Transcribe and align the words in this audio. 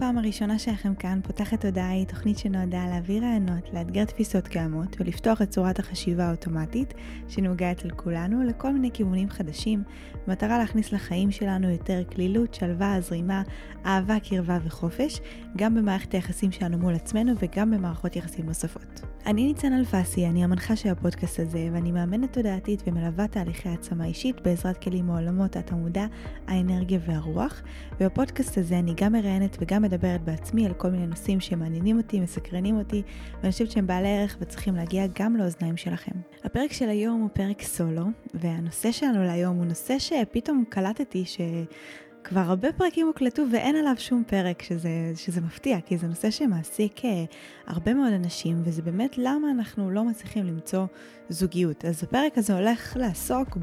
הפעם 0.00 0.18
הראשונה 0.18 0.58
שלכם 0.58 0.94
כאן, 0.94 1.20
פותחת 1.22 1.60
תודעה 1.60 1.90
היא 1.90 2.06
תוכנית 2.06 2.38
שנועדה 2.38 2.86
להביא 2.90 3.20
רעיונות, 3.20 3.72
לאתגר 3.72 4.04
תפיסות 4.04 4.48
קיימות 4.48 4.96
ולפתוח 5.00 5.42
את 5.42 5.50
צורת 5.50 5.78
החשיבה 5.78 6.24
האוטומטית 6.24 6.94
שנוגעת 7.28 7.84
לכולנו 7.84 8.42
לכל 8.42 8.72
מיני 8.72 8.90
כיוונים 8.92 9.30
חדשים, 9.30 9.82
במטרה 10.26 10.58
להכניס 10.58 10.92
לחיים 10.92 11.30
שלנו 11.30 11.70
יותר 11.70 12.02
כלילות, 12.14 12.54
שלווה, 12.54 13.00
זרימה, 13.00 13.42
אהבה, 13.86 14.20
קרבה 14.20 14.58
וחופש, 14.64 15.20
גם 15.56 15.74
במערכת 15.74 16.12
היחסים 16.12 16.52
שלנו 16.52 16.78
מול 16.78 16.94
עצמנו 16.94 17.32
וגם 17.38 17.70
במערכות 17.70 18.16
יחסים 18.16 18.46
נוספות. 18.46 19.00
אני 19.26 19.46
ניצן 19.46 19.72
אלפסי, 19.72 20.26
אני 20.26 20.44
המנחה 20.44 20.76
של 20.76 20.88
הפודקאסט 20.88 21.40
הזה, 21.40 21.68
ואני 21.72 21.92
מאמנת 21.92 22.32
תודעתית 22.32 22.82
ומלווה 22.86 23.28
תהליכי 23.28 23.68
העצמה 23.68 24.04
אישית 24.04 24.40
בעזרת 24.40 24.76
כלים 24.76 25.06
מעולמות 25.06 25.56
התמודע, 25.56 26.06
האנרגיה 26.46 26.98
והרוח, 27.06 27.62
ובפודקאסט 28.00 28.58
הזה 28.58 28.78
אני 28.78 28.94
גם 28.96 29.12
מראיינת 29.12 29.56
וגם 29.60 29.80
גם 29.80 29.84
מדברת 29.90 30.24
בעצמי 30.24 30.66
על 30.66 30.72
כל 30.72 30.90
מיני 30.90 31.06
נושאים 31.06 31.40
שמעניינים 31.40 31.96
אותי, 31.96 32.20
מסקרנים 32.20 32.78
אותי, 32.78 33.02
ואני 33.40 33.52
חושבת 33.52 33.70
שהם 33.70 33.86
בעלי 33.86 34.08
ערך 34.08 34.36
וצריכים 34.40 34.74
להגיע 34.74 35.06
גם 35.18 35.36
לאוזניים 35.36 35.76
שלכם. 35.76 36.12
הפרק 36.44 36.72
של 36.72 36.88
היום 36.88 37.20
הוא 37.20 37.28
פרק 37.32 37.62
סולו, 37.62 38.04
והנושא 38.34 38.92
שלנו 38.92 39.24
להיום 39.24 39.56
הוא 39.56 39.64
נושא 39.64 39.98
שפתאום 39.98 40.64
קלטתי 40.68 41.24
ש... 41.24 41.40
כבר 42.24 42.40
הרבה 42.40 42.72
פרקים 42.72 43.06
הוקלטו 43.06 43.42
ואין 43.52 43.76
עליו 43.76 43.94
שום 43.98 44.22
פרק, 44.26 44.62
שזה, 44.62 45.12
שזה 45.14 45.40
מפתיע, 45.40 45.80
כי 45.80 45.98
זה 45.98 46.06
נושא 46.06 46.30
שמעסיק 46.30 47.04
אה, 47.04 47.24
הרבה 47.66 47.94
מאוד 47.94 48.12
אנשים, 48.12 48.62
וזה 48.64 48.82
באמת 48.82 49.18
למה 49.18 49.50
אנחנו 49.50 49.90
לא 49.90 50.04
מצליחים 50.04 50.46
למצוא 50.46 50.86
זוגיות. 51.28 51.84
אז 51.84 52.04
הפרק 52.04 52.38
הזה 52.38 52.54
הולך 52.54 52.96
לעסוק 52.96 53.56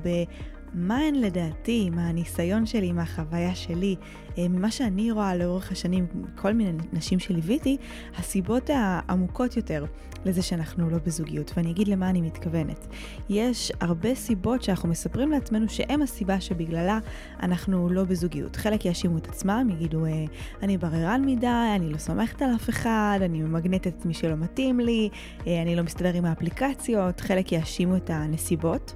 מה 0.78 0.98
הן 0.98 1.16
לדעתי, 1.16 1.90
מהניסיון 1.90 2.66
שלי, 2.66 2.92
מהחוויה 2.92 3.56
שלי, 3.56 3.96
אה, 4.38 4.48
ממה 4.48 4.72
שאני 4.72 5.12
רואה 5.12 5.36
לאורך 5.36 5.72
השנים, 5.72 6.08
כל 6.36 6.54
מיני 6.54 6.72
נשים 6.94 7.20
שליוויתי, 7.20 7.78
הסיבות 8.18 8.70
העמוקות 8.74 9.58
יותר 9.58 9.86
לזה 10.26 10.42
שאנחנו 10.42 10.90
לא 10.90 10.98
בזוגיות, 11.06 11.52
ואני 11.58 11.72
אגיד 11.72 11.88
למה 11.88 12.10
אני 12.10 12.22
מתכוונת. 12.22 12.88
יש 13.30 13.72
הרבה 13.82 14.16
סיבות 14.16 14.64
שאנחנו 14.64 14.90
מספרים 14.90 15.32
לעצמנו 15.32 15.70
שהן 15.70 16.02
הסיבה 16.02 16.42
שבגללה 16.42 17.00
אנחנו 17.44 17.90
לא 17.90 18.04
בזוגיות. 18.04 18.56
חלק 18.56 18.86
יאשימו 18.86 19.18
את 19.18 19.28
עצמם, 19.28 19.68
יגידו, 19.72 20.06
אה, 20.06 20.26
אני 20.62 20.78
בררן 20.78 21.22
מדי, 21.26 21.48
אני 21.76 21.90
לא 21.90 21.98
סומכת 21.98 22.42
על 22.42 22.56
אף 22.56 22.70
אחד, 22.70 23.20
אני 23.22 23.42
ממגנטת 23.42 23.88
את 23.88 24.06
מי 24.06 24.14
שלא 24.14 24.36
מתאים 24.36 24.80
לי, 24.80 25.10
אה, 25.48 25.62
אני 25.62 25.76
לא 25.76 25.84
מסתדר 25.84 26.14
עם 26.14 26.26
האפליקציות, 26.26 27.22
חלק 27.22 27.52
יאשימו 27.52 27.96
את 27.96 28.10
הנסיבות. 28.10 28.94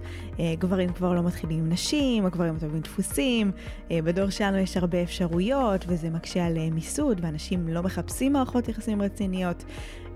גברים 0.60 0.94
כבר 0.94 1.14
לא 1.14 1.24
מתחילים 1.24 1.60
עם 1.60 1.70
נשים, 1.70 2.26
הגברים 2.26 2.60
טובים 2.60 2.82
דפוסים, 2.82 3.52
בדור 3.90 4.30
שלנו 4.30 4.58
יש 4.58 4.78
הרבה 4.78 5.04
אפשרויות 5.04 5.86
וזה 5.88 6.10
מקשה 6.10 6.46
על 6.46 6.70
מיסוד 6.72 7.20
ואנשים 7.24 7.68
לא 7.68 7.84
מחפשים 7.84 8.34
מערכות 8.34 8.70
יחסים 8.70 9.02
רציניות. 9.02 9.64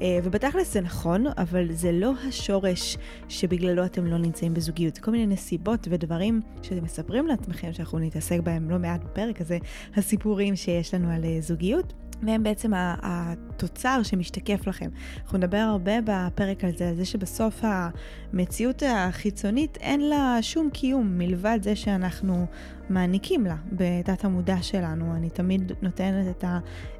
אה, 0.01 0.19
ובתכלס 0.23 0.73
זה 0.73 0.81
נכון, 0.81 1.25
אבל 1.37 1.71
זה 1.71 1.91
לא 1.91 2.11
השורש 2.27 2.97
שבגללו 3.29 3.85
אתם 3.85 4.05
לא 4.05 4.17
נמצאים 4.17 4.53
בזוגיות. 4.53 4.97
כל 4.97 5.11
מיני 5.11 5.25
נסיבות 5.25 5.87
ודברים 5.91 6.41
שאתם 6.61 6.83
מספרים 6.83 7.27
לעצמכם, 7.27 7.73
שאנחנו 7.73 7.99
נתעסק 7.99 8.39
בהם 8.39 8.69
לא 8.69 8.79
מעט 8.79 9.03
בפרק 9.03 9.41
הזה, 9.41 9.57
הסיפורים 9.95 10.55
שיש 10.55 10.93
לנו 10.93 11.11
על 11.11 11.25
אה, 11.25 11.37
זוגיות. 11.41 11.93
והם 12.23 12.43
בעצם 12.43 12.71
התוצר 12.75 14.03
שמשתקף 14.03 14.67
לכם. 14.67 14.89
אנחנו 15.23 15.37
נדבר 15.37 15.57
הרבה 15.57 15.93
בפרק 16.01 16.63
על 16.63 16.77
זה, 16.77 16.89
על 16.89 16.95
זה 16.95 17.05
שבסוף 17.05 17.61
המציאות 17.63 18.83
החיצונית 18.87 19.77
אין 19.77 20.09
לה 20.09 20.37
שום 20.41 20.69
קיום 20.69 21.17
מלבד 21.17 21.59
זה 21.61 21.75
שאנחנו 21.75 22.45
מעניקים 22.89 23.45
לה 23.45 23.55
בתת 23.71 24.25
המודע 24.25 24.61
שלנו. 24.61 25.15
אני 25.15 25.29
תמיד 25.29 25.71
נותנת 25.81 26.27
את 26.37 26.45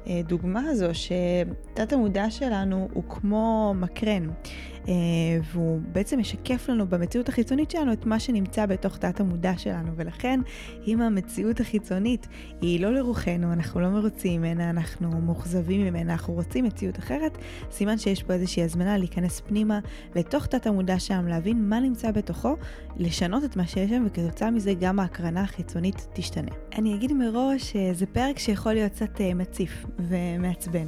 הדוגמה 0.06 0.60
הזו 0.60 0.86
שתת 0.92 1.92
המודע 1.92 2.30
שלנו 2.30 2.88
הוא 2.92 3.04
כמו 3.08 3.74
מקרן. 3.76 4.28
אה, 4.88 4.92
והוא 5.52 5.80
בעצם 5.92 6.18
משקף 6.18 6.68
לנו 6.68 6.86
במציאות 6.86 7.28
החיצונית 7.28 7.70
שלנו 7.70 7.92
את 7.92 8.06
מה 8.06 8.20
שנמצא 8.20 8.66
בתוך 8.66 8.96
תת 8.96 9.20
המודע 9.20 9.58
שלנו, 9.58 9.92
ולכן 9.96 10.40
אם 10.86 11.00
המציאות 11.00 11.60
החיצונית 11.60 12.26
היא 12.60 12.80
לא 12.80 12.94
לרוחנו, 12.94 13.52
אנחנו 13.52 13.80
לא 13.80 13.88
מרוצים 13.88 14.40
ממנה, 14.40 14.70
אנחנו 14.70 15.20
מאוכזבים 15.20 15.80
ממנה, 15.80 16.12
אנחנו 16.12 16.34
רוצים 16.34 16.64
מציאות 16.64 16.98
אחרת, 16.98 17.38
סימן 17.70 17.98
שיש 17.98 18.22
פה 18.22 18.32
איזושהי 18.32 18.62
הזמנה 18.62 18.98
להיכנס 18.98 19.40
פנימה 19.40 19.78
לתוך 20.14 20.46
תת 20.46 20.66
המודע 20.66 20.98
שם, 20.98 21.26
להבין 21.28 21.68
מה 21.68 21.80
נמצא 21.80 22.10
בתוכו, 22.10 22.56
לשנות 22.96 23.44
את 23.44 23.56
מה 23.56 23.66
שיש 23.66 23.90
שם, 23.90 24.04
וכתוצאה 24.06 24.50
מזה 24.50 24.74
גם 24.74 25.00
ההקרנה 25.00 25.42
החיצונית 25.42 26.06
תשתנה. 26.12 26.50
אני 26.78 26.94
אגיד 26.94 27.12
מראש 27.12 27.72
שזה 27.72 28.06
פרק 28.06 28.38
שיכול 28.38 28.72
להיות 28.72 28.92
קצת 28.92 29.20
אה, 29.20 29.34
מציף 29.34 29.86
ומעצבן. 29.98 30.86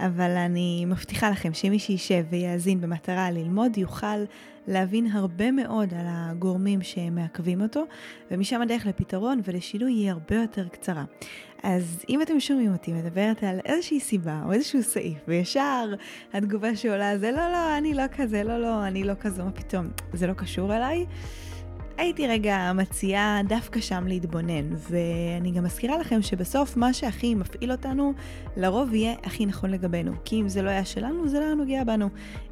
אבל 0.00 0.30
אני 0.30 0.84
מבטיחה 0.86 1.30
לכם 1.30 1.54
שמי 1.54 1.78
שישב 1.78 2.24
ויאזין 2.30 2.80
במטרה 2.80 3.30
ללמוד 3.30 3.78
יוכל 3.78 4.24
להבין 4.68 5.06
הרבה 5.06 5.50
מאוד 5.50 5.94
על 5.94 6.06
הגורמים 6.08 6.82
שמעכבים 6.82 7.60
אותו, 7.60 7.84
ומשם 8.30 8.62
הדרך 8.62 8.86
לפתרון 8.86 9.40
ולשינוי 9.44 9.92
היא 9.92 10.10
הרבה 10.10 10.36
יותר 10.36 10.68
קצרה. 10.68 11.04
אז 11.62 12.04
אם 12.08 12.22
אתם 12.22 12.40
שומעים 12.40 12.72
אותי 12.72 12.92
מדברת 12.92 13.42
על 13.42 13.60
איזושהי 13.64 14.00
סיבה 14.00 14.42
או 14.44 14.52
איזשהו 14.52 14.82
סעיף, 14.82 15.18
וישר 15.28 15.94
התגובה 16.32 16.76
שעולה 16.76 17.18
זה 17.18 17.32
לא, 17.32 17.52
לא, 17.52 17.78
אני 17.78 17.94
לא 17.94 18.02
כזה, 18.16 18.42
לא, 18.42 18.60
לא, 18.60 18.86
אני 18.86 19.04
לא 19.04 19.14
כזו, 19.20 19.44
מה 19.44 19.52
פתאום, 19.52 19.88
זה 20.12 20.26
לא 20.26 20.32
קשור 20.32 20.76
אליי. 20.76 21.06
הייתי 21.98 22.26
רגע 22.26 22.72
מציעה 22.74 23.40
דווקא 23.48 23.80
שם 23.80 24.04
להתבונן, 24.06 24.70
ואני 24.90 25.50
גם 25.50 25.64
מזכירה 25.64 25.98
לכם 25.98 26.22
שבסוף 26.22 26.76
מה 26.76 26.92
שהכי 26.92 27.34
מפעיל 27.34 27.72
אותנו, 27.72 28.12
לרוב 28.56 28.94
יהיה 28.94 29.14
הכי 29.24 29.46
נכון 29.46 29.70
לגבינו. 29.70 30.12
כי 30.24 30.40
אם 30.40 30.48
זה 30.48 30.62
לא 30.62 30.70
היה 30.70 30.84
שלנו, 30.84 31.28
זה 31.28 31.40
לא 31.40 31.44
היה 31.44 31.54
נוגע 31.54 31.84
בנו. 31.84 32.08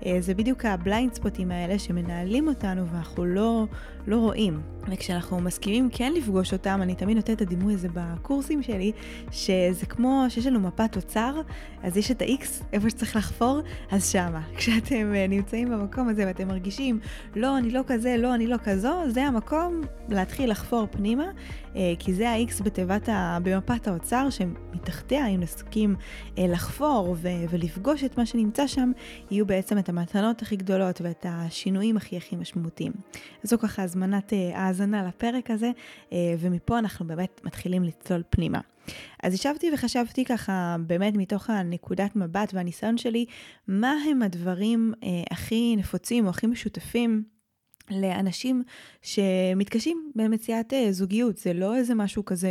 אה, 0.06 0.16
זה 0.20 0.34
בדיוק 0.34 0.64
ה 0.64 0.72
blind 0.72 1.14
spotים 1.14 1.50
האלה 1.50 1.78
שמנהלים 1.78 2.48
אותנו 2.48 2.86
ואנחנו 2.86 3.24
לא, 3.24 3.66
לא 4.06 4.16
רואים. 4.16 4.60
וכשאנחנו 4.88 5.40
מסכימים 5.40 5.88
כן 5.92 6.12
לפגוש 6.12 6.52
אותם, 6.52 6.78
אני 6.82 6.94
תמיד 6.94 7.16
נותנת 7.16 7.36
את 7.36 7.42
הדימוי 7.42 7.74
הזה 7.74 7.88
בקורסים 7.94 8.62
שלי, 8.62 8.92
שזה 9.30 9.86
כמו 9.86 10.24
שיש 10.28 10.46
לנו 10.46 10.60
מפת 10.60 10.96
אוצר, 10.96 11.40
אז 11.82 11.96
יש 11.96 12.10
את 12.10 12.22
ה-X, 12.22 12.46
איפה 12.72 12.90
שצריך 12.90 13.16
לחפור, 13.16 13.60
אז 13.90 14.10
שמה. 14.12 14.42
כשאתם 14.56 15.14
אה, 15.14 15.26
נמצאים 15.26 15.70
במקום 15.70 16.08
הזה 16.08 16.24
ואתם 16.26 16.48
מרגישים, 16.48 17.00
לא, 17.36 17.58
אני 17.58 17.70
לא 17.70 17.80
כזה, 17.86 18.16
לא, 18.18 18.34
אני 18.34 18.46
לא 18.46 18.56
כזו, 18.64 18.94
זה 19.08 19.24
המקום 19.24 19.80
להתחיל 20.08 20.50
לחפור 20.50 20.86
פנימה, 20.90 21.26
כי 21.98 22.14
זה 22.14 22.30
ה-X 22.30 22.62
בתיבת, 22.62 23.08
ה... 23.08 23.38
במפת 23.42 23.88
האוצר, 23.88 24.28
שמתחתיה, 24.30 25.26
אם 25.26 25.40
נסכים 25.40 25.94
אה, 26.38 26.46
לחפור 26.48 27.16
ו... 27.18 27.28
ולפגוש 27.50 28.04
את 28.04 28.18
מה 28.18 28.26
שנמצא 28.26 28.66
שם, 28.66 28.92
יהיו 29.30 29.46
בעצם 29.46 29.78
את 29.78 29.88
המתנות 29.88 30.42
הכי 30.42 30.56
גדולות 30.56 31.00
ואת 31.00 31.26
השינויים 31.28 31.96
הכי 31.96 32.16
הכי 32.16 32.36
משמעותיים. 32.36 32.92
זו 33.42 33.58
ככה 33.58 33.82
הזמנת 33.82 34.32
האזנה 34.54 35.08
לפרק 35.08 35.50
הזה, 35.50 35.70
ומפה 36.38 36.78
אנחנו 36.78 37.06
באמת 37.06 37.40
מתחילים 37.44 37.84
לצלול 37.84 38.22
פנימה. 38.30 38.60
אז 39.22 39.34
ישבתי 39.34 39.70
וחשבתי 39.74 40.24
ככה, 40.24 40.76
באמת 40.86 41.16
מתוך 41.16 41.50
הנקודת 41.50 42.16
מבט 42.16 42.54
והניסיון 42.54 42.98
שלי, 42.98 43.26
מה 43.68 43.94
הם 44.10 44.22
הדברים 44.22 44.92
אה, 45.02 45.08
הכי 45.30 45.76
נפוצים 45.76 46.24
או 46.24 46.30
הכי 46.30 46.46
משותפים 46.46 47.35
לאנשים 47.90 48.62
שמתקשים 49.02 50.12
במציאת 50.14 50.72
אה, 50.72 50.92
זוגיות. 50.92 51.36
זה 51.38 51.52
לא 51.52 51.76
איזה 51.76 51.94
משהו 51.94 52.24
כזה 52.24 52.48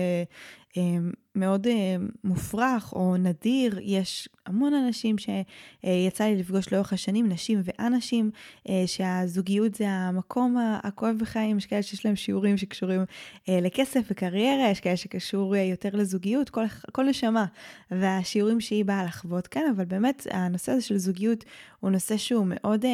אה, 0.77 0.97
מאוד 1.35 1.67
אה, 1.67 1.95
מופרך 2.23 2.93
או 2.93 3.17
נדיר, 3.17 3.79
יש 3.81 4.29
המון 4.45 4.73
אנשים 4.73 5.15
שיצא 5.17 6.23
לי 6.23 6.35
לפגוש 6.35 6.73
לאורך 6.73 6.93
השנים, 6.93 7.29
נשים 7.29 7.61
ואנשים, 7.63 8.31
אה, 8.69 8.83
שהזוגיות 8.85 9.75
זה 9.75 9.89
המקום 9.89 10.57
הכואב 10.83 11.15
בחיים, 11.19 11.57
יש 11.57 11.65
כאלה 11.65 11.81
שיש 11.83 12.05
להם 12.05 12.15
שיעורים 12.15 12.57
שקשורים 12.57 13.05
אה, 13.49 13.59
לכסף 13.61 14.01
וקריירה, 14.11 14.69
יש 14.69 14.79
כאלה 14.79 14.97
שקשור 14.97 15.55
יותר 15.55 15.89
לזוגיות, 15.93 16.49
כל, 16.49 16.63
כל 16.91 17.03
נשמה. 17.03 17.45
והשיעורים 17.91 18.61
שהיא 18.61 18.85
באה 18.85 19.03
לחוות 19.03 19.47
כאן, 19.47 19.61
אבל 19.75 19.85
באמת 19.85 20.27
הנושא 20.31 20.71
הזה 20.71 20.81
של 20.81 20.97
זוגיות 20.97 21.45
הוא 21.79 21.91
נושא 21.91 22.17
שהוא 22.17 22.45
מאוד 22.49 22.85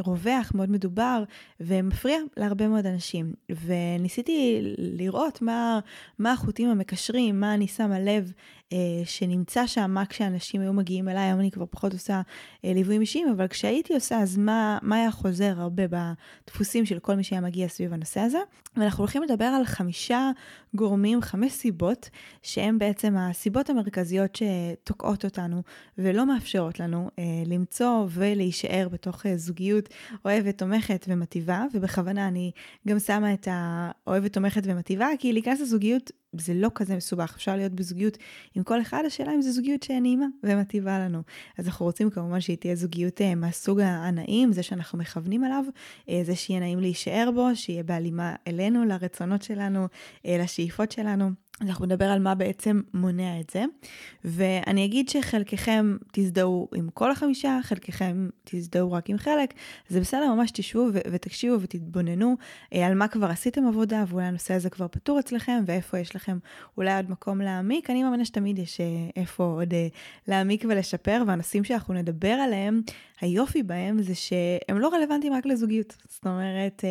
רווח, 0.00 0.52
מאוד 0.54 0.70
מדובר 0.70 1.24
ומפריע 1.60 2.18
להרבה 2.36 2.68
מאוד 2.68 2.86
אנשים. 2.86 3.32
וניסיתי 3.66 4.60
לראות 4.78 5.42
מה, 5.42 5.80
מה 6.18 6.32
החוטים 6.32 6.68
המקשרים, 6.68 7.40
מה 7.40 7.54
אני 7.54 7.68
שמה 7.68 7.85
שמה 7.86 7.98
לב 8.00 8.32
אה, 8.65 8.65
שנמצא 9.04 9.66
שם 9.66 9.90
מה 9.90 10.06
כשאנשים 10.06 10.60
היו 10.60 10.72
מגיעים 10.72 11.08
אליי, 11.08 11.22
היום 11.22 11.40
אני 11.40 11.50
כבר 11.50 11.66
פחות 11.70 11.92
עושה 11.92 12.20
אה, 12.64 12.72
ליוויים 12.72 13.00
אישיים, 13.00 13.28
אבל 13.28 13.48
כשהייתי 13.48 13.94
עושה, 13.94 14.18
אז 14.18 14.36
מה, 14.36 14.78
מה 14.82 14.96
היה 14.96 15.10
חוזר 15.10 15.54
הרבה 15.60 15.82
בדפוסים 15.86 16.86
של 16.86 16.98
כל 16.98 17.14
מי 17.14 17.24
שהיה 17.24 17.40
מגיע 17.40 17.68
סביב 17.68 17.92
הנושא 17.92 18.20
הזה? 18.20 18.38
ואנחנו 18.76 19.02
הולכים 19.02 19.22
לדבר 19.22 19.44
על 19.44 19.64
חמישה 19.64 20.30
גורמים, 20.74 21.20
חמש 21.22 21.52
סיבות, 21.52 22.10
שהן 22.42 22.78
בעצם 22.78 23.16
הסיבות 23.16 23.70
המרכזיות 23.70 24.36
שתוקעות 24.36 25.24
אותנו 25.24 25.62
ולא 25.98 26.26
מאפשרות 26.26 26.80
לנו 26.80 27.10
אה, 27.18 27.24
למצוא 27.46 28.06
ולהישאר 28.10 28.88
בתוך 28.92 29.26
אה, 29.26 29.36
זוגיות 29.36 29.88
אוהבת, 30.24 30.58
תומכת 30.58 31.06
ומטיבה, 31.08 31.64
ובכוונה 31.74 32.28
אני 32.28 32.50
גם 32.88 32.98
שמה 32.98 33.34
את 33.34 33.48
האוהבת, 33.50 34.32
תומכת 34.32 34.62
ומטיבה, 34.64 35.08
כי 35.18 35.32
להיכנס 35.32 35.60
לזוגיות 35.60 36.10
זה 36.40 36.54
לא 36.54 36.70
כזה 36.74 36.96
מסובך, 36.96 37.34
אפשר 37.36 37.56
להיות 37.56 37.72
בזוגיות 37.72 38.18
עם 38.56 38.62
כל 38.62 38.80
אחד, 38.80 39.02
השאלה 39.06 39.34
אם 39.34 39.42
זו 39.42 39.52
זוגיות 39.52 39.82
שנעימה 39.82 40.26
ומטיבה 40.42 40.98
לנו. 40.98 41.22
אז 41.58 41.66
אנחנו 41.66 41.86
רוצים 41.86 42.10
כמובן 42.10 42.40
שהיא 42.40 42.56
תהיה 42.56 42.74
זוגיות 42.74 43.20
אה, 43.20 43.34
מהסוג 43.34 43.80
הנעים, 43.80 44.52
זה 44.52 44.62
שאנחנו 44.62 44.98
מכוונים 44.98 45.44
עליו, 45.44 45.64
אה, 46.08 46.20
זה 46.24 46.36
שיהיה 46.36 46.60
נעים 46.60 46.80
להישאר 46.80 47.30
בו, 47.34 47.48
שיהיה 47.54 47.82
בהלימה 47.82 48.34
אלינו, 48.46 48.84
לרצונות 48.84 49.42
שלנו, 49.42 49.88
אה, 50.26 50.38
לשאיפות 50.38 50.92
שלנו. 50.92 51.30
אנחנו 51.60 51.86
נדבר 51.86 52.04
על 52.04 52.18
מה 52.18 52.34
בעצם 52.34 52.80
מונע 52.94 53.40
את 53.40 53.50
זה, 53.50 53.64
ואני 54.24 54.84
אגיד 54.84 55.08
שחלקכם 55.08 55.96
תזדהו 56.12 56.68
עם 56.74 56.88
כל 56.94 57.10
החמישה, 57.10 57.58
חלקכם 57.62 58.28
תזדהו 58.44 58.92
רק 58.92 59.10
עם 59.10 59.18
חלק, 59.18 59.54
זה 59.88 60.00
בסדר, 60.00 60.34
ממש 60.34 60.50
תשבו 60.50 60.88
ו- 60.92 60.98
ותקשיבו 61.12 61.60
ותתבוננו 61.60 62.36
אה, 62.72 62.86
על 62.86 62.94
מה 62.94 63.08
כבר 63.08 63.26
עשיתם 63.26 63.66
עבודה, 63.66 64.04
ואולי 64.08 64.26
הנושא 64.26 64.54
הזה 64.54 64.70
כבר 64.70 64.88
פתור 64.88 65.18
אצלכם, 65.18 65.62
ואיפה 65.66 65.98
יש 65.98 66.16
לכם 66.16 66.38
אולי 66.76 66.96
עוד 66.96 67.10
מקום 67.10 67.40
להעמיק. 67.40 67.90
אני 67.90 68.02
מאמינה 68.02 68.24
שתמיד 68.24 68.58
יש 68.58 68.80
אה, 68.80 68.86
איפה 69.16 69.44
עוד 69.44 69.74
אה, 69.74 69.88
להעמיק 70.28 70.64
ולשפר, 70.68 71.22
והנושאים 71.26 71.64
שאנחנו 71.64 71.94
נדבר 71.94 72.28
עליהם, 72.32 72.80
היופי 73.20 73.62
בהם 73.62 74.02
זה 74.02 74.14
שהם 74.14 74.78
לא 74.78 74.88
רלוונטיים 74.88 75.32
רק 75.32 75.46
לזוגיות. 75.46 75.96
זאת 76.08 76.26
אומרת, 76.26 76.84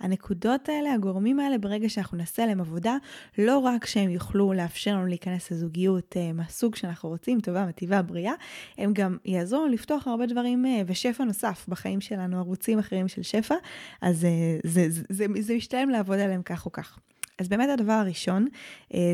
הנקודות 0.00 0.68
האלה, 0.68 0.94
הגורמים 0.94 1.40
האלה, 1.40 1.58
ברגע 1.58 1.88
שאנחנו 1.88 2.18
נעשה 2.18 2.42
עליהם 2.42 2.60
עבודה, 2.60 2.96
לא 3.38 3.58
רק 3.58 3.86
שהם 3.86 4.10
יוכלו 4.10 4.52
לאפשר 4.52 4.90
לנו 4.90 5.06
להיכנס 5.06 5.50
לזוגיות 5.50 6.16
מהסוג 6.34 6.76
שאנחנו 6.76 7.08
רוצים, 7.08 7.40
טובה, 7.40 7.66
מטיבה, 7.66 8.02
בריאה, 8.02 8.32
הם 8.78 8.92
גם 8.92 9.16
יעזרו 9.24 9.60
לנו 9.60 9.72
לפתוח 9.72 10.08
הרבה 10.08 10.26
דברים 10.26 10.64
ושפע 10.86 11.24
נוסף 11.24 11.64
בחיים 11.68 12.00
שלנו, 12.00 12.38
ערוצים 12.38 12.78
אחרים 12.78 13.08
של 13.08 13.22
שפע, 13.22 13.54
אז 14.02 14.20
זה, 14.20 14.28
זה, 14.64 14.86
זה, 14.90 15.02
זה, 15.08 15.26
זה 15.40 15.54
משתלם 15.54 15.90
לעבוד 15.90 16.18
עליהם 16.18 16.42
כך 16.42 16.66
או 16.66 16.72
כך. 16.72 16.98
אז 17.38 17.48
באמת 17.48 17.68
הדבר 17.68 17.92
הראשון 17.92 18.46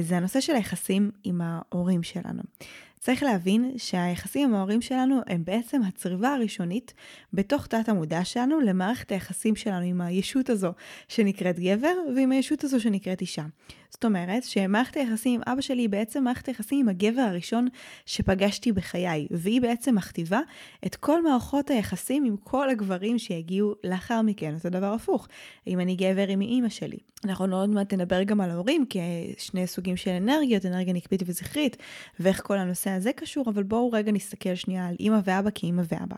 זה 0.03 0.17
הנושא 0.17 0.41
של 0.41 0.55
היחסים 0.55 1.11
עם 1.25 1.41
ההורים 1.41 2.03
שלנו. 2.03 2.43
צריך 3.04 3.22
להבין 3.22 3.72
שהיחסים 3.76 4.49
עם 4.49 4.54
ההורים 4.54 4.82
שלנו 4.82 5.20
הם 5.26 5.44
בעצם 5.44 5.82
הצריבה 5.82 6.34
הראשונית 6.34 6.94
בתוך 7.32 7.66
תת 7.66 7.88
המודע 7.88 8.25
שלנו 8.25 8.60
למערכת 8.60 9.12
היחסים 9.12 9.56
שלנו 9.56 9.84
עם 9.84 10.00
הישות 10.00 10.50
הזו 10.50 10.72
שנקראת 11.08 11.58
גבר 11.58 11.94
ועם 12.16 12.32
הישות 12.32 12.64
הזו 12.64 12.81
שנקראת 12.81 13.20
אישה. 13.20 13.44
זאת 13.93 14.05
אומרת 14.05 14.44
שמערכת 14.44 14.97
היחסים 14.97 15.35
עם 15.35 15.53
אבא 15.53 15.61
שלי 15.61 15.83
היא 15.83 15.89
בעצם 15.89 16.25
מערכת 16.25 16.47
היחסים 16.47 16.81
עם 16.81 16.89
הגבר 16.89 17.21
הראשון 17.21 17.69
שפגשתי 18.06 18.73
בחיי, 18.73 19.27
והיא 19.31 19.61
בעצם 19.61 19.94
מכתיבה 19.94 20.41
את 20.87 20.97
כל 20.97 21.23
מערכות 21.23 21.71
היחסים 21.71 22.25
עם 22.25 22.37
כל 22.37 22.71
הגברים 22.71 23.19
שיגיעו 23.19 23.75
לאחר 23.85 24.23
מכן, 24.23 24.55
אותו 24.55 24.71
דבר 24.71 24.93
הפוך. 24.93 25.29
אם 25.67 25.81
אני 25.81 25.97
גבר 25.97 26.29
עם 26.29 26.41
אימא 26.41 26.69
שלי. 26.69 26.99
אנחנו 27.25 27.56
עוד 27.56 27.71
מעט 27.71 27.94
נדבר 27.94 28.23
גם 28.23 28.41
על 28.41 28.50
ההורים, 28.50 28.85
כשני 29.37 29.67
סוגים 29.67 29.97
של 29.97 30.11
אנרגיות, 30.11 30.67
אנרגיה 30.67 30.93
נקבית 30.93 31.23
וזכרית, 31.27 31.77
ואיך 32.21 32.43
כל 32.43 32.59
הנושא 32.59 32.91
הזה 32.91 33.12
קשור, 33.12 33.44
אבל 33.49 33.62
בואו 33.62 33.91
רגע 33.93 34.12
נסתכל 34.12 34.55
שנייה 34.55 34.89
על 34.89 34.94
אימא 35.00 35.19
ואבא 35.25 35.50
כאימא 35.55 35.83
ואבא. 35.89 36.17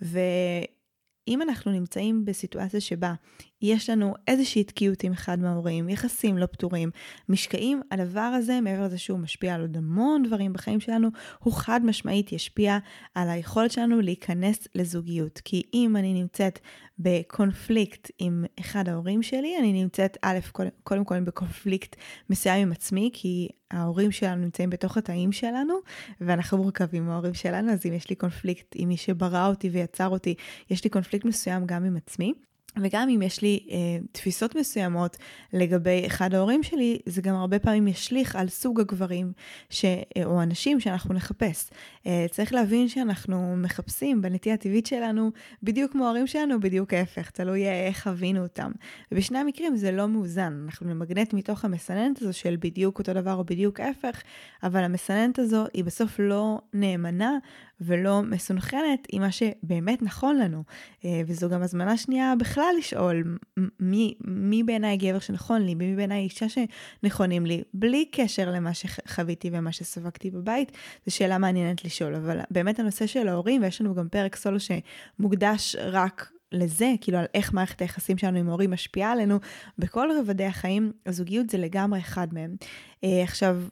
ואם 0.00 1.42
אנחנו 1.42 1.72
נמצאים 1.72 2.24
בסיטואציה 2.24 2.80
שבה 2.80 3.14
יש 3.62 3.90
לנו 3.90 4.14
איזושהי 4.28 4.64
תקיעות 4.64 5.04
עם 5.04 5.12
אחד 5.12 5.38
מההורים, 5.38 5.88
יחסים 5.88 6.38
לא 6.38 6.46
פתורים, 6.46 6.90
משקעים, 7.28 7.82
הדבר 7.90 8.20
הזה, 8.20 8.60
מעבר 8.60 8.84
לזה 8.84 8.98
שהוא 8.98 9.18
משפיע 9.18 9.54
על 9.54 9.60
עוד 9.60 9.76
המון 9.76 10.22
דברים 10.22 10.52
בחיים 10.52 10.80
שלנו, 10.80 11.08
הוא 11.38 11.54
חד 11.54 11.80
משמעית 11.84 12.32
ישפיע 12.32 12.78
על 13.14 13.28
היכולת 13.28 13.70
שלנו 13.70 14.00
להיכנס 14.00 14.68
לזוגיות. 14.74 15.40
כי 15.44 15.62
אם 15.74 15.96
אני 15.96 16.14
נמצאת 16.14 16.58
בקונפליקט 16.98 18.10
עם 18.18 18.44
אחד 18.60 18.88
ההורים 18.88 19.22
שלי, 19.22 19.58
אני 19.58 19.72
נמצאת, 19.72 20.18
א', 20.22 20.38
קודם, 20.82 21.04
כל 21.04 21.20
בקונפליקט 21.20 21.96
מסוים 22.30 22.62
עם 22.62 22.72
עצמי, 22.72 23.10
כי 23.12 23.48
ההורים 23.70 24.12
שלנו 24.12 24.42
נמצאים 24.42 24.70
בתוך 24.70 24.96
התאים 24.96 25.32
שלנו, 25.32 25.74
ואנחנו 26.20 26.58
מורכבים 26.58 27.06
מההורים 27.06 27.34
שלנו, 27.34 27.72
אז 27.72 27.86
אם 27.86 27.92
יש 27.92 28.10
לי 28.10 28.16
קונפליקט 28.16 28.66
עם 28.74 28.88
מי 28.88 28.96
שברא 28.96 29.46
אותי 29.48 29.68
ויצר 29.68 30.08
אותי, 30.08 30.34
יש 30.70 30.84
לי 30.84 30.90
קונפליקט 30.90 31.24
מסוים 31.24 31.66
גם 31.66 31.84
עם 31.84 31.96
עצמי. 31.96 32.32
וגם 32.80 33.08
אם 33.08 33.22
יש 33.22 33.42
לי 33.42 33.66
אה, 33.70 33.76
תפיסות 34.12 34.56
מסוימות 34.56 35.16
לגבי 35.52 36.02
אחד 36.06 36.34
ההורים 36.34 36.62
שלי, 36.62 36.98
זה 37.06 37.22
גם 37.22 37.34
הרבה 37.34 37.58
פעמים 37.58 37.88
ישליך 37.88 38.36
על 38.36 38.48
סוג 38.48 38.80
הגברים 38.80 39.32
ש, 39.70 39.84
אה, 39.84 40.24
או 40.24 40.40
הנשים 40.40 40.80
שאנחנו 40.80 41.14
נחפש. 41.14 41.70
אה, 42.06 42.26
צריך 42.30 42.52
להבין 42.52 42.88
שאנחנו 42.88 43.56
מחפשים 43.56 44.22
בנטייה 44.22 44.54
הטבעית 44.54 44.86
שלנו 44.86 45.30
בדיוק 45.62 45.92
כמו 45.92 46.04
ההורים 46.04 46.26
שלנו, 46.26 46.60
בדיוק 46.60 46.94
ההפך, 46.94 47.30
תלוי 47.30 47.66
אה, 47.66 47.86
איך 47.86 48.02
חווינו 48.02 48.42
אותם. 48.42 48.72
ובשני 49.12 49.38
המקרים 49.38 49.76
זה 49.76 49.92
לא 49.92 50.08
מאוזן, 50.08 50.62
אנחנו 50.64 50.94
נמגנט 50.94 51.32
מתוך 51.32 51.64
המסננת 51.64 52.22
הזו 52.22 52.32
של 52.32 52.56
בדיוק 52.60 52.98
אותו 52.98 53.12
דבר 53.12 53.34
או 53.34 53.44
בדיוק 53.44 53.80
ההפך, 53.80 54.22
אבל 54.62 54.84
המסננת 54.84 55.38
הזו 55.38 55.64
היא 55.74 55.84
בסוף 55.84 56.18
לא 56.18 56.60
נאמנה 56.74 57.38
ולא 57.84 58.22
מסונכרנת 58.22 59.06
עם 59.12 59.22
מה 59.22 59.32
שבאמת 59.32 60.02
נכון 60.02 60.38
לנו. 60.38 60.62
אה, 61.04 61.20
וזו 61.26 61.48
גם 61.48 61.62
הזמנה 61.62 61.96
שנייה 61.96 62.34
בכלל 62.38 62.74
לשאול 62.78 63.38
מי, 63.80 64.14
מי 64.24 64.62
בעיניי 64.62 64.96
גבר 64.96 65.18
שנכון 65.18 65.62
לי, 65.62 65.74
מי 65.74 65.96
בעיניי 65.96 66.22
אישה 66.22 66.46
שנכונים 66.48 67.46
לי, 67.46 67.62
בלי 67.74 68.04
קשר 68.12 68.50
למה 68.50 68.74
שחוויתי 68.74 69.50
ומה 69.52 69.72
שספגתי 69.72 70.30
בבית, 70.30 70.72
זו 71.06 71.14
שאלה 71.14 71.38
מעניינת 71.38 71.84
לשאול. 71.84 72.14
אבל 72.14 72.38
באמת 72.50 72.78
הנושא 72.78 73.06
של 73.06 73.28
ההורים, 73.28 73.62
ויש 73.62 73.80
לנו 73.80 73.94
גם 73.94 74.08
פרק 74.08 74.36
סולו 74.36 74.58
שמוקדש 74.60 75.76
רק 75.76 76.32
לזה, 76.52 76.92
כאילו 77.00 77.18
על 77.18 77.26
איך 77.34 77.52
מערכת 77.52 77.80
היחסים 77.80 78.18
שלנו 78.18 78.38
עם 78.38 78.48
ההורים 78.48 78.70
משפיעה 78.70 79.12
עלינו 79.12 79.38
בכל 79.78 80.08
רבדי 80.20 80.44
החיים, 80.44 80.92
הזוגיות 81.06 81.50
זה 81.50 81.58
לגמרי 81.58 82.00
אחד 82.00 82.34
מהם. 82.34 82.56
אה, 83.04 83.22
עכשיו, 83.22 83.62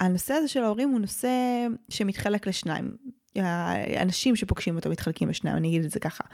הנושא 0.00 0.34
הזה 0.34 0.48
של 0.48 0.62
ההורים 0.62 0.90
הוא 0.90 1.00
נושא 1.00 1.28
שמתחלק 1.88 2.46
לשניים. 2.46 2.96
האנשים 3.36 4.36
שפוגשים 4.36 4.76
אותו 4.76 4.90
מתחלקים 4.90 5.28
לשניים, 5.28 5.56
אני 5.56 5.68
אגיד 5.68 5.84
את 5.84 5.90
זה 5.90 6.00
ככה. 6.00 6.24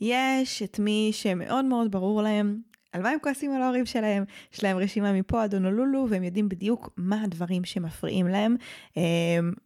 יש 0.00 0.62
את 0.62 0.78
מי 0.78 1.10
שמאוד 1.12 1.64
מאוד 1.64 1.90
ברור 1.90 2.22
להם 2.22 2.60
על 2.92 3.02
מה 3.02 3.10
הם 3.10 3.18
כועסים 3.22 3.52
על 3.52 3.62
ההורים 3.62 3.86
שלהם, 3.86 4.24
יש 4.54 4.64
להם 4.64 4.76
רשימה 4.76 5.12
מפה 5.12 5.42
עד 5.42 5.54
הונולולו, 5.54 6.06
והם 6.08 6.22
יודעים 6.22 6.48
בדיוק 6.48 6.90
מה 6.96 7.22
הדברים 7.22 7.64
שמפריעים 7.64 8.26
להם, 8.26 8.56
אמ, 8.96 9.02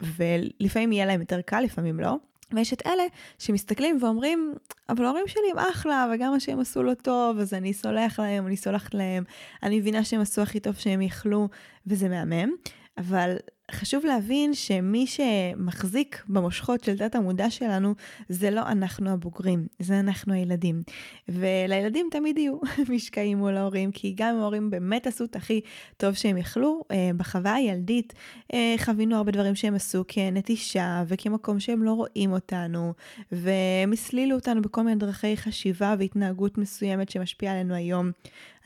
ולפעמים 0.01 0.91
יהיה 0.91 1.05
להם 1.05 1.19
יותר 1.19 1.41
קל, 1.41 1.61
לפעמים 1.61 1.99
לא. 1.99 2.15
ויש 2.53 2.73
את 2.73 2.87
אלה 2.87 3.03
שמסתכלים 3.39 3.97
ואומרים, 4.01 4.53
אבל 4.89 5.05
ההורים 5.05 5.27
שלי 5.27 5.51
הם 5.51 5.59
אחלה, 5.59 6.07
וגם 6.13 6.31
מה 6.31 6.39
שהם 6.39 6.59
עשו 6.59 6.83
לא 6.83 6.93
טוב, 6.93 7.39
אז 7.39 7.53
אני 7.53 7.73
סולח 7.73 8.19
להם, 8.19 8.47
אני 8.47 8.57
סולחת 8.57 8.93
להם, 8.93 9.23
אני 9.63 9.79
מבינה 9.79 10.03
שהם 10.03 10.21
עשו 10.21 10.41
הכי 10.41 10.59
טוב 10.59 10.75
שהם 10.75 11.01
יכלו, 11.01 11.47
וזה 11.87 12.09
מהמם. 12.09 12.49
אבל 12.97 13.35
חשוב 13.71 14.05
להבין 14.05 14.53
שמי 14.53 15.07
שמחזיק 15.07 16.23
במושכות 16.27 16.83
של 16.83 16.97
תת 16.97 17.15
המודע 17.15 17.49
שלנו 17.49 17.93
זה 18.29 18.51
לא 18.51 18.61
אנחנו 18.61 19.09
הבוגרים, 19.09 19.67
זה 19.79 19.99
אנחנו 19.99 20.33
הילדים. 20.33 20.83
ולילדים 21.29 22.07
תמיד 22.11 22.37
יהיו 22.37 22.57
משקעים 22.93 23.37
מול 23.37 23.57
ההורים, 23.57 23.91
כי 23.91 24.13
גם 24.17 24.35
אם 24.35 24.41
ההורים 24.41 24.69
באמת 24.69 25.07
עשו 25.07 25.25
את 25.25 25.35
הכי 25.35 25.61
טוב 25.97 26.13
שהם 26.13 26.37
יכלו, 26.37 26.83
אה, 26.91 27.09
בחוויה 27.17 27.53
הילדית 27.53 28.13
אה, 28.53 28.75
חווינו 28.77 29.15
הרבה 29.15 29.31
דברים 29.31 29.55
שהם 29.55 29.75
עשו 29.75 30.03
כנטישה 30.07 31.03
וכמקום 31.07 31.59
שהם 31.59 31.83
לא 31.83 31.91
רואים 31.91 32.31
אותנו, 32.31 32.93
והם 33.31 33.93
הסלילו 33.93 34.35
אותנו 34.35 34.61
בכל 34.61 34.83
מיני 34.83 34.99
דרכי 34.99 35.37
חשיבה 35.37 35.95
והתנהגות 35.99 36.57
מסוימת 36.57 37.09
שמשפיעה 37.09 37.53
עלינו 37.53 37.73
היום. 37.73 38.11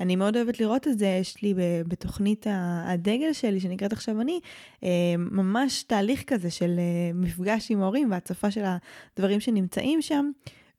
אני 0.02 0.16
מאוד 0.16 0.38
אוהבת 0.38 0.60
לראות 0.60 0.88
את 0.88 1.00
זה, 1.00 1.18
יש 1.22 1.42
לי 1.42 1.54
בתוכנית 1.88 2.46
הדגל 2.86 3.34
שלי, 3.34 3.60
שנקראת 3.60 3.94
עכשיו 3.94 4.22
אני, 4.22 4.40
אה, 4.84 4.90
ממש 5.18 5.84
תהליך 5.84 6.24
כזה 6.28 6.52
של 6.52 6.76
אה, 6.80 7.14
מפגש 7.14 7.72
עם 7.72 7.82
ההורים 7.82 8.12
והצפה 8.12 8.52
של 8.52 8.64
הדברים 9.16 9.40
שנמצאים 9.40 10.02
שם, 10.02 10.32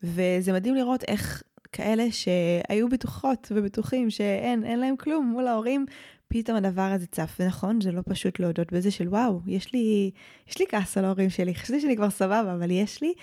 וזה 0.02 0.52
מדהים 0.52 0.74
לראות 0.74 1.04
איך 1.08 1.42
כאלה 1.72 2.04
שהיו 2.10 2.88
בטוחות 2.88 3.52
ובטוחים 3.54 4.10
שאין, 4.10 4.64
אין 4.64 4.80
להם 4.80 4.96
כלום 4.96 5.26
מול 5.26 5.46
ההורים, 5.46 5.86
פתאום 6.28 6.56
הדבר 6.56 6.82
הזה 6.82 7.06
צף, 7.06 7.36
ונכון, 7.40 7.80
זה 7.80 7.92
לא 7.92 8.02
פשוט 8.08 8.40
להודות 8.40 8.72
בזה 8.72 8.90
של 8.90 9.08
וואו, 9.08 9.40
יש 9.46 9.72
לי, 9.72 10.10
יש 10.48 10.58
לי 10.58 10.66
כעס 10.68 10.98
על 10.98 11.04
ההורים 11.04 11.30
שלי, 11.30 11.54
חשבתי 11.54 11.80
שאני 11.80 11.96
כבר 11.96 12.10
סבבה, 12.10 12.54
אבל 12.54 12.70
יש 12.70 13.02
לי. 13.02 13.14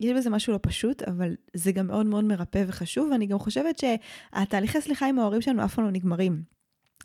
יש 0.00 0.12
בזה 0.12 0.30
משהו 0.30 0.52
לא 0.52 0.58
פשוט, 0.62 1.02
אבל 1.02 1.34
זה 1.54 1.72
גם 1.72 1.86
מאוד 1.86 2.06
מאוד 2.06 2.24
מרפא 2.24 2.64
וחשוב, 2.66 3.08
ואני 3.12 3.26
גם 3.26 3.38
חושבת 3.38 3.78
שהתהליכי 3.78 4.80
סליחה 4.80 5.06
עם 5.06 5.18
ההורים 5.18 5.40
שלנו 5.40 5.64
אף 5.64 5.74
פעם 5.74 5.84
לא 5.84 5.90
נגמרים. 5.90 6.42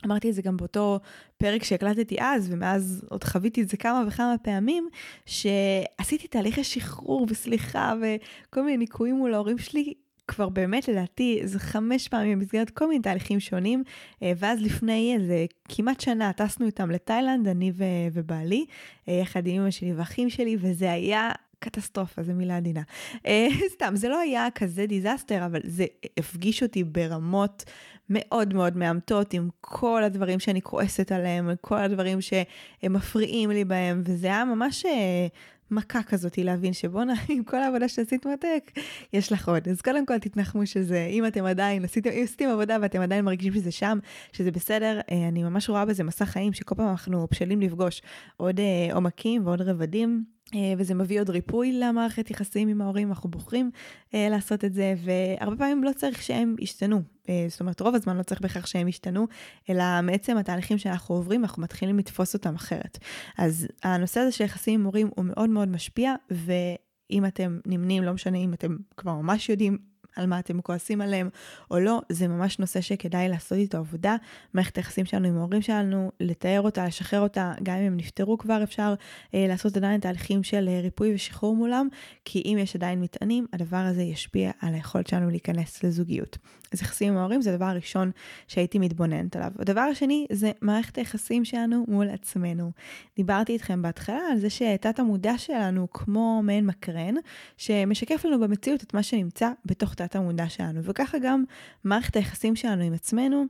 אמרתי 0.05 0.29
את 0.29 0.35
זה 0.35 0.41
גם 0.41 0.57
באותו 0.57 0.99
פרק 1.37 1.63
שהקלטתי 1.63 2.15
אז, 2.19 2.47
ומאז 2.51 3.05
עוד 3.09 3.23
חוויתי 3.23 3.61
את 3.61 3.69
זה 3.69 3.77
כמה 3.77 4.03
וכמה 4.07 4.35
פעמים, 4.41 4.89
שעשיתי 5.25 6.27
תהליכי 6.27 6.63
שחרור 6.63 7.27
וסליחה 7.29 7.93
וכל 8.01 8.61
מיני 8.61 8.77
ניקויים 8.77 9.15
מול 9.15 9.33
ההורים 9.33 9.57
שלי, 9.57 9.93
כבר 10.27 10.49
באמת 10.49 10.87
לדעתי 10.87 11.41
זה 11.43 11.59
חמש 11.59 12.07
פעמים 12.07 12.39
במסגרת 12.39 12.69
כל 12.69 12.87
מיני 12.87 13.01
תהליכים 13.01 13.39
שונים, 13.39 13.83
אה, 14.23 14.31
ואז 14.37 14.61
לפני 14.61 15.15
איזה 15.19 15.45
כמעט 15.69 16.01
שנה 16.01 16.33
טסנו 16.33 16.65
איתם 16.65 16.91
לתאילנד, 16.91 17.47
אני 17.47 17.71
ובעלי, 18.13 18.65
אה, 19.09 19.13
יחד 19.13 19.47
עם 19.47 19.61
אמא 19.61 19.71
שלי 19.71 19.93
ואחים 19.93 20.29
שלי, 20.29 20.57
וזה 20.59 20.91
היה 20.91 21.31
קטסטרופה, 21.65 22.23
זו 22.23 22.33
מילה 22.33 22.57
עדינה. 22.57 22.81
אה, 23.25 23.47
סתם, 23.75 23.95
זה 23.95 24.09
לא 24.09 24.19
היה 24.19 24.47
כזה 24.55 24.85
דיזסטר, 24.85 25.45
אבל 25.45 25.59
זה 25.63 25.85
הפגיש 26.17 26.63
אותי 26.63 26.83
ברמות 26.83 27.63
מאוד 28.09 28.53
מאוד 28.53 28.77
מאמתות 28.77 29.33
עם 29.33 29.49
כל 29.61 30.03
הדברים 30.03 30.39
שאני 30.39 30.61
כועסת 30.61 31.11
עליהם, 31.11 31.49
כל 31.61 31.77
הדברים 31.77 32.21
שהם 32.21 32.93
מפריעים 32.93 33.51
לי 33.51 33.65
בהם, 33.65 34.01
וזה 34.05 34.27
היה 34.27 34.45
ממש 34.45 34.85
אה, 34.85 35.27
מכה 35.71 36.03
כזאתי 36.03 36.43
להבין 36.43 36.73
שבואנה, 36.73 37.13
עם 37.29 37.43
כל 37.43 37.57
העבודה 37.57 37.87
שעשית 37.87 38.25
מרתק, 38.25 38.71
יש 39.13 39.31
לך 39.31 39.49
עוד. 39.49 39.67
אז 39.67 39.81
קודם 39.81 40.05
כל 40.05 40.17
תתנחמו 40.17 40.65
שזה, 40.65 41.07
אם 41.09 41.27
אתם 41.27 41.45
עדיין 41.45 41.83
עשיתם, 41.83 42.09
אם 42.09 42.23
עשיתם 42.23 42.45
עבודה 42.45 42.77
ואתם 42.81 43.01
עדיין 43.01 43.25
מרגישים 43.25 43.53
שזה 43.53 43.71
שם, 43.71 43.99
שזה 44.31 44.51
בסדר, 44.51 44.99
אה, 45.11 45.27
אני 45.27 45.43
ממש 45.43 45.69
רואה 45.69 45.85
בזה 45.85 46.03
מסע 46.03 46.25
חיים 46.25 46.53
שכל 46.53 46.75
פעם 46.75 46.89
אנחנו 46.89 47.27
בשלים 47.31 47.61
לפגוש 47.61 48.01
עוד 48.37 48.59
עומקים 48.93 49.47
ועוד 49.47 49.61
רבדים. 49.61 50.34
אה, 50.53 50.73
וזה 50.77 50.93
מביא 50.93 51.19
עוד 51.19 51.29
ריפוי 51.29 51.71
למערכת 51.71 52.31
יחסים 52.31 52.67
עם 52.67 52.81
ההורים, 52.81 53.09
אנחנו 53.09 53.29
בוחרים 53.29 53.71
אה, 54.13 54.27
לעשות 54.29 54.65
את 54.65 54.73
זה, 54.73 54.95
והרבה 55.03 55.57
פעמים 55.57 55.83
לא 55.83 55.91
צריך 55.95 56.21
שהם 56.21 56.55
ישתנו. 56.59 57.01
אה, 57.29 57.45
זאת 57.49 57.59
אומרת, 57.61 57.81
רוב 57.81 57.95
הזמן 57.95 58.17
לא 58.17 58.23
צריך 58.23 58.41
בכך 58.41 58.67
שהם 58.67 58.87
ישתנו, 58.87 59.27
אלא 59.69 59.83
מעצם 60.03 60.37
התהליכים 60.37 60.77
שאנחנו 60.77 61.15
עוברים, 61.15 61.43
אנחנו 61.43 61.61
מתחילים 61.61 61.99
לתפוס 61.99 62.33
אותם 62.33 62.55
אחרת. 62.55 62.97
אז 63.37 63.67
הנושא 63.83 64.19
הזה 64.19 64.31
של 64.31 64.43
יחסים 64.43 64.79
עם 64.79 64.85
הורים 64.85 65.09
הוא 65.15 65.25
מאוד 65.25 65.49
מאוד 65.49 65.69
משפיע, 65.69 66.15
ואם 66.31 67.25
אתם 67.25 67.59
נמנים, 67.65 68.03
לא 68.03 68.13
משנה 68.13 68.37
אם 68.37 68.53
אתם 68.53 68.75
כבר 68.97 69.13
ממש 69.13 69.49
יודעים 69.49 69.77
על 70.15 70.25
מה 70.25 70.39
אתם 70.39 70.61
כועסים 70.61 71.01
עליהם 71.01 71.29
או 71.71 71.79
לא, 71.79 72.01
זה 72.09 72.27
ממש 72.27 72.59
נושא 72.59 72.81
שכדאי 72.81 73.29
לעשות 73.29 73.57
איתו 73.57 73.77
עבודה. 73.77 74.15
מערכת 74.53 74.77
היחסים 74.77 75.05
שלנו 75.05 75.27
עם 75.27 75.37
ההורים 75.37 75.61
שלנו, 75.61 76.11
לתאר 76.19 76.61
אותה, 76.61 76.85
לשחרר 76.85 77.21
אותה, 77.21 77.53
גם 77.63 77.75
אם 77.75 77.83
הם 77.83 77.97
נפטרו 77.97 78.37
כבר 78.37 78.63
אפשר 78.63 78.93
אה, 79.33 79.45
לעשות 79.47 79.77
עדיין 79.77 79.99
תהליכים 79.99 80.43
של 80.43 80.67
אה, 80.67 80.79
ריפוי 80.81 81.15
ושחרור 81.15 81.55
מולם, 81.55 81.87
כי 82.25 82.41
אם 82.45 82.57
יש 82.59 82.75
עדיין 82.75 83.01
מטענים, 83.01 83.45
הדבר 83.53 83.77
הזה 83.77 84.01
ישפיע 84.01 84.51
על 84.61 84.73
היכולת 84.73 85.07
שלנו 85.07 85.29
להיכנס 85.29 85.83
לזוגיות. 85.83 86.37
אז 86.73 86.81
יחסים 86.81 87.13
עם 87.13 87.19
ההורים 87.19 87.41
זה 87.41 87.53
הדבר 87.53 87.65
הראשון 87.65 88.11
שהייתי 88.47 88.79
מתבוננת 88.79 89.35
עליו. 89.35 89.51
הדבר 89.59 89.81
השני 89.81 90.25
זה 90.31 90.51
מערכת 90.61 90.97
היחסים 90.97 91.45
שלנו 91.45 91.85
מול 91.87 92.09
עצמנו. 92.09 92.71
דיברתי 93.15 93.53
איתכם 93.53 93.81
בהתחלה 93.81 94.19
על 94.31 94.39
זה 94.39 94.49
שתת 94.49 94.99
המודע 94.99 95.37
שלנו 95.37 95.87
כמו 95.93 96.41
מעין 96.43 96.65
מקרן, 96.65 97.15
שמשקף 97.57 98.25
לנו 98.25 98.39
במציאות 98.39 98.83
את 98.83 98.93
מה 98.93 99.03
שנמצא 99.03 99.49
בתוך 99.65 99.93
תת 99.93 100.04
המודע 100.13 100.49
שלנו, 100.49 100.83
וככה 100.83 101.17
גם 101.19 101.43
מערכת 101.83 102.15
היחסים 102.15 102.55
שלנו 102.55 102.83
עם 102.83 102.93
עצמנו. 102.93 103.45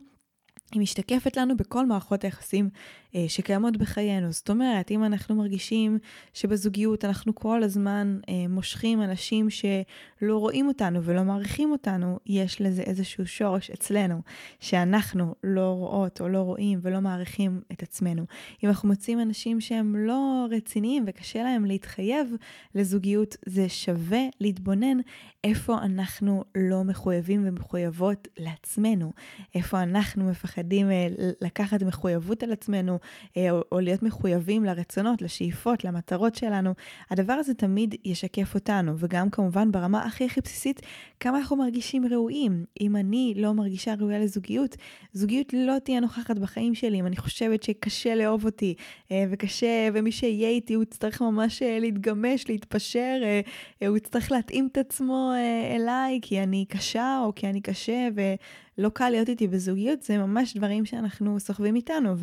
היא 0.72 0.80
משתקפת 0.80 1.36
לנו 1.36 1.56
בכל 1.56 1.86
מערכות 1.86 2.24
היחסים 2.24 2.68
אה, 3.14 3.24
שקיימות 3.28 3.76
בחיינו. 3.76 4.32
זאת 4.32 4.50
אומרת, 4.50 4.90
אם 4.90 5.04
אנחנו 5.04 5.34
מרגישים 5.34 5.98
שבזוגיות 6.34 7.04
אנחנו 7.04 7.34
כל 7.34 7.62
הזמן 7.62 8.18
אה, 8.28 8.34
מושכים 8.48 9.02
אנשים 9.02 9.50
שלא 9.50 10.38
רואים 10.38 10.68
אותנו 10.68 11.02
ולא 11.02 11.22
מעריכים 11.24 11.72
אותנו, 11.72 12.18
יש 12.26 12.60
לזה 12.60 12.82
איזשהו 12.82 13.26
שורש 13.26 13.70
אצלנו, 13.70 14.22
שאנחנו 14.60 15.34
לא 15.44 15.70
רואות 15.70 16.20
או 16.20 16.28
לא 16.28 16.38
רואים 16.38 16.78
ולא 16.82 17.00
מעריכים 17.00 17.60
את 17.72 17.82
עצמנו. 17.82 18.24
אם 18.64 18.68
אנחנו 18.68 18.88
מוצאים 18.88 19.20
אנשים 19.20 19.60
שהם 19.60 19.96
לא 19.96 20.46
רציניים 20.50 21.04
וקשה 21.06 21.42
להם 21.42 21.64
להתחייב 21.64 22.34
לזוגיות, 22.74 23.36
זה 23.46 23.68
שווה 23.68 24.22
להתבונן 24.40 24.98
איפה 25.46 25.78
אנחנו 25.78 26.44
לא 26.56 26.84
מחויבים 26.84 27.42
ומחויבות 27.46 28.28
לעצמנו, 28.38 29.12
איפה 29.54 29.82
אנחנו 29.82 30.24
מפחדים 30.24 30.90
אה, 30.90 31.08
לקחת 31.40 31.82
מחויבות 31.82 32.42
על 32.42 32.52
עצמנו, 32.52 32.98
אה, 33.36 33.50
או, 33.50 33.62
או 33.72 33.80
להיות 33.80 34.02
מחויבים 34.02 34.64
לרצונות, 34.64 35.22
לשאיפות, 35.22 35.84
למטרות 35.84 36.34
שלנו, 36.34 36.74
הדבר 37.10 37.32
הזה 37.32 37.54
תמיד 37.54 37.94
ישקף 38.04 38.54
אותנו, 38.54 38.92
וגם 38.98 39.30
כמובן 39.30 39.72
ברמה 39.72 40.04
הכי 40.04 40.24
הכי 40.24 40.40
בסיסית, 40.40 40.80
כמה 41.20 41.38
אנחנו 41.38 41.56
מרגישים 41.56 42.06
ראויים. 42.06 42.64
אם 42.80 42.96
אני 42.96 43.34
לא 43.36 43.52
מרגישה 43.54 43.94
ראויה 43.98 44.18
לזוגיות, 44.18 44.76
זוגיות 45.12 45.52
לא 45.52 45.78
תהיה 45.84 46.00
נוכחת 46.00 46.38
בחיים 46.38 46.74
שלי. 46.74 47.00
אם 47.00 47.06
אני 47.06 47.16
חושבת 47.16 47.62
שקשה 47.62 48.14
לאהוב 48.14 48.44
אותי, 48.44 48.74
אה, 49.10 49.24
וקשה, 49.30 49.88
ומי 49.94 50.12
שיהיה 50.12 50.48
איתי 50.48 50.74
הוא 50.74 50.82
יצטרך 50.82 51.22
ממש 51.22 51.62
להתגמש, 51.80 52.48
להתפשר, 52.48 53.20
הוא 53.86 53.96
יצטרך 53.96 54.32
להתאים 54.32 54.68
את 54.72 54.78
עצמו 54.78 55.32
אליי, 55.74 56.18
כי 56.22 56.42
אני 56.42 56.64
קשה, 56.68 57.20
או 57.24 57.34
כי 57.34 57.46
אני 57.46 57.60
קשה, 57.60 58.08
ולא 58.14 58.88
קל 58.88 59.10
להיות 59.10 59.28
איתי 59.28 59.48
בזוגיות, 59.48 60.02
זה 60.02 60.18
ממש 60.18 60.56
דברים 60.56 60.84
שאנחנו 60.84 61.40
סוחבים 61.40 61.76
איתנו, 61.76 62.14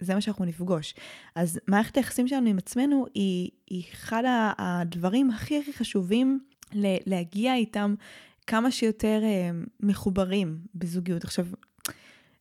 זה 0.00 0.14
מה 0.14 0.20
שאנחנו 0.20 0.44
נפגוש. 0.44 0.94
אז 1.34 1.60
מערכת 1.68 1.96
היחסים 1.96 2.28
שלנו 2.28 2.50
עם 2.50 2.58
עצמנו 2.58 3.06
היא, 3.14 3.50
היא 3.66 3.84
אחד 3.92 4.22
הדברים 4.58 5.30
הכי 5.30 5.58
הכי 5.58 5.72
חשובים 5.72 6.40
להגיע 7.06 7.54
איתם 7.54 7.94
כמה 8.46 8.70
שיותר 8.70 9.20
אה, 9.22 9.50
מחוברים 9.80 10.58
בזוגיות. 10.74 11.24
עכשיו, 11.24 11.46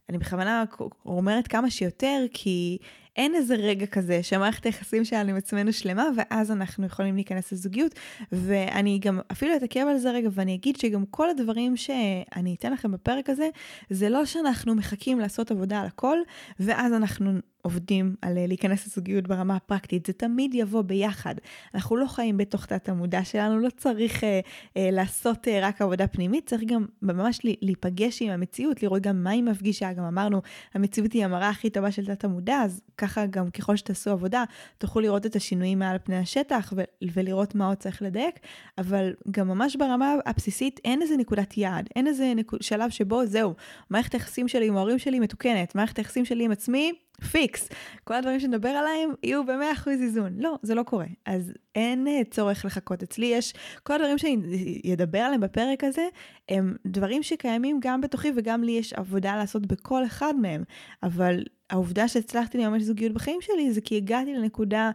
אני 0.10 0.18
בכוונה 0.18 0.64
אומרת 1.06 1.48
כמה 1.48 1.70
שיותר, 1.70 2.26
כי 2.34 2.78
אין 3.20 3.36
איזה 3.36 3.56
רגע 3.56 3.86
כזה 3.86 4.24
שמערכת 4.24 4.66
היחסים 4.66 5.06
שלנו 5.06 5.30
עם 5.30 5.36
עצמנו 5.36 5.74
שלמה, 5.74 6.06
ואז 6.18 6.52
אנחנו 6.52 6.86
יכולים 6.86 7.16
להיכנס 7.16 7.52
לזוגיות. 7.52 7.96
ואני 8.32 9.00
גם 9.00 9.20
אפילו 9.32 9.56
אתעכב 9.56 9.86
על 9.90 9.98
זה 9.98 10.12
רגע, 10.12 10.30
ואני 10.32 10.56
אגיד 10.56 10.76
שגם 10.76 11.06
כל 11.06 11.30
הדברים 11.30 11.78
שאני 11.78 12.56
אתן 12.60 12.74
לכם 12.74 12.92
בפרק 12.92 13.30
הזה, 13.30 13.50
זה 13.90 14.10
לא 14.10 14.26
שאנחנו 14.26 14.76
מחכים 14.76 15.20
לעשות 15.20 15.52
עבודה 15.52 15.80
על 15.82 15.88
הכל, 15.88 16.18
ואז 16.60 16.94
אנחנו 16.94 17.32
עובדים 17.62 18.16
על 18.22 18.48
להיכנס 18.48 18.88
לזוגיות 18.88 19.28
ברמה 19.28 19.56
הפרקטית, 19.56 20.06
זה 20.06 20.14
תמיד 20.14 20.56
יבוא 20.56 20.82
ביחד. 20.82 21.36
אנחנו 21.76 21.98
לא 21.98 22.06
חיים 22.08 22.38
בתוך 22.38 22.66
תת 22.66 22.90
המודע 22.90 23.24
שלנו, 23.24 23.60
לא 23.60 23.70
צריך 23.70 24.24
אה, 24.24 24.40
אה, 24.78 24.90
לעשות 24.92 25.48
אה, 25.48 25.60
רק 25.62 25.82
עבודה 25.82 26.08
פנימית, 26.08 26.46
צריך 26.46 26.64
גם 26.66 26.86
ממש 27.02 27.40
להיפגש 27.44 28.22
עם 28.22 28.30
המציאות, 28.30 28.84
לראות 28.84 29.02
גם 29.02 29.24
מה 29.24 29.30
היא 29.30 29.44
מפגישה, 29.44 29.94
גם 29.94 30.04
אמרנו, 30.04 30.42
המציאות 30.74 31.14
היא 31.14 31.26
המראה 31.26 31.50
הכי 31.50 31.70
טובה 31.70 31.92
של 31.92 32.06
תת 32.06 32.24
המודע, 32.24 32.62
אז 32.64 32.82
ככה 32.98 33.09
גם 33.30 33.52
ככל 33.52 33.76
שתעשו 33.76 34.12
עבודה, 34.12 34.44
תוכלו 34.78 35.02
לראות 35.02 35.26
את 35.26 35.36
השינויים 35.36 35.80
מעל 35.80 35.98
פני 36.04 36.18
השטח 36.18 36.74
ו- 36.76 36.84
ולראות 37.14 37.56
מה 37.56 37.68
עוד 37.68 37.78
צריך 37.78 38.02
לדייק, 38.02 38.36
אבל 38.78 39.14
גם 39.32 39.48
ממש 39.48 39.76
ברמה 39.76 40.16
הבסיסית 40.26 40.80
אין 40.86 41.02
איזה 41.02 41.18
נקודת 41.18 41.58
יעד, 41.58 41.90
אין 41.96 42.08
איזה 42.08 42.34
נקוד, 42.36 42.62
שלב 42.62 42.90
שבו 42.90 43.26
זהו, 43.26 43.54
מערכת 43.90 44.14
היחסים 44.14 44.48
שלי 44.48 44.68
עם 44.68 44.78
ההורים 44.78 45.00
שלי 45.00 45.20
מתוקנת, 45.20 45.76
מערכת 45.76 45.98
היחסים 45.98 46.26
שלי 46.26 46.44
עם 46.44 46.52
עצמי, 46.52 46.94
פיקס. 47.32 47.70
כל 48.04 48.14
הדברים 48.14 48.40
שנדבר 48.40 48.70
עליהם 48.70 49.10
יהיו 49.24 49.46
ב-100% 49.46 49.90
איזון. 49.90 50.34
לא, 50.38 50.56
זה 50.62 50.76
לא 50.76 50.84
קורה. 50.84 51.06
אז 51.26 51.54
אין 51.76 52.08
אה, 52.08 52.22
צורך 52.32 52.66
לחכות. 52.66 53.04
אצלי 53.04 53.26
יש, 53.26 53.54
כל 53.84 53.94
הדברים 53.94 54.18
שאני 54.18 54.94
אדבר 54.94 55.20
עליהם 55.20 55.42
בפרק 55.42 55.84
הזה, 55.84 56.08
הם 56.50 56.76
דברים 56.86 57.24
שקיימים 57.24 57.80
גם 57.82 58.02
בתוכי 58.02 58.32
וגם 58.36 58.64
לי 58.64 58.72
יש 58.72 58.94
עבודה 58.94 59.36
לעשות 59.36 59.66
בכל 59.66 60.06
אחד 60.06 60.34
מהם. 60.42 60.64
אבל 61.04 61.44
העובדה 61.70 62.08
שהצלחתי 62.08 62.58
לממש 62.58 62.84
זוגיות 62.84 63.14
בחיים 63.14 63.42
שלי 63.42 63.72
זה 63.72 63.82
כי 63.82 63.98
הגעתי 63.98 64.34
לנקודה 64.34 64.92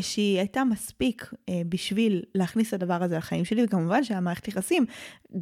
שהיא 0.00 0.38
הייתה 0.38 0.64
מספיק 0.64 1.30
אה, 1.48 1.62
בשביל 1.68 2.22
להכניס 2.34 2.68
את 2.68 2.82
הדבר 2.82 3.02
הזה 3.02 3.16
לחיים 3.16 3.44
שלי, 3.44 3.64
וכמובן 3.64 4.04
שהמערכת 4.04 4.48
יחסים, 4.48 4.86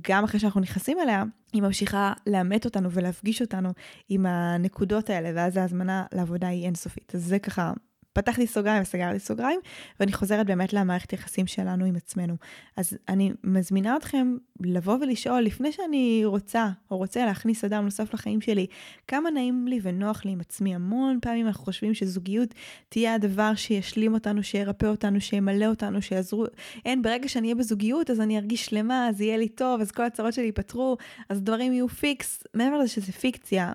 גם 0.09 0.25
אחרי 0.25 0.41
שאנחנו 0.41 0.61
נכנסים 0.61 0.99
אליה, 1.01 1.25
היא 1.53 1.63
ממשיכה 1.63 2.13
לאמת 2.27 2.65
אותנו 2.65 2.91
ולהפגיש 2.91 3.41
אותנו 3.41 3.73
עם 4.09 4.27
הנקודות 4.27 5.11
האלה, 5.11 5.31
ואז 5.35 5.57
ההזמנה 5.57 6.05
לעבודה 6.15 6.49
היא 6.49 6.65
אינסופית. 6.65 7.15
אז 7.15 7.25
זה 7.25 7.39
ככה 7.39 7.73
פתחתי 8.13 8.47
סוגריים 8.47 8.83
וסגרתי 8.83 9.19
סוגריים, 9.19 9.61
ואני 10.01 10.13
חוזרת 10.13 10.47
באמת 10.47 10.73
למערכת 10.73 11.13
יחסים 11.13 11.47
שלנו 11.47 11.85
עם 11.85 11.97
עצמנו. 11.97 12.37
אז 12.77 12.99
אני 13.09 13.33
מזמינה 13.45 13.97
אתכם 13.97 14.37
לבוא 14.61 14.99
ולשאול, 15.01 15.41
לפני 15.41 15.73
שאני 15.73 16.23
רוצה 16.25 16.69
או 16.91 16.97
רוצה 16.97 17.27
להכניס 17.27 17.65
אדם 17.65 17.85
נוסף 17.85 18.15
לחיים 18.15 18.41
שלי, 18.41 18.67
כמה 19.09 19.31
נעים 19.31 19.67
לי 19.69 19.81
ונוח 19.83 20.25
לי 20.25 20.31
עם 20.31 20.41
עצמי. 20.41 20.75
המון 20.75 21.19
פעמים 21.23 21.47
אנחנו 21.47 21.65
חושבים 21.65 21.95
שזוגיות 21.95 22.55
תהיה 22.89 23.15
הדבר 23.15 23.55
שישלים 23.55 24.15
אותנו, 24.15 24.43
שירפא 24.43 24.87
אותנו, 24.87 25.21
שימלא 25.21 25.67
אותנו, 25.67 26.03
שיעזרו. 26.03 26.45
אין, 26.85 27.03
ברגע 27.03 27.29
שאני 27.29 27.47
אהיה 27.47 27.55
בזוגיות, 27.55 28.11
אז 28.11 28.21
אני 28.21 28.39
ארגיש 28.39 28.67
שלמה, 28.67 29.09
אז 29.09 29.21
יהיה 29.21 29.37
לי 29.37 29.49
טוב, 29.49 29.81
אז 29.81 29.91
כל 29.91 30.05
הצרות 30.05 30.35
שלי 30.35 30.45
ייפתרו, 30.45 30.97
אז 31.29 31.43
דברים 31.43 31.73
יהיו 31.73 31.89
פיקס. 31.89 32.45
מעבר 32.55 32.79
לזה 32.79 32.89
שזה 32.89 33.13
פיקציה, 33.13 33.73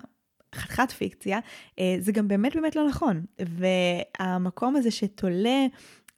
חתיכת 0.54 0.90
פיקציה, 0.90 1.38
אה, 1.78 1.96
זה 1.98 2.12
גם 2.12 2.28
באמת 2.28 2.54
באמת 2.54 2.76
לא 2.76 2.88
נכון. 2.88 3.24
והמקום 3.38 4.76
הזה 4.76 4.90
שתולה 4.90 5.66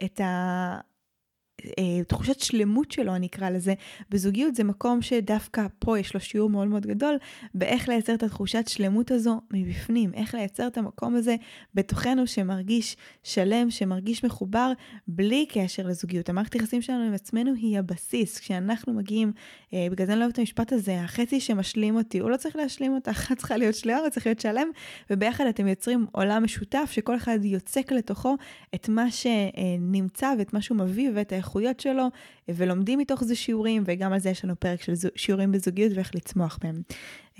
את, 0.04 0.20
ה... 0.20 0.80
אה, 1.78 2.04
תחושת 2.04 2.40
שלמות 2.40 2.90
שלו, 2.90 3.14
אני 3.14 3.26
אקרא 3.26 3.50
לזה, 3.50 3.74
בזוגיות 4.10 4.54
זה 4.54 4.64
מקום 4.64 5.02
שדווקא 5.02 5.66
פה 5.78 5.98
יש 5.98 6.14
לו 6.14 6.20
שיעור 6.20 6.50
מאוד 6.50 6.68
מאוד 6.68 6.86
גדול 6.86 7.16
באיך 7.54 7.88
לייצר 7.88 8.14
את 8.14 8.22
התחושת 8.22 8.68
שלמות 8.68 9.10
הזו 9.10 9.40
מבפנים, 9.52 10.14
איך 10.14 10.34
לייצר 10.34 10.66
את 10.66 10.78
המקום 10.78 11.14
הזה 11.14 11.36
בתוכנו 11.74 12.26
שמרגיש 12.26 12.96
שלם, 13.22 13.70
שמרגיש 13.70 14.24
מחובר, 14.24 14.72
בלי 15.08 15.46
קשר 15.48 15.86
לזוגיות. 15.86 16.28
המערכת 16.28 16.52
היחסים 16.52 16.82
שלנו 16.82 17.04
עם 17.04 17.14
עצמנו 17.14 17.54
היא 17.54 17.78
הבסיס. 17.78 18.38
כשאנחנו 18.38 18.92
מגיעים, 18.92 19.32
אה, 19.74 19.86
בגלל 19.90 20.06
זה 20.06 20.12
אני 20.12 20.20
לא 20.20 20.24
אוהבת 20.24 20.34
את 20.34 20.38
המשפט 20.38 20.72
הזה, 20.72 21.00
החצי 21.00 21.40
שמשלים 21.40 21.96
אותי, 21.96 22.18
הוא 22.18 22.30
לא 22.30 22.36
צריך 22.36 22.56
להשלים 22.56 22.94
אותה, 22.94 23.10
אחת 23.10 23.38
צריכה 23.38 23.56
להיות 23.56 23.74
שלמה, 23.74 23.98
הוא 23.98 24.08
צריך 24.08 24.26
להיות 24.26 24.40
שלם, 24.40 24.68
וביחד 25.10 25.44
אתם 25.46 25.68
יוצרים 25.68 26.06
עולם 26.12 26.44
משותף 26.44 26.90
שכל 26.92 27.16
אחד 27.16 27.38
יוצק 27.44 27.92
לתוכו 27.92 28.36
את 28.74 28.88
מה 28.88 29.06
שנמצא 29.10 30.32
ואת 30.38 30.54
מה 30.54 30.60
שהוא 30.60 30.78
מביא 30.78 31.10
ואת 31.14 31.32
האיכויות 31.50 31.80
שלו, 31.80 32.06
ולומדים 32.48 32.98
מתוך 32.98 33.24
זה 33.24 33.34
שיעורים, 33.34 33.82
וגם 33.86 34.12
על 34.12 34.18
זה 34.18 34.30
יש 34.30 34.44
לנו 34.44 34.60
פרק 34.60 34.82
של 34.82 34.92
שיעורים 35.16 35.52
בזוגיות 35.52 35.92
ואיך 35.94 36.14
לצמוח 36.14 36.58
בהם. 36.62 36.82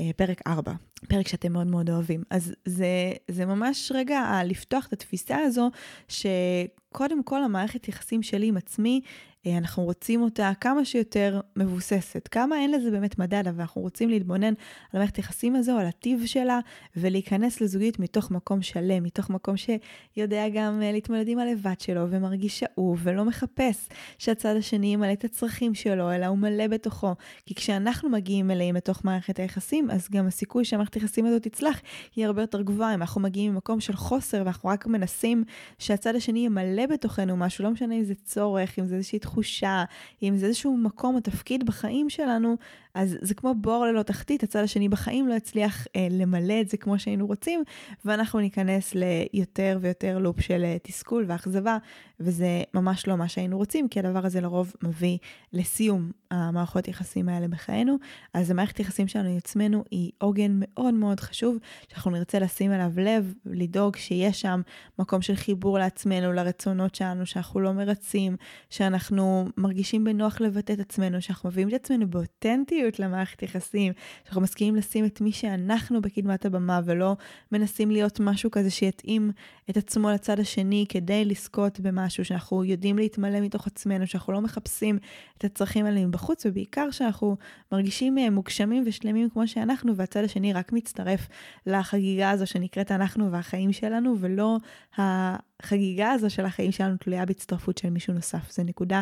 אה, 0.01 0.11
פרק 0.17 0.41
4, 0.47 0.73
פרק 1.09 1.29
שאתם 1.29 1.53
מאוד 1.53 1.67
מאוד 1.67 1.91
אוהבים. 1.91 2.23
אז 2.31 2.55
זה, 2.65 3.13
זה 3.29 3.47
ממש 3.47 3.93
רגע 3.95 4.41
לפתוח 4.45 4.87
את 4.87 4.93
התפיסה 4.93 5.39
הזו, 5.39 5.71
שקודם 6.09 7.23
כל 7.23 7.43
המערכת 7.43 7.89
יחסים 7.89 8.23
שלי 8.23 8.47
עם 8.47 8.57
עצמי 8.57 9.01
אה, 9.47 9.59
אנחנו 9.59 9.85
רוצים 9.85 10.23
אותה 10.23 10.53
כמה 10.61 10.85
שיותר 10.85 11.41
מבוססת. 11.57 12.29
כמה 12.31 12.57
אין 12.57 12.71
לזה 12.71 12.91
באמת 12.91 13.19
מדד, 13.19 13.49
אבל 13.49 13.61
אנחנו 13.61 13.81
רוצים 13.81 14.09
להתבונן 14.09 14.47
על 14.47 14.55
המערכת 14.93 15.17
היחסים 15.17 15.57
הזו, 15.57 15.79
על 15.79 15.87
הטיב 15.87 16.27
שלה, 16.27 16.59
ולהיכנס 16.97 17.61
לזוגיות 17.61 17.99
מתוך 17.99 18.31
מקום 18.31 18.63
שלם, 18.63 19.03
מתוך 19.03 19.31
מקום 19.31 19.55
שיודע 19.57 20.49
גם 20.49 20.83
אה, 20.83 20.93
להתמודד 20.93 21.29
עם 21.29 21.39
הלבד 21.39 21.81
שלו, 21.81 22.07
ומרגיש 22.11 22.59
שאהוב, 22.59 23.01
ולא 23.03 23.25
מחפש 23.25 23.89
שהצד 24.19 24.57
השני 24.57 24.87
ימלא 24.87 25.13
את 25.13 25.25
הצרכים 25.25 25.75
שלו, 25.75 26.13
אלא 26.13 26.27
הוא 26.27 26.39
מלא 26.39 26.67
בתוכו. 26.67 27.15
כי 27.47 27.55
כשאנחנו 27.55 28.09
מגיעים 28.09 28.49
מלאים 28.49 28.75
בתוך 28.75 29.05
מערכת 29.05 29.39
היחסים, 29.39 29.80
אז 29.91 30.09
גם 30.11 30.27
הסיכוי 30.27 30.65
שהמערכת 30.65 30.95
היחסים 30.95 31.27
הזו 31.27 31.39
תצלח 31.39 31.81
היא 32.17 32.27
הרבה 32.27 32.43
יותר 32.43 32.63
גבוהה. 32.63 32.95
אם 32.95 33.01
אנחנו 33.01 33.21
מגיעים 33.21 33.53
ממקום 33.53 33.81
של 33.81 33.97
חוסר, 33.97 34.43
ואנחנו 34.45 34.69
רק 34.69 34.87
מנסים 34.87 35.45
שהצד 35.79 36.17
השני 36.17 36.39
ימלא 36.39 36.87
בתוכנו 36.87 37.37
משהו, 37.37 37.65
לא 37.65 37.71
משנה 37.71 37.95
אם 37.95 38.05
זה 38.05 38.15
צורך, 38.15 38.79
אם 38.79 38.87
זה 38.87 38.97
איזושהי 38.97 39.19
תחושה, 39.19 39.85
אם 40.23 40.37
זה 40.37 40.47
איזשהו 40.47 40.77
מקום 40.77 41.15
או 41.15 41.21
תפקיד 41.21 41.67
בחיים 41.67 42.11
שלנו, 42.11 42.57
אז 42.95 43.17
זה 43.21 43.35
כמו 43.35 43.55
בור 43.55 43.87
ללא 43.87 44.03
תחתית, 44.03 44.43
הצד 44.43 44.63
השני 44.63 44.89
בחיים 44.89 45.29
לא 45.29 45.35
יצליח 45.35 45.87
אה, 45.97 46.09
למלא 46.11 46.61
את 46.61 46.69
זה 46.69 46.77
כמו 46.77 46.99
שהיינו 46.99 47.27
רוצים, 47.27 47.63
ואנחנו 48.05 48.41
ניכנס 48.41 48.95
ליותר 48.95 49.79
ויותר 49.81 50.19
לופ 50.19 50.41
של 50.41 50.65
אה, 50.65 50.77
תסכול 50.83 51.25
ואכזבה, 51.29 51.79
וזה 52.21 52.63
ממש 52.75 53.07
לא 53.07 53.17
מה 53.17 53.29
שהיינו 53.29 53.57
רוצים, 53.57 53.89
כי 53.89 54.01
הדבר 54.01 54.27
הזה 54.27 54.41
לרוב 54.41 54.73
מביא 54.83 55.19
לסיום 55.53 56.11
המערכות 56.31 56.89
יחסים 56.89 57.29
האלה 57.29 57.49
בחיינו. 57.49 57.97
אז 58.35 58.51
המערכת 58.51 58.81
יחסים 58.81 59.09
שלנו 59.09 59.29
עם 59.29 59.37
עצמנו 59.37 59.70
היא 59.91 60.11
עוגן 60.19 60.61
מאוד 60.61 60.95
מאוד 60.95 61.21
חשוב, 61.21 61.57
שאנחנו 61.89 62.11
נרצה 62.11 62.39
לשים 62.39 62.73
אליו 62.73 62.93
לב, 62.97 63.35
לדאוג 63.47 63.97
שיש 63.97 64.41
שם 64.41 64.61
מקום 64.99 65.23
של 65.23 65.35
חיבור 65.35 65.79
לעצמנו, 65.79 66.33
לרצונות 66.33 66.95
שלנו, 66.95 67.27
שאנחנו 67.27 67.61
לא 67.61 67.73
מרצים, 67.73 68.37
שאנחנו 68.71 69.49
מרגישים 69.57 70.05
בנוח 70.05 70.41
לבטא 70.41 70.73
את 70.73 70.81
עצמנו, 70.81 71.23
שאנחנו 71.23 71.49
מביאים 71.49 71.69
את 71.69 71.75
עצמנו 71.75 72.11
באותנטיות 72.11 72.99
למערכת 72.99 73.43
יחסים, 73.43 73.93
שאנחנו 74.25 74.41
מסכימים 74.41 74.77
לשים 74.77 75.05
את 75.05 75.21
מי 75.21 75.33
שאנחנו 75.33 76.03
בקדמת 76.03 76.45
הבמה, 76.45 76.81
ולא 76.85 77.17
מנסים 77.53 77.91
להיות 77.91 78.21
משהו 78.21 78.51
כזה 78.51 78.71
שיתאים 78.71 79.31
את 79.71 79.77
עצמו 79.77 80.11
לצד 80.11 80.41
השני 80.41 80.87
כדי 80.89 81.25
לזכות 81.25 81.81
במשהו, 81.81 82.25
שאנחנו 82.25 82.65
יודעים 82.65 82.99
להתמלא 82.99 83.41
מתוך 83.41 83.67
עצמנו, 83.67 84.07
שאנחנו 84.07 84.33
לא 84.33 84.41
מחפשים 84.41 84.99
את 85.39 85.45
הצרכים 85.45 85.87
האלה 85.87 86.07
מבחוץ, 86.07 86.47
ובעיקר 86.47 86.91
שאנחנו 86.91 87.37
מרגישים 87.73 88.19
אה, 88.19 88.31
מוגשמים 88.31 88.83
ושלמים 88.87 89.31
כמו 89.31 89.47
שאנחנו, 89.61 89.97
והצד 89.97 90.25
השני 90.25 90.53
רק 90.53 90.73
מצטרף 90.73 91.29
לחגיגה 91.67 92.31
הזו 92.31 92.47
שנקראת 92.47 92.93
אנחנו 92.93 93.33
והחיים 93.33 93.73
שלנו, 93.73 94.17
ולא 94.21 94.57
החגיגה 94.97 96.11
הזו 96.11 96.31
של 96.31 96.45
החיים 96.45 96.73
שלנו 96.73 96.97
תלויה 96.97 97.27
בהצטרפות 97.27 97.79
של 97.79 97.91
מישהו 97.91 98.15
נוסף. 98.15 98.53
זו 98.53 98.63
נקודה 98.65 99.01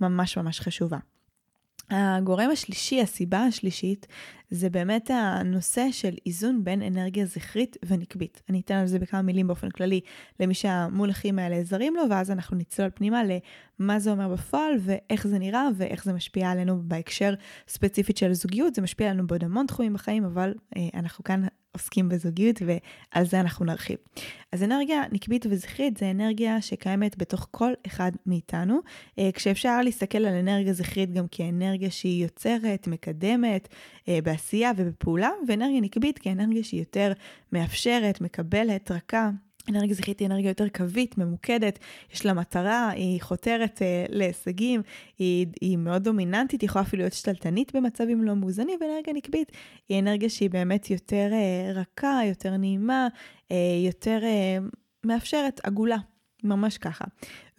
ממש 0.00 0.38
ממש 0.38 0.60
חשובה. 0.60 0.98
הגורם 1.90 2.50
השלישי, 2.50 3.00
הסיבה 3.00 3.38
השלישית, 3.38 4.06
זה 4.50 4.70
באמת 4.70 5.10
הנושא 5.14 5.86
של 5.90 6.14
איזון 6.26 6.64
בין 6.64 6.82
אנרגיה 6.82 7.26
זכרית 7.26 7.76
ונקבית. 7.84 8.42
אני 8.48 8.60
אתן 8.60 8.74
על 8.74 8.86
זה 8.86 8.98
בכמה 8.98 9.22
מילים 9.22 9.46
באופן 9.46 9.70
כללי 9.70 10.00
למי 10.40 10.54
שהמונחים 10.54 11.38
האלה 11.38 11.64
זרים 11.64 11.96
לו, 11.96 12.02
ואז 12.10 12.30
אנחנו 12.30 12.56
נצלול 12.56 12.90
פנימה 12.94 13.22
למה 13.80 13.98
זה 13.98 14.10
אומר 14.10 14.28
בפועל 14.28 14.72
ואיך 14.80 15.26
זה 15.26 15.38
נראה 15.38 15.68
ואיך 15.76 16.04
זה 16.04 16.12
משפיע 16.12 16.50
עלינו 16.50 16.82
בהקשר 16.84 17.34
ספציפית 17.68 18.16
של 18.16 18.32
זוגיות. 18.32 18.74
זה 18.74 18.82
משפיע 18.82 19.10
עלינו 19.10 19.26
בעוד 19.26 19.44
המון 19.44 19.66
תחומים 19.66 19.94
בחיים, 19.94 20.24
אבל 20.24 20.54
אה, 20.76 20.88
אנחנו 20.94 21.24
כאן 21.24 21.42
עוסקים 21.72 22.08
בזוגיות 22.08 22.62
ועל 22.66 23.26
זה 23.26 23.40
אנחנו 23.40 23.64
נרחיב. 23.64 23.96
אז 24.52 24.62
אנרגיה 24.62 25.02
נקבית 25.12 25.46
וזכרית 25.50 25.96
זה 25.96 26.10
אנרגיה 26.10 26.62
שקיימת 26.62 27.18
בתוך 27.18 27.48
כל 27.50 27.72
אחד 27.86 28.12
מאיתנו, 28.26 28.80
אה, 29.18 29.30
כשאפשר 29.34 29.82
להסתכל 29.82 30.18
על 30.18 30.34
אנרגיה 30.34 30.72
זכרית 30.72 31.12
גם 31.12 31.26
כאנרגיה 31.30 31.90
שהיא 31.90 32.22
יוצרת, 32.22 32.86
מקדמת, 32.86 33.68
אה, 34.08 34.18
בעשייה 34.24 34.72
ובפעולה, 34.76 35.30
ואנרגיה 35.48 35.80
נקבית 35.80 36.18
כאנרגיה 36.18 36.64
שהיא 36.64 36.80
יותר 36.80 37.12
מאפשרת, 37.52 38.20
מקבלת, 38.20 38.90
רכה. 38.90 39.30
אנרגיה 39.68 39.94
זכרית 39.94 40.20
היא 40.20 40.26
אנרגיה 40.28 40.50
יותר 40.50 40.68
קווית, 40.68 41.18
ממוקדת, 41.18 41.78
יש 42.14 42.26
לה 42.26 42.34
מטרה, 42.34 42.90
היא 42.90 43.22
חותרת 43.22 43.82
אה, 43.82 44.04
להישגים, 44.08 44.82
היא, 45.18 45.46
היא 45.60 45.76
מאוד 45.76 46.04
דומיננטית, 46.04 46.60
היא 46.60 46.68
יכולה 46.68 46.84
אפילו 46.84 47.02
להיות 47.02 47.12
שתלטנית 47.12 47.76
במצבים 47.76 48.24
לא 48.24 48.36
מאוזנים, 48.36 48.78
ואנרגיה 48.80 49.14
נקבית 49.14 49.52
היא 49.88 50.00
אנרגיה 50.00 50.28
שהיא 50.28 50.50
באמת 50.50 50.90
יותר 50.90 51.28
אה, 51.32 51.72
רכה, 51.74 52.20
יותר 52.28 52.56
נעימה, 52.56 53.08
אה, 53.52 53.56
יותר 53.86 54.18
אה, 54.22 54.58
מאפשרת, 55.04 55.60
עגולה. 55.64 55.96
ממש 56.44 56.78
ככה. 56.78 57.04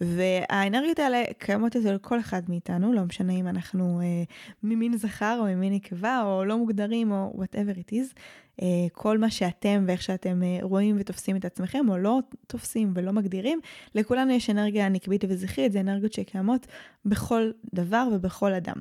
והאנרגיות 0.00 0.98
האלה 0.98 1.22
קיימות 1.38 1.76
אצל 1.76 1.98
כל 1.98 2.20
אחד 2.20 2.42
מאיתנו, 2.48 2.92
לא 2.92 3.02
משנה 3.02 3.32
אם 3.32 3.48
אנחנו 3.48 4.00
אה, 4.00 4.22
ממין 4.62 4.96
זכר 4.96 5.36
או 5.40 5.44
ממין 5.44 5.72
נקבה, 5.72 6.22
או 6.24 6.44
לא 6.44 6.58
מוגדרים, 6.58 7.12
או 7.12 7.32
whatever 7.42 7.76
it 7.76 7.92
is. 7.92 8.14
אה, 8.62 8.86
כל 8.92 9.18
מה 9.18 9.30
שאתם 9.30 9.84
ואיך 9.86 10.02
שאתם 10.02 10.42
אה, 10.42 10.58
רואים 10.62 10.96
ותופסים 10.98 11.36
את 11.36 11.44
עצמכם, 11.44 11.88
או 11.88 11.98
לא 11.98 12.18
תופסים 12.46 12.92
ולא 12.94 13.12
מגדירים, 13.12 13.60
לכולנו 13.94 14.32
יש 14.32 14.50
אנרגיה 14.50 14.88
נקבית 14.88 15.24
וזכרית, 15.28 15.72
זה 15.72 15.80
אנרגיות 15.80 16.12
שקיימות 16.12 16.66
בכל 17.04 17.50
דבר 17.74 18.08
ובכל 18.12 18.52
אדם. 18.52 18.76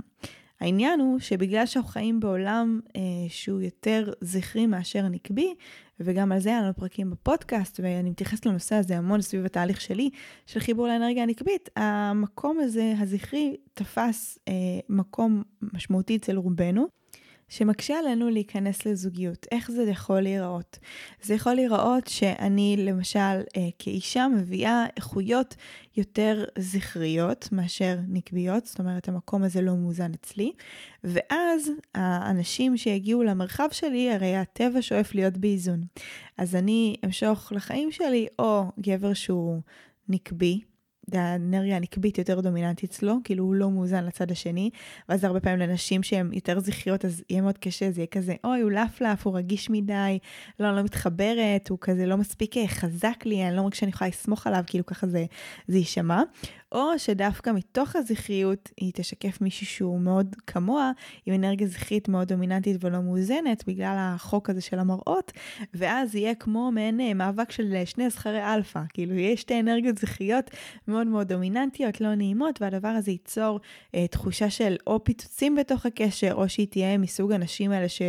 העניין 0.62 1.00
הוא 1.00 1.20
שבגלל 1.20 1.66
שאנחנו 1.66 1.92
חיים 1.92 2.20
בעולם 2.20 2.80
אה, 2.96 3.02
שהוא 3.30 3.62
יותר 3.62 4.14
זכרי 4.22 4.66
מאשר 4.66 5.08
נקבי, 5.08 5.54
וגם 6.06 6.32
על 6.32 6.40
זה 6.40 6.50
היה 6.50 6.62
לנו 6.62 6.74
פרקים 6.76 7.10
בפודקאסט, 7.12 7.80
ואני 7.84 8.10
מתייחסת 8.10 8.46
לנושא 8.46 8.76
הזה 8.76 8.98
המון 8.98 9.22
סביב 9.22 9.46
התהליך 9.46 9.82
שלי, 9.82 10.10
של 10.46 10.60
חיבור 10.60 10.88
לאנרגיה 10.88 11.24
הנקבית, 11.24 11.70
המקום 11.76 12.60
הזה, 12.60 12.94
הזכרי, 13.00 13.56
תפס 13.74 14.40
אה, 14.48 14.54
מקום 14.90 15.44
משמעותי 15.74 16.16
אצל 16.16 16.38
רובנו. 16.38 17.01
שמקשה 17.52 18.00
עלינו 18.00 18.30
להיכנס 18.30 18.86
לזוגיות. 18.86 19.48
איך 19.52 19.72
זה 19.72 19.84
יכול 19.84 20.22
להיראות? 20.22 20.80
זה 21.22 21.34
יכול 21.34 21.54
להיראות 21.54 22.08
שאני 22.08 22.76
למשל 22.80 23.20
אה, 23.58 23.70
כאישה 23.80 24.28
מביאה 24.28 24.86
איכויות 24.98 25.56
יותר 25.98 26.46
זכריות 26.58 27.50
מאשר 27.52 27.98
נקביות, 28.08 28.66
זאת 28.66 28.80
אומרת 28.80 29.08
המקום 29.08 29.44
הזה 29.44 29.62
לא 29.62 29.76
מאוזן 29.76 30.12
אצלי, 30.14 30.52
ואז 31.04 31.72
האנשים 31.96 32.78
שיגיעו 32.78 33.24
למרחב 33.24 33.68
שלי, 33.72 34.12
הרי 34.12 34.36
הטבע 34.36 34.82
שואף 34.82 35.16
להיות 35.16 35.38
באיזון. 35.38 35.84
אז 36.38 36.56
אני 36.56 36.96
אמשוך 37.06 37.52
לחיים 37.56 37.92
שלי 37.92 38.28
או 38.40 38.64
גבר 38.80 39.14
שהוא 39.14 39.62
נקבי, 40.10 40.62
האנרגיה 41.14 41.76
הנקבית 41.76 42.18
יותר 42.18 42.42
דומיננטית 42.42 42.90
אצלו, 42.90 43.18
כאילו 43.24 43.44
הוא 43.44 43.56
לא 43.56 43.72
מאוזן 43.72 44.06
לצד 44.06 44.32
השני, 44.32 44.70
ואז 45.10 45.24
הרבה 45.24 45.40
פעמים 45.40 45.60
לנשים 45.60 46.04
שהן 46.04 46.34
יותר 46.34 46.60
זכריות, 46.60 47.06
אז 47.06 47.24
יהיה 47.30 47.42
מאוד 47.42 47.58
קשה, 47.58 47.92
זה 47.92 48.02
יהיה 48.02 48.08
כזה, 48.08 48.36
אוי, 48.44 48.62
הוא 48.62 48.72
לפלף, 48.72 49.28
הוא 49.28 49.38
רגיש 49.38 49.70
מדי, 49.70 50.20
לא, 50.60 50.68
אני 50.68 50.76
לא 50.76 50.84
מתחברת, 50.84 51.70
הוא 51.70 51.78
כזה 51.82 52.06
לא 52.06 52.18
מספיק 52.18 52.58
אה, 52.58 52.68
חזק 52.68 53.26
לי, 53.26 53.48
אני 53.48 53.56
לא 53.56 53.64
מרגיש 53.64 53.80
שאני 53.80 53.90
יכולה 53.90 54.10
לסמוך 54.10 54.48
עליו, 54.48 54.64
כאילו 54.68 54.86
ככה 54.86 55.08
זה, 55.08 55.26
זה 55.68 55.78
יישמע. 55.78 56.24
או 56.72 57.00
שדווקא 57.00 57.50
מתוך 57.50 57.96
הזכריות 57.96 58.70
היא 58.78 58.92
תשקף 58.96 59.42
מישהו 59.42 59.66
שהוא 59.66 60.00
מאוד 60.00 60.36
כמוה, 60.48 60.92
עם 61.26 61.34
אנרגיה 61.34 61.68
זכרית 61.68 62.08
מאוד 62.08 62.28
דומיננטית 62.28 62.84
ולא 62.84 63.02
מאוזנת, 63.02 63.64
בגלל 63.68 63.96
החוק 64.00 64.50
הזה 64.50 64.62
של 64.62 64.80
המראות, 64.80 65.32
ואז 65.74 66.16
יהיה 66.16 66.36
כמו 66.36 66.72
מעין 66.72 67.02
אה, 67.02 67.14
מאבק 67.14 67.52
של 67.52 67.74
אה, 67.76 67.86
שני 67.86 68.10
זכרי 68.10 68.54
אלפא, 68.54 68.82
כאילו 68.90 69.16
יש 69.16 69.42
שתי 69.42 69.60
אנרגיות 69.60 69.98
זכריות 69.98 70.52
מאוד 70.88 71.08
מאוד 71.08 71.28
דומיננטיות, 71.28 72.02
לא 72.02 72.16
נעימות, 72.16 72.62
והדבר 72.62 72.88
הזה 72.88 73.12
ייצור 73.12 73.60
אה, 73.96 74.08
תחושה 74.08 74.50
של 74.50 74.76
או 74.88 75.04
פיצוצים 75.04 75.56
בתוך 75.56 75.86
הקשר, 75.86 76.34
או 76.34 76.50
שהיא 76.50 76.68
תהיה 76.68 76.98
מסוג 76.98 77.32
הנשים 77.32 77.72
האלה 77.72 77.90
ש... 77.90 78.02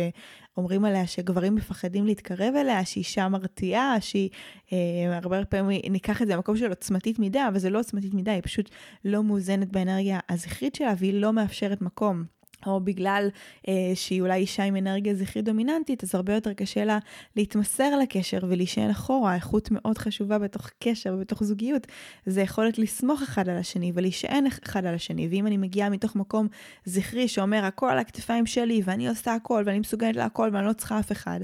אומרים 0.57 0.85
עליה 0.85 1.07
שגברים 1.07 1.55
מפחדים 1.55 2.05
להתקרב 2.05 2.55
אליה, 2.55 2.85
שהיא 2.85 3.01
אישה 3.01 3.29
מרתיעה, 3.29 4.01
שהיא, 4.01 4.29
אה, 4.73 5.17
הרבה 5.23 5.45
פעמים 5.45 5.81
ניקח 5.89 6.21
את 6.21 6.27
זה 6.27 6.33
למקום 6.33 6.57
של 6.57 6.69
עוצמתית 6.69 7.19
מדי, 7.19 7.39
אבל 7.47 7.59
זה 7.59 7.69
לא 7.69 7.79
עוצמתית 7.79 8.13
מדי, 8.13 8.31
היא 8.31 8.41
פשוט 8.41 8.69
לא 9.05 9.23
מאוזנת 9.23 9.71
באנרגיה 9.71 10.19
הזכרית 10.29 10.75
שלה, 10.75 10.93
והיא 10.97 11.13
לא 11.13 11.33
מאפשרת 11.33 11.81
מקום 11.81 12.23
או 12.65 12.79
בגלל 12.79 13.29
אה, 13.67 13.91
שהיא 13.95 14.21
אולי 14.21 14.39
אישה 14.39 14.63
עם 14.63 14.75
אנרגיה 14.75 15.15
זכרית 15.15 15.45
דומיננטית, 15.45 16.03
אז 16.03 16.15
הרבה 16.15 16.33
יותר 16.33 16.53
קשה 16.53 16.85
לה 16.85 16.99
להתמסר 17.35 17.97
לקשר 17.97 18.39
ולהישען 18.47 18.89
אחורה. 18.89 19.35
איכות 19.35 19.71
מאוד 19.71 19.97
חשובה 19.97 20.39
בתוך 20.39 20.69
קשר 20.79 21.13
ובתוך 21.17 21.43
זוגיות, 21.43 21.87
זה 22.25 22.41
יכולת 22.41 22.77
לסמוך 22.77 23.21
אחד 23.21 23.49
על 23.49 23.57
השני 23.57 23.91
ולהישען 23.95 24.45
אחד 24.65 24.85
על 24.85 24.95
השני. 24.95 25.27
ואם 25.27 25.47
אני 25.47 25.57
מגיעה 25.57 25.89
מתוך 25.89 26.15
מקום 26.15 26.47
זכרי 26.85 27.27
שאומר 27.27 27.65
הכל 27.65 27.89
על 27.89 27.99
הכתפיים 27.99 28.45
שלי 28.45 28.81
ואני 28.85 29.09
עושה 29.09 29.33
הכל 29.33 29.63
ואני 29.65 29.79
מסוגלת 29.79 30.15
להכל 30.15 30.49
ואני 30.53 30.65
לא 30.65 30.73
צריכה 30.73 30.99
אף 30.99 31.11
אחד, 31.11 31.39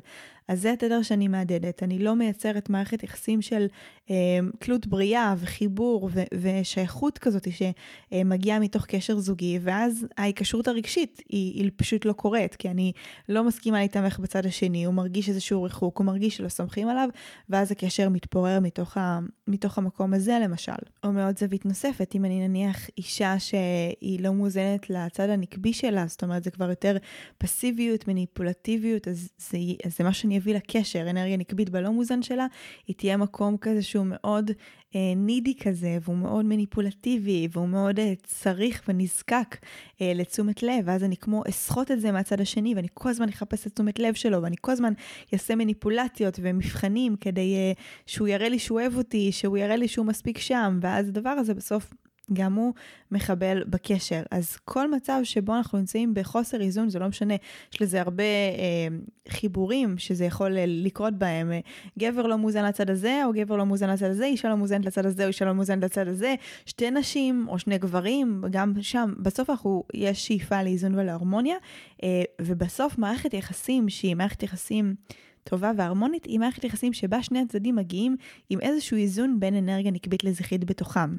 אז 0.49 0.61
זה 0.61 0.71
התדר 0.71 1.01
שאני 1.01 1.27
מהדהדת. 1.27 1.83
אני 1.83 1.99
לא 1.99 2.15
מייצרת 2.15 2.69
מערכת 2.69 3.03
יחסים 3.03 3.41
של 3.41 3.67
אה, 4.09 4.15
תלות 4.59 4.87
בריאה 4.87 5.35
וחיבור 5.37 6.09
ו- 6.13 6.23
ושייכות 6.33 7.17
כזאת 7.17 7.47
שמגיעה 7.51 8.59
מתוך 8.59 8.85
קשר 8.85 9.19
זוגי, 9.19 9.59
ואז 9.61 10.07
ההיקשרות 10.17 10.67
הרגשית 10.67 11.21
היא, 11.29 11.63
היא 11.63 11.71
פשוט 11.75 12.05
לא 12.05 12.13
קורית, 12.13 12.55
כי 12.55 12.69
אני 12.69 12.91
לא 13.29 13.43
מסכימה 13.43 13.79
להתמך 13.81 14.19
בצד 14.19 14.45
השני, 14.45 14.85
הוא 14.85 14.93
מרגיש 14.93 15.29
איזשהו 15.29 15.63
ריחוק, 15.63 15.97
הוא 15.97 16.05
מרגיש 16.05 16.37
שלא 16.37 16.49
סומכים 16.49 16.87
עליו, 16.87 17.09
ואז 17.49 17.71
הקשר 17.71 18.09
מתפורר 18.09 18.59
מתוך, 18.59 18.97
ה- 18.97 19.19
מתוך 19.47 19.77
המקום 19.77 20.13
הזה 20.13 20.39
למשל. 20.43 20.71
או 21.03 21.11
מאוד 21.11 21.37
זווית 21.39 21.65
נוספת, 21.65 22.15
אם 22.15 22.25
אני 22.25 22.47
נניח 22.47 22.87
אישה 22.97 23.39
שהיא 23.39 24.19
לא 24.23 24.33
מאוזנת 24.33 24.89
לצד 24.89 25.29
הנקבי 25.29 25.73
שלה, 25.73 26.07
זאת 26.07 26.23
אומרת 26.23 26.43
זה 26.43 26.51
כבר 26.51 26.69
יותר 26.69 26.97
פסיביות, 27.37 28.07
מניפולטיביות, 28.07 29.07
אז 29.07 29.29
זה, 29.37 29.57
אז 29.85 29.97
זה 29.97 30.03
מה 30.03 30.13
שאני 30.13 30.38
יביא 30.39 30.55
לקשר, 30.55 31.09
אנרגיה 31.09 31.37
נקבית 31.37 31.69
בלא 31.69 31.89
מוזן 31.89 32.21
שלה, 32.21 32.47
היא 32.87 32.95
תהיה 32.95 33.17
מקום 33.17 33.57
כזה 33.57 33.81
שהוא 33.81 34.05
מאוד 34.09 34.51
אה, 34.95 35.13
נידי 35.15 35.55
כזה, 35.55 35.97
והוא 36.01 36.17
מאוד 36.17 36.45
מניפולטיבי, 36.45 37.47
והוא 37.51 37.69
מאוד 37.69 37.99
אה, 37.99 38.13
צריך 38.23 38.83
ונזקק 38.87 39.57
אה, 40.01 40.11
לתשומת 40.15 40.63
לב, 40.63 40.83
ואז 40.85 41.03
אני 41.03 41.17
כמו 41.17 41.43
אסחוט 41.49 41.91
את 41.91 42.01
זה 42.01 42.11
מהצד 42.11 42.41
השני, 42.41 42.75
ואני 42.75 42.87
כל 42.93 43.09
הזמן 43.09 43.29
אחפש 43.29 43.67
את 43.67 43.73
תשומת 43.73 43.99
לב 43.99 44.13
שלו, 44.13 44.43
ואני 44.43 44.55
כל 44.61 44.71
הזמן 44.71 44.93
אעשה 45.33 45.55
מניפולציות 45.55 46.39
ומבחנים 46.41 47.15
כדי 47.15 47.55
אה, 47.55 47.71
שהוא 48.05 48.27
יראה 48.27 48.49
לי 48.49 48.59
שהוא 48.59 48.79
אוהב 48.79 48.97
אותי, 48.97 49.31
שהוא 49.31 49.57
יראה 49.57 49.75
לי 49.75 49.87
שהוא 49.87 50.05
מספיק 50.05 50.37
שם, 50.37 50.79
ואז 50.81 51.09
הדבר 51.09 51.29
הזה 51.29 51.53
בסוף 51.53 51.93
גם 52.33 52.53
הוא 52.53 52.73
מחבל 53.11 53.63
בקשר. 53.67 54.23
אז 54.31 54.57
כל 54.65 54.91
מצב 54.91 55.19
שבו 55.23 55.55
אנחנו 55.55 55.77
נמצאים 55.77 56.13
בחוסר 56.13 56.61
איזון, 56.61 56.89
זה 56.89 56.99
לא 56.99 57.07
משנה, 57.07 57.33
יש 57.73 57.81
לזה 57.81 58.01
הרבה 58.01 58.23
אה, 58.23 58.97
חיבורים 59.29 59.97
שזה 59.97 60.25
יכול 60.25 60.57
אה, 60.57 60.63
לקרות 60.67 61.13
בהם. 61.13 61.51
גבר 61.99 62.27
לא 62.27 62.37
מוזן 62.37 62.65
לצד 62.65 62.89
הזה, 62.89 63.21
או 63.25 63.33
גבר 63.33 63.57
לא 63.57 63.65
מוזן 63.65 63.89
לצד 63.89 64.09
הזה, 64.09 64.25
אישה 64.25 64.49
לא 64.49 64.55
מוזנת 64.55 64.85
לצד 64.85 65.05
הזה, 65.05 65.23
או 65.23 65.27
אישה 65.27 65.45
לא 65.45 65.53
מוזנת 65.53 65.83
לצד 65.83 66.07
הזה, 66.07 66.35
שתי 66.65 66.91
נשים 66.91 67.45
או 67.49 67.59
שני 67.59 67.77
גברים, 67.77 68.43
גם 68.51 68.73
שם, 68.81 69.13
בסוף 69.17 69.49
אנחנו, 69.49 69.83
יש 69.93 70.27
שאיפה 70.27 70.63
לאיזון 70.63 70.95
ולהרמוניה, 70.95 71.55
אה, 72.03 72.23
ובסוף 72.41 72.97
מערכת 72.97 73.33
יחסים 73.33 73.89
שהיא 73.89 74.15
מערכת 74.15 74.43
יחסים... 74.43 74.95
טובה 75.43 75.71
והרמונית 75.77 76.25
היא 76.25 76.39
מערכת 76.39 76.63
יחסים 76.63 76.93
שבה 76.93 77.23
שני 77.23 77.39
הצדדים 77.39 77.75
מגיעים 77.75 78.15
עם 78.49 78.59
איזשהו 78.59 78.97
איזון 78.97 79.39
בין 79.39 79.55
אנרגיה 79.55 79.91
נקבית 79.91 80.23
לזכרית 80.23 80.65
בתוכם. 80.65 81.15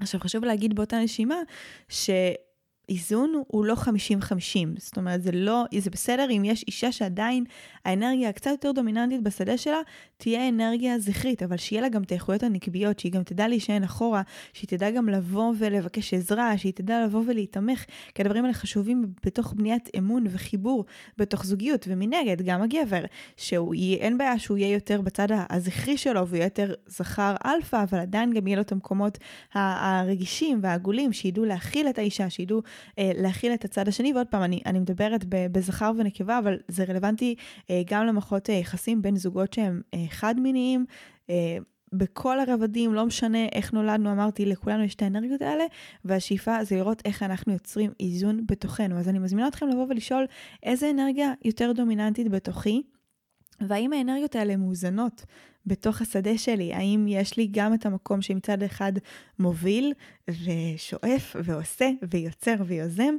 עכשיו 0.00 0.20
חשוב 0.20 0.44
להגיד 0.44 0.74
באותה 0.74 0.98
נשימה 0.98 1.36
ש... 1.88 2.10
איזון 2.88 3.42
הוא 3.46 3.64
לא 3.64 3.74
50-50, 3.74 3.86
זאת 4.78 4.96
אומרת 4.96 5.22
זה 5.22 5.30
לא, 5.32 5.64
זה 5.78 5.90
בסדר 5.90 6.26
אם 6.30 6.42
יש 6.44 6.64
אישה 6.66 6.92
שעדיין 6.92 7.44
האנרגיה 7.84 8.28
הקצת 8.28 8.50
יותר 8.50 8.72
דומיננטית 8.72 9.22
בשדה 9.22 9.58
שלה 9.58 9.80
תהיה 10.16 10.48
אנרגיה 10.48 10.98
זכרית, 10.98 11.42
אבל 11.42 11.56
שיהיה 11.56 11.82
לה 11.82 11.88
גם 11.88 12.02
את 12.02 12.12
האיכויות 12.12 12.42
הנקביות, 12.42 12.98
שהיא 12.98 13.12
גם 13.12 13.22
תדע 13.22 13.48
להישען 13.48 13.84
אחורה, 13.84 14.22
שהיא 14.52 14.68
תדע 14.68 14.90
גם 14.90 15.08
לבוא 15.08 15.52
ולבקש 15.58 16.14
עזרה, 16.14 16.58
שהיא 16.58 16.72
תדע 16.72 17.04
לבוא 17.04 17.22
ולהיתמך, 17.26 17.84
כי 18.14 18.22
הדברים 18.22 18.44
האלה 18.44 18.54
חשובים 18.54 19.06
בתוך 19.24 19.52
בניית 19.56 19.88
אמון 19.98 20.24
וחיבור 20.30 20.84
בתוך 21.18 21.44
זוגיות, 21.44 21.86
ומנגד 21.88 22.42
גם 22.42 22.62
הגבר, 22.62 23.04
שהוא 23.36 23.74
יהיה, 23.74 23.96
אין 23.96 24.18
בעיה 24.18 24.38
שהוא 24.38 24.58
יהיה 24.58 24.74
יותר 24.74 25.00
בצד 25.00 25.28
הזכרי 25.50 25.96
שלו 25.96 26.28
ויהיה 26.28 26.46
יותר 26.46 26.74
זכר 26.86 27.34
אלפא, 27.46 27.82
אבל 27.82 27.98
עדיין 27.98 28.32
גם 28.32 28.46
יהיה 28.46 28.56
לו 28.56 28.62
את 28.62 28.72
המקומות 28.72 29.18
הרגישים 29.52 30.60
והעגולים, 30.62 31.12
שידעו 31.12 31.44
להכיל 31.44 31.88
את 31.88 31.98
האישה, 31.98 32.30
שידעו 32.30 32.62
להכיל 32.98 33.54
את 33.54 33.64
הצד 33.64 33.88
השני, 33.88 34.12
ועוד 34.12 34.26
פעם, 34.26 34.42
אני, 34.42 34.60
אני 34.66 34.78
מדברת 34.78 35.24
בזכר 35.28 35.92
ונקבה, 35.98 36.38
אבל 36.38 36.58
זה 36.68 36.84
רלוונטי 36.84 37.34
אה, 37.70 37.82
גם 37.86 38.06
למערכות 38.06 38.50
אה, 38.50 38.54
יחסים 38.54 39.02
בין 39.02 39.16
זוגות 39.16 39.52
שהם 39.52 39.80
אה, 39.94 40.04
חד-מיניים. 40.08 40.84
אה, 41.30 41.58
בכל 41.92 42.40
הרבדים, 42.40 42.94
לא 42.94 43.06
משנה 43.06 43.46
איך 43.52 43.72
נולדנו, 43.72 44.12
אמרתי, 44.12 44.46
לכולנו 44.46 44.84
יש 44.84 44.94
את 44.94 45.02
האנרגיות 45.02 45.42
האלה, 45.42 45.64
והשאיפה 46.04 46.64
זה 46.64 46.76
לראות 46.76 47.02
איך 47.04 47.22
אנחנו 47.22 47.52
יוצרים 47.52 47.90
איזון 48.00 48.46
בתוכנו. 48.46 48.98
אז 48.98 49.08
אני 49.08 49.18
מזמינה 49.18 49.48
אתכם 49.48 49.68
לבוא 49.68 49.86
ולשאול 49.88 50.26
איזה 50.62 50.90
אנרגיה 50.90 51.32
יותר 51.44 51.72
דומיננטית 51.72 52.28
בתוכי, 52.28 52.82
והאם 53.60 53.92
האנרגיות 53.92 54.36
האלה 54.36 54.56
מאוזנות 54.56 55.24
בתוך 55.66 56.02
השדה 56.02 56.38
שלי? 56.38 56.74
האם 56.74 57.06
יש 57.08 57.36
לי 57.36 57.48
גם 57.50 57.74
את 57.74 57.86
המקום 57.86 58.22
שמצד 58.22 58.62
אחד 58.62 58.92
מוביל 59.38 59.92
ושואף 60.28 61.36
ועושה 61.44 61.90
ויוצר 62.10 62.54
ויוזם, 62.66 63.14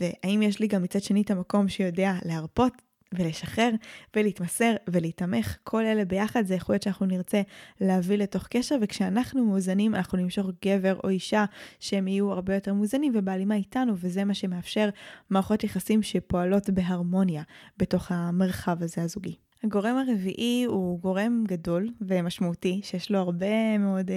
והאם 0.00 0.42
יש 0.42 0.60
לי 0.60 0.66
גם 0.66 0.82
מצד 0.82 1.02
שני 1.02 1.22
את 1.22 1.30
המקום 1.30 1.68
שיודע 1.68 2.12
להרפות 2.24 2.72
ולשחרר 3.14 3.70
ולהתמסר 4.16 4.74
ולהתמך, 4.88 5.56
כל 5.64 5.84
אלה 5.84 6.04
ביחד 6.04 6.46
זה 6.46 6.54
איכויות 6.54 6.82
שאנחנו 6.82 7.06
נרצה 7.06 7.42
להביא 7.80 8.16
לתוך 8.16 8.46
קשר, 8.46 8.76
וכשאנחנו 8.82 9.44
מאוזנים 9.44 9.94
אנחנו 9.94 10.18
נמשוך 10.18 10.46
גבר 10.64 10.98
או 11.04 11.08
אישה 11.08 11.44
שהם 11.80 12.08
יהיו 12.08 12.32
הרבה 12.32 12.54
יותר 12.54 12.74
מאוזנים 12.74 13.12
ובהלימה 13.16 13.54
איתנו, 13.54 13.92
וזה 13.96 14.24
מה 14.24 14.34
שמאפשר 14.34 14.88
מערכות 15.30 15.64
יחסים 15.64 16.02
שפועלות 16.02 16.70
בהרמוניה 16.70 17.42
בתוך 17.78 18.12
המרחב 18.12 18.82
הזה 18.82 19.02
הזוגי. 19.02 19.47
הגורם 19.64 19.96
הרביעי 19.96 20.64
הוא 20.64 21.00
גורם 21.00 21.44
גדול 21.48 21.88
ומשמעותי, 22.00 22.80
שיש 22.82 23.10
לו 23.10 23.18
הרבה 23.18 23.78
מאוד 23.78 24.08
uh, 24.08 24.12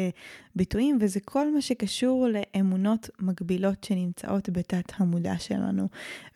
ביטויים, 0.55 0.97
וזה 1.01 1.19
כל 1.19 1.53
מה 1.53 1.61
שקשור 1.61 2.27
לאמונות 2.27 3.09
מגבילות 3.19 3.83
שנמצאות 3.83 4.49
בתת 4.49 4.91
המודע 4.97 5.37
שלנו. 5.37 5.87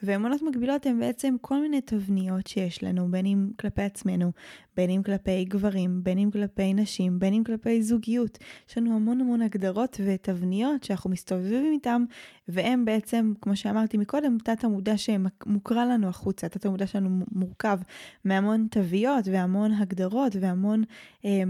ואמונות 0.04 0.42
מגבילות 0.42 0.86
הן 0.86 1.00
בעצם 1.00 1.36
כל 1.42 1.62
מיני 1.62 1.82
תבניות 1.82 2.48
שיש 2.48 2.84
לנו, 2.84 3.12
בין 3.12 3.26
אם 3.26 3.50
כלפי 3.60 3.82
עצמנו, 3.82 4.32
בין 4.78 4.90
אם 4.90 5.04
כלפי 5.04 5.46
גברים, 5.46 6.04
בין 6.04 6.18
אם 6.18 6.32
כלפי 6.32 6.74
נשים, 6.74 7.20
בין 7.20 7.34
אם 7.34 7.44
כלפי 7.44 7.84
זוגיות. 7.84 8.38
יש 8.70 8.78
לנו 8.78 8.96
המון 8.96 9.22
המון 9.22 9.42
הגדרות 9.42 10.02
ותבניות 10.06 10.84
שאנחנו 10.84 11.10
מסתובבים 11.10 11.72
איתן, 11.74 12.04
והן 12.48 12.86
בעצם, 12.86 13.34
כמו 13.42 13.56
שאמרתי 13.56 13.98
מקודם, 13.98 14.38
תת 14.44 14.64
המודע 14.64 14.94
שמוקרן 14.98 15.86
לנו 15.86 16.08
החוצה. 16.08 16.50
תת 16.50 16.66
המודע 16.66 16.88
שלנו 16.88 17.26
מורכב 17.32 17.80
מהמון 18.26 18.68
תוויות 18.96 19.28
והמון 19.28 19.72
הגדרות 19.74 20.36
והמון... 20.40 20.84
אה, 21.26 21.44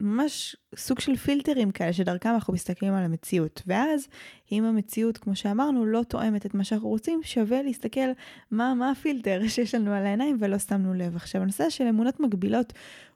ממש 0.00 0.56
סוג 0.76 1.00
של 1.00 1.16
פילטרים 1.16 1.70
כאלה 1.70 1.92
שדרכם 1.92 2.28
אנחנו 2.28 2.52
מסתכלים 2.52 2.94
על 2.94 3.04
המציאות. 3.04 3.62
ואז 3.66 4.08
אם 4.52 4.64
המציאות, 4.64 5.18
כמו 5.18 5.36
שאמרנו, 5.36 5.86
לא 5.86 6.02
תואמת 6.08 6.46
את 6.46 6.54
מה 6.54 6.64
שאנחנו 6.64 6.88
רוצים, 6.88 7.20
שווה 7.22 7.62
להסתכל 7.62 8.10
מה, 8.50 8.74
מה 8.74 8.90
הפילטר 8.90 9.40
שיש 9.48 9.74
לנו 9.74 9.92
על 9.92 10.06
העיניים 10.06 10.36
ולא 10.40 10.58
שמנו 10.58 10.94
לב. 10.94 11.16
עכשיו, 11.16 11.42
הנושא 11.42 11.70
של 11.70 11.86
אמונות 11.86 12.20
מגבילות 12.20 12.72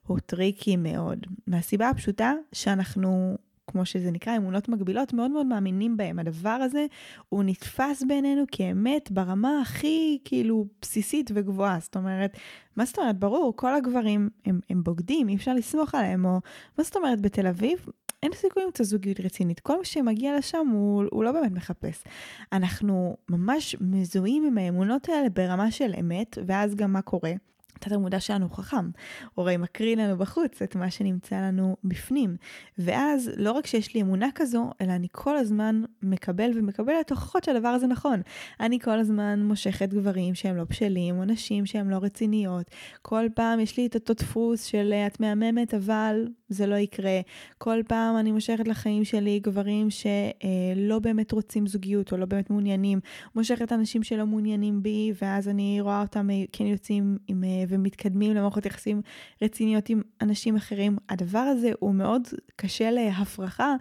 הוא 0.07 0.19
tricky 0.19 0.75
מאוד. 0.75 1.19
מהסיבה 1.47 1.89
הפשוטה 1.89 2.33
שאנחנו 2.53 3.37
כמו 3.67 3.85
שזה 3.85 4.11
נקרא, 4.11 4.37
אמונות 4.37 4.69
מגבילות, 4.69 5.13
מאוד 5.13 5.31
מאוד 5.31 5.45
מאמינים 5.45 5.97
בהם. 5.97 6.19
הדבר 6.19 6.49
הזה, 6.49 6.85
הוא 7.29 7.43
נתפס 7.43 8.03
בעינינו 8.07 8.43
כאמת 8.51 9.11
ברמה 9.11 9.61
הכי 9.61 10.19
כאילו 10.25 10.65
בסיסית 10.81 11.31
וגבוהה. 11.33 11.77
זאת 11.81 11.95
אומרת, 11.95 12.37
מה 12.75 12.85
זאת 12.85 12.99
אומרת? 12.99 13.19
ברור, 13.19 13.53
כל 13.55 13.75
הגברים 13.75 14.29
הם, 14.45 14.59
הם 14.69 14.83
בוגדים, 14.83 15.29
אי 15.29 15.35
אפשר 15.35 15.53
לסמוך 15.53 15.95
עליהם, 15.95 16.25
או 16.25 16.39
מה 16.77 16.83
זאת 16.83 16.95
אומרת, 16.95 17.21
בתל 17.21 17.47
אביב? 17.47 17.85
אין 18.23 18.31
סיכוי 18.33 18.63
למצוא 18.63 18.85
זוגיות 18.85 19.19
רצינית. 19.19 19.59
כל 19.59 19.79
מי 19.79 19.85
שמגיע 19.85 20.37
לשם 20.37 20.67
הוא, 20.71 21.03
הוא 21.11 21.23
לא 21.23 21.31
באמת 21.31 21.51
מחפש. 21.51 22.03
אנחנו 22.51 23.17
ממש 23.29 23.75
מזוהים 23.81 24.45
עם 24.47 24.57
האמונות 24.57 25.09
האלה 25.09 25.29
ברמה 25.29 25.71
של 25.71 25.93
אמת, 25.99 26.37
ואז 26.45 26.75
גם 26.75 26.93
מה 26.93 27.01
קורה? 27.01 27.33
התת 27.77 27.91
המודע 27.91 28.19
שלנו 28.19 28.49
חכם, 28.49 28.89
הוא 29.33 29.43
הרי 29.43 29.57
מקריא 29.57 29.95
לנו 29.95 30.17
בחוץ 30.17 30.61
את 30.61 30.75
מה 30.75 30.91
שנמצא 30.91 31.35
לנו 31.35 31.75
בפנים. 31.83 32.37
ואז 32.77 33.31
לא 33.37 33.51
רק 33.51 33.67
שיש 33.67 33.93
לי 33.93 34.01
אמונה 34.01 34.27
כזו, 34.35 34.71
אלא 34.81 34.91
אני 34.91 35.07
כל 35.11 35.37
הזמן 35.37 35.83
מקבל 36.01 36.51
ומקבלת 36.55 37.11
הוכחות 37.11 37.43
שהדבר 37.43 37.67
הזה 37.67 37.87
נכון. 37.87 38.21
אני 38.59 38.79
כל 38.79 38.99
הזמן 38.99 39.43
מושכת 39.43 39.89
גברים 39.89 40.35
שהם 40.35 40.57
לא 40.57 40.63
בשלים, 40.63 41.19
או 41.19 41.25
נשים 41.25 41.65
שהם 41.65 41.89
לא 41.89 41.97
רציניות. 42.01 42.71
כל 43.01 43.25
פעם 43.35 43.59
יש 43.59 43.77
לי 43.77 43.85
את 43.85 43.95
אותו 43.95 44.13
דפוס 44.13 44.63
של 44.63 44.93
את 45.07 45.19
מהממת, 45.19 45.73
אבל 45.73 46.27
זה 46.49 46.67
לא 46.67 46.75
יקרה. 46.75 47.19
כל 47.57 47.79
פעם 47.87 48.17
אני 48.17 48.31
מושכת 48.31 48.67
לחיים 48.67 49.05
שלי 49.05 49.39
גברים 49.39 49.87
שלא 49.89 50.99
באמת 50.99 51.31
רוצים 51.31 51.67
זוגיות 51.67 52.11
או 52.11 52.17
לא 52.17 52.25
באמת 52.25 52.49
מעוניינים. 52.49 52.99
מושכת 53.35 53.71
אנשים 53.71 54.03
שלא 54.03 54.25
מעוניינים 54.25 54.83
בי, 54.83 55.11
ואז 55.21 55.47
אני 55.47 55.81
רואה 55.81 56.01
אותם 56.01 56.29
כן 56.51 56.65
יוצאים 56.65 57.17
עם, 57.27 57.43
ומתקדמים 57.67 58.33
למערכות 58.33 58.65
יחסים 58.65 59.01
רציניות 59.41 59.89
עם 59.89 60.01
אנשים 60.21 60.55
אחרים. 60.55 60.97
הדבר 61.09 61.39
הזה 61.39 61.71
הוא 61.79 61.95
מאוד 61.95 62.21
קשה 62.55 62.91
להפרחה 62.91 63.75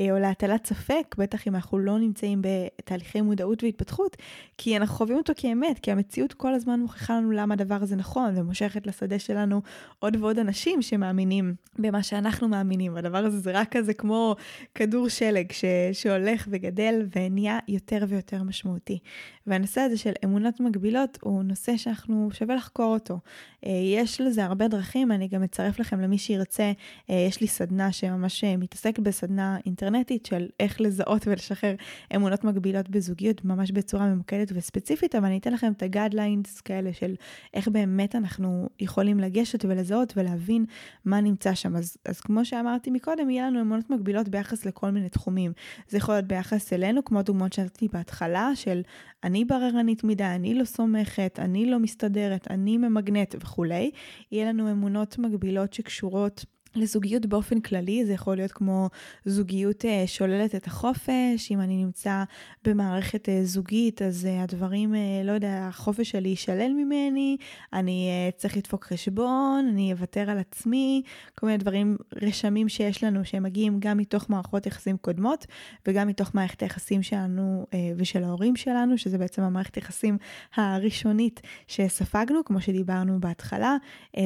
או 0.00 0.18
להטלת 0.18 0.66
ספק, 0.66 1.14
בטח 1.18 1.46
אם 1.46 1.54
אנחנו 1.54 1.78
לא 1.78 1.98
נמצאים 1.98 2.42
בתהליכי 2.42 3.20
מודעות 3.20 3.64
והתפתחות, 3.64 4.16
כי 4.58 4.76
אנחנו 4.76 4.96
חווים 4.96 5.16
אותו 5.16 5.32
כאמת, 5.36 5.78
כי 5.78 5.92
המציאות 5.92 6.32
כל 6.32 6.54
הזמן 6.54 6.80
מוכיחה 6.80 7.16
לנו 7.16 7.30
למה 7.30 7.54
הדבר 7.54 7.78
הזה 7.80 7.96
נכון, 7.96 8.32
ומושכת 8.36 8.86
לשדה 8.86 9.18
שלנו 9.18 9.62
עוד 9.98 10.16
ועוד 10.16 10.38
אנשים 10.38 10.82
שמאמינים 10.82 11.54
במה 11.78 12.02
שאנחנו 12.10 12.48
מאמינים. 12.48 12.96
הדבר 12.96 13.18
הזה 13.18 13.38
זה 13.38 13.50
רק 13.52 13.76
כזה 13.76 13.94
כמו 13.94 14.36
כדור 14.74 15.08
שלג 15.08 15.52
ש, 15.52 15.64
שהולך 15.92 16.48
וגדל 16.50 17.06
ונהיה 17.16 17.58
יותר 17.68 18.04
ויותר 18.08 18.42
משמעותי. 18.42 18.98
והנושא 19.46 19.80
הזה 19.80 19.96
של 19.96 20.12
אמונות 20.24 20.60
מגבילות 20.60 21.18
הוא 21.22 21.42
נושא 21.42 21.76
שאנחנו, 21.76 22.28
שווה 22.32 22.54
לחקור 22.54 22.94
אותו. 22.94 23.18
אה, 23.66 23.70
יש 23.94 24.20
לזה 24.20 24.44
הרבה 24.44 24.68
דרכים, 24.68 25.12
אני 25.12 25.28
גם 25.28 25.42
אצרף 25.42 25.78
לכם 25.78 26.00
למי 26.00 26.18
שירצה, 26.18 26.72
אה, 27.10 27.26
יש 27.28 27.40
לי 27.40 27.46
סדנה 27.46 27.92
שממש 27.92 28.44
אה, 28.44 28.56
מתעסקת 28.56 28.98
בסדנה 28.98 29.58
אינטרנטית 29.66 30.26
של 30.26 30.48
איך 30.60 30.80
לזהות 30.80 31.26
ולשחרר 31.26 31.74
אמונות 32.16 32.44
מגבילות 32.44 32.88
בזוגיות, 32.88 33.44
ממש 33.44 33.70
בצורה 33.70 34.06
ממוקדת 34.06 34.52
וספציפית, 34.54 35.14
אבל 35.14 35.26
אני 35.26 35.38
אתן 35.38 35.52
לכם 35.52 35.72
את 35.72 35.82
הגיידליינס 35.82 36.60
כאלה 36.60 36.92
של 36.92 37.14
איך 37.54 37.68
באמת 37.68 38.14
אנחנו 38.14 38.68
יכולים 38.80 39.20
לגשת 39.20 39.64
ולזהות 39.64 40.12
ולהבין 40.16 40.64
מה 41.04 41.20
נמצא 41.20 41.54
שם. 41.54 41.76
אז, 41.76 41.96
אז 42.04 42.20
כמו 42.20 42.44
שאמרתי 42.44 42.90
מקודם, 42.90 43.30
יהיה 43.30 43.46
לנו 43.46 43.60
אמונות 43.60 43.90
מגבילות 43.90 44.28
ביחס 44.28 44.64
לכל 44.64 44.90
מיני 44.90 45.08
תחומים. 45.08 45.52
זה 45.88 45.96
יכול 45.96 46.14
להיות 46.14 46.24
ביחס 46.24 46.72
אלינו, 46.72 47.04
כמו 47.04 47.22
דוגמאות 47.22 47.52
שנתתי 47.52 47.88
בהתחלה, 47.88 48.50
של 48.54 48.82
אני 49.24 49.44
בררנית 49.44 50.04
מדי, 50.04 50.24
אני 50.24 50.54
לא 50.54 50.64
סומכת, 50.64 51.38
אני 51.38 51.70
לא 51.70 51.78
מסתדרת, 51.78 52.50
אני 52.50 52.76
ממגנט 52.76 53.34
וכולי. 53.40 53.90
יהיה 54.32 54.48
לנו 54.48 54.70
אמונות 54.70 55.18
מגבילות 55.18 55.72
שקשורות 55.72 56.44
לזוגיות 56.74 57.26
באופן 57.26 57.60
כללי, 57.60 58.06
זה 58.06 58.12
יכול 58.12 58.36
להיות 58.36 58.52
כמו 58.52 58.88
זוגיות 59.24 59.84
uh, 59.84 59.86
שוללת 60.06 60.54
את 60.54 60.66
החופש, 60.66 61.50
אם 61.50 61.60
אני 61.60 61.84
נמצא 61.84 62.24
במערכת 62.64 63.28
uh, 63.28 63.32
זוגית, 63.44 64.02
אז 64.02 64.28
uh, 64.30 64.42
הדברים, 64.42 64.94
לא 65.24 65.32
יודע, 65.32 65.66
החופש 65.68 66.10
שלי 66.10 66.28
יישלל 66.28 66.72
ממני, 66.72 67.36
אני 67.72 68.08
צריך 68.36 68.56
לדפוק 68.56 68.84
חשבון, 68.84 69.68
אני 69.72 69.92
אוותר 69.92 70.30
על 70.30 70.38
עצמי, 70.38 71.02
כל 71.34 71.46
מיני 71.46 71.58
דברים, 71.58 71.96
רשמים 72.22 72.68
שיש 72.68 73.04
לנו, 73.04 73.24
שהם 73.24 73.42
מגיעים 73.42 73.76
גם 73.80 73.98
מתוך 73.98 74.30
מערכות 74.30 74.66
יחסים 74.66 74.96
קודמות, 74.96 75.46
וגם 75.86 76.08
מתוך 76.08 76.34
מערכת 76.34 76.62
היחסים 76.62 77.02
שלנו 77.02 77.66
ושל 77.96 78.24
ההורים 78.24 78.56
שלנו, 78.56 78.98
שזה 78.98 79.18
בעצם 79.18 79.42
המערכת 79.42 79.76
יחסים 79.76 80.18
הראשונית 80.54 81.40
שספגנו, 81.66 82.44
כמו 82.44 82.60
שדיברנו 82.60 83.20
בהתחלה. 83.20 83.76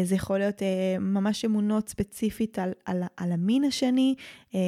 זה 0.02 0.14
יכול 0.14 0.38
להיות 0.38 0.62
ממש 1.00 1.44
אמונות 1.44 1.88
ספציפיות. 1.88 2.34
ספציפית 2.35 2.59
על, 2.59 2.73
על, 2.85 3.03
על 3.16 3.33
המין 3.33 3.64
השני, 3.64 4.14
אה, 4.55 4.61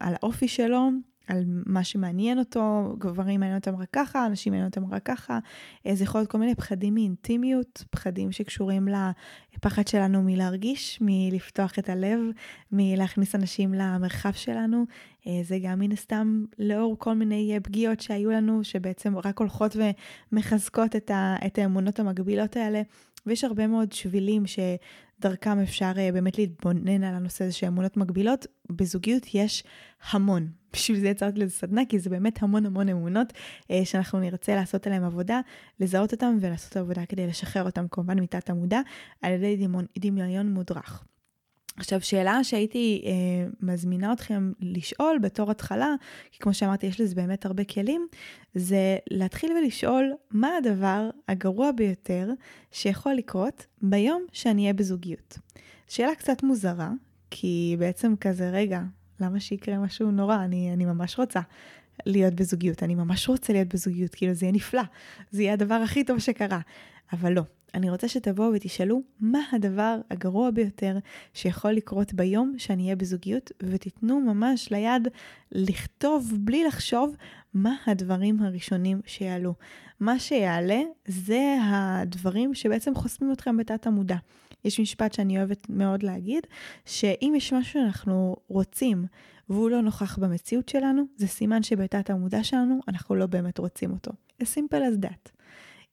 על 0.00 0.14
האופי 0.14 0.48
שלו. 0.48 0.88
על 1.28 1.44
מה 1.46 1.84
שמעניין 1.84 2.38
אותו, 2.38 2.94
גברים 2.98 3.40
מעניין 3.40 3.58
אותם 3.58 3.76
רק 3.76 3.88
ככה, 3.92 4.26
אנשים 4.26 4.52
מעניין 4.52 4.68
אותם 4.68 4.94
רק 4.94 5.02
ככה. 5.02 5.38
אה, 5.86 5.94
זה 5.94 6.04
יכול 6.04 6.20
להיות 6.20 6.30
כל 6.30 6.38
מיני 6.38 6.54
פחדים 6.54 6.94
מאינטימיות, 6.94 7.84
פחדים 7.90 8.32
שקשורים 8.32 8.88
לפחד 9.56 9.88
שלנו 9.88 10.22
מלהרגיש, 10.22 10.98
מלפתוח 11.00 11.78
את 11.78 11.88
הלב, 11.88 12.18
מלהכניס 12.72 13.34
אנשים 13.34 13.74
למרחב 13.74 14.32
שלנו. 14.32 14.84
אה, 15.26 15.40
זה 15.42 15.58
גם 15.62 15.78
מן 15.78 15.92
הסתם 15.92 16.44
לאור 16.58 16.96
כל 16.98 17.14
מיני 17.14 17.58
פגיעות 17.62 18.00
שהיו 18.00 18.30
לנו, 18.30 18.64
שבעצם 18.64 19.18
רק 19.18 19.40
הולכות 19.40 19.76
ומחזקות 20.32 20.96
את, 20.96 21.10
ה, 21.10 21.36
את 21.46 21.58
האמונות 21.58 22.00
המקבילות 22.00 22.56
האלה. 22.56 22.82
ויש 23.26 23.44
הרבה 23.44 23.66
מאוד 23.66 23.92
שבילים 23.92 24.46
שדרכם 25.18 25.58
אפשר 25.58 25.92
uh, 25.94 26.12
באמת 26.12 26.38
להתבונן 26.38 27.04
על 27.04 27.14
הנושא 27.14 27.44
הזה 27.44 27.52
של 27.52 27.66
אמונות 27.66 27.96
מגבילות. 27.96 28.46
בזוגיות 28.72 29.34
יש 29.34 29.64
המון. 30.10 30.48
בשביל 30.72 31.00
זה 31.00 31.08
יצרתי 31.08 31.40
לזה 31.40 31.52
סדנה, 31.52 31.82
כי 31.88 31.98
זה 31.98 32.10
באמת 32.10 32.42
המון 32.42 32.66
המון 32.66 32.88
אמונות 32.88 33.32
uh, 33.32 33.66
שאנחנו 33.84 34.20
נרצה 34.20 34.54
לעשות 34.54 34.86
עליהן 34.86 35.04
עבודה, 35.04 35.40
לזהות 35.80 36.12
אותן 36.12 36.38
ולעשות 36.40 36.76
עבודה 36.76 37.06
כדי 37.06 37.26
לשחרר 37.26 37.64
אותן 37.64 37.86
כמובן 37.90 38.18
מתת 38.18 38.50
המודע, 38.50 38.80
על 39.22 39.32
ידי 39.32 39.66
דמיון 39.98 40.48
מודרך. 40.48 41.04
עכשיו, 41.76 42.00
שאלה 42.00 42.44
שהייתי 42.44 43.02
אה, 43.06 43.12
מזמינה 43.60 44.12
אתכם 44.12 44.52
לשאול 44.60 45.18
בתור 45.18 45.50
התחלה, 45.50 45.94
כי 46.30 46.38
כמו 46.38 46.54
שאמרתי, 46.54 46.86
יש 46.86 47.00
לזה 47.00 47.14
באמת 47.14 47.46
הרבה 47.46 47.64
כלים, 47.64 48.06
זה 48.54 48.96
להתחיל 49.10 49.52
ולשאול 49.52 50.12
מה 50.30 50.48
הדבר 50.56 51.10
הגרוע 51.28 51.72
ביותר 51.72 52.30
שיכול 52.72 53.14
לקרות 53.14 53.66
ביום 53.82 54.26
שאני 54.32 54.62
אהיה 54.62 54.72
בזוגיות. 54.72 55.38
שאלה 55.88 56.14
קצת 56.14 56.42
מוזרה, 56.42 56.90
כי 57.30 57.76
בעצם 57.78 58.14
כזה, 58.20 58.50
רגע, 58.50 58.80
למה 59.20 59.40
שיקרה 59.40 59.78
משהו 59.78 60.10
נורא? 60.10 60.36
אני, 60.44 60.72
אני 60.72 60.84
ממש 60.84 61.18
רוצה 61.18 61.40
להיות 62.06 62.34
בזוגיות, 62.34 62.82
אני 62.82 62.94
ממש 62.94 63.28
רוצה 63.28 63.52
להיות 63.52 63.68
בזוגיות, 63.68 64.14
כאילו 64.14 64.34
זה 64.34 64.46
יהיה 64.46 64.52
נפלא, 64.52 64.82
זה 65.30 65.42
יהיה 65.42 65.52
הדבר 65.52 65.74
הכי 65.74 66.04
טוב 66.04 66.18
שקרה. 66.18 66.60
אבל 67.12 67.32
לא, 67.32 67.42
אני 67.74 67.90
רוצה 67.90 68.08
שתבואו 68.08 68.52
ותשאלו 68.52 69.02
מה 69.20 69.38
הדבר 69.52 69.98
הגרוע 70.10 70.50
ביותר 70.50 70.98
שיכול 71.34 71.70
לקרות 71.70 72.12
ביום 72.12 72.54
שאני 72.58 72.82
אהיה 72.82 72.96
בזוגיות, 72.96 73.50
ותיתנו 73.62 74.20
ממש 74.20 74.70
ליד 74.70 75.08
לכתוב 75.52 76.32
בלי 76.40 76.64
לחשוב 76.64 77.16
מה 77.54 77.76
הדברים 77.86 78.42
הראשונים 78.42 79.00
שיעלו. 79.06 79.54
מה 80.00 80.18
שיעלה 80.18 80.80
זה 81.06 81.56
הדברים 81.62 82.54
שבעצם 82.54 82.94
חוסמים 82.94 83.32
אתכם 83.32 83.56
בתת 83.56 83.86
המודע. 83.86 84.16
יש 84.64 84.80
משפט 84.80 85.12
שאני 85.12 85.38
אוהבת 85.38 85.66
מאוד 85.70 86.02
להגיד, 86.02 86.46
שאם 86.84 87.32
יש 87.36 87.52
משהו 87.52 87.72
שאנחנו 87.72 88.36
רוצים 88.48 89.04
והוא 89.48 89.70
לא 89.70 89.82
נוכח 89.82 90.18
במציאות 90.18 90.68
שלנו, 90.68 91.02
זה 91.16 91.26
סימן 91.26 91.62
שבתת 91.62 92.10
המודע 92.10 92.44
שלנו 92.44 92.80
אנחנו 92.88 93.14
לא 93.14 93.26
באמת 93.26 93.58
רוצים 93.58 93.92
אותו. 93.92 94.12
as 94.42 94.46
simple 94.46 94.82
as 94.82 95.06
that. 95.06 95.35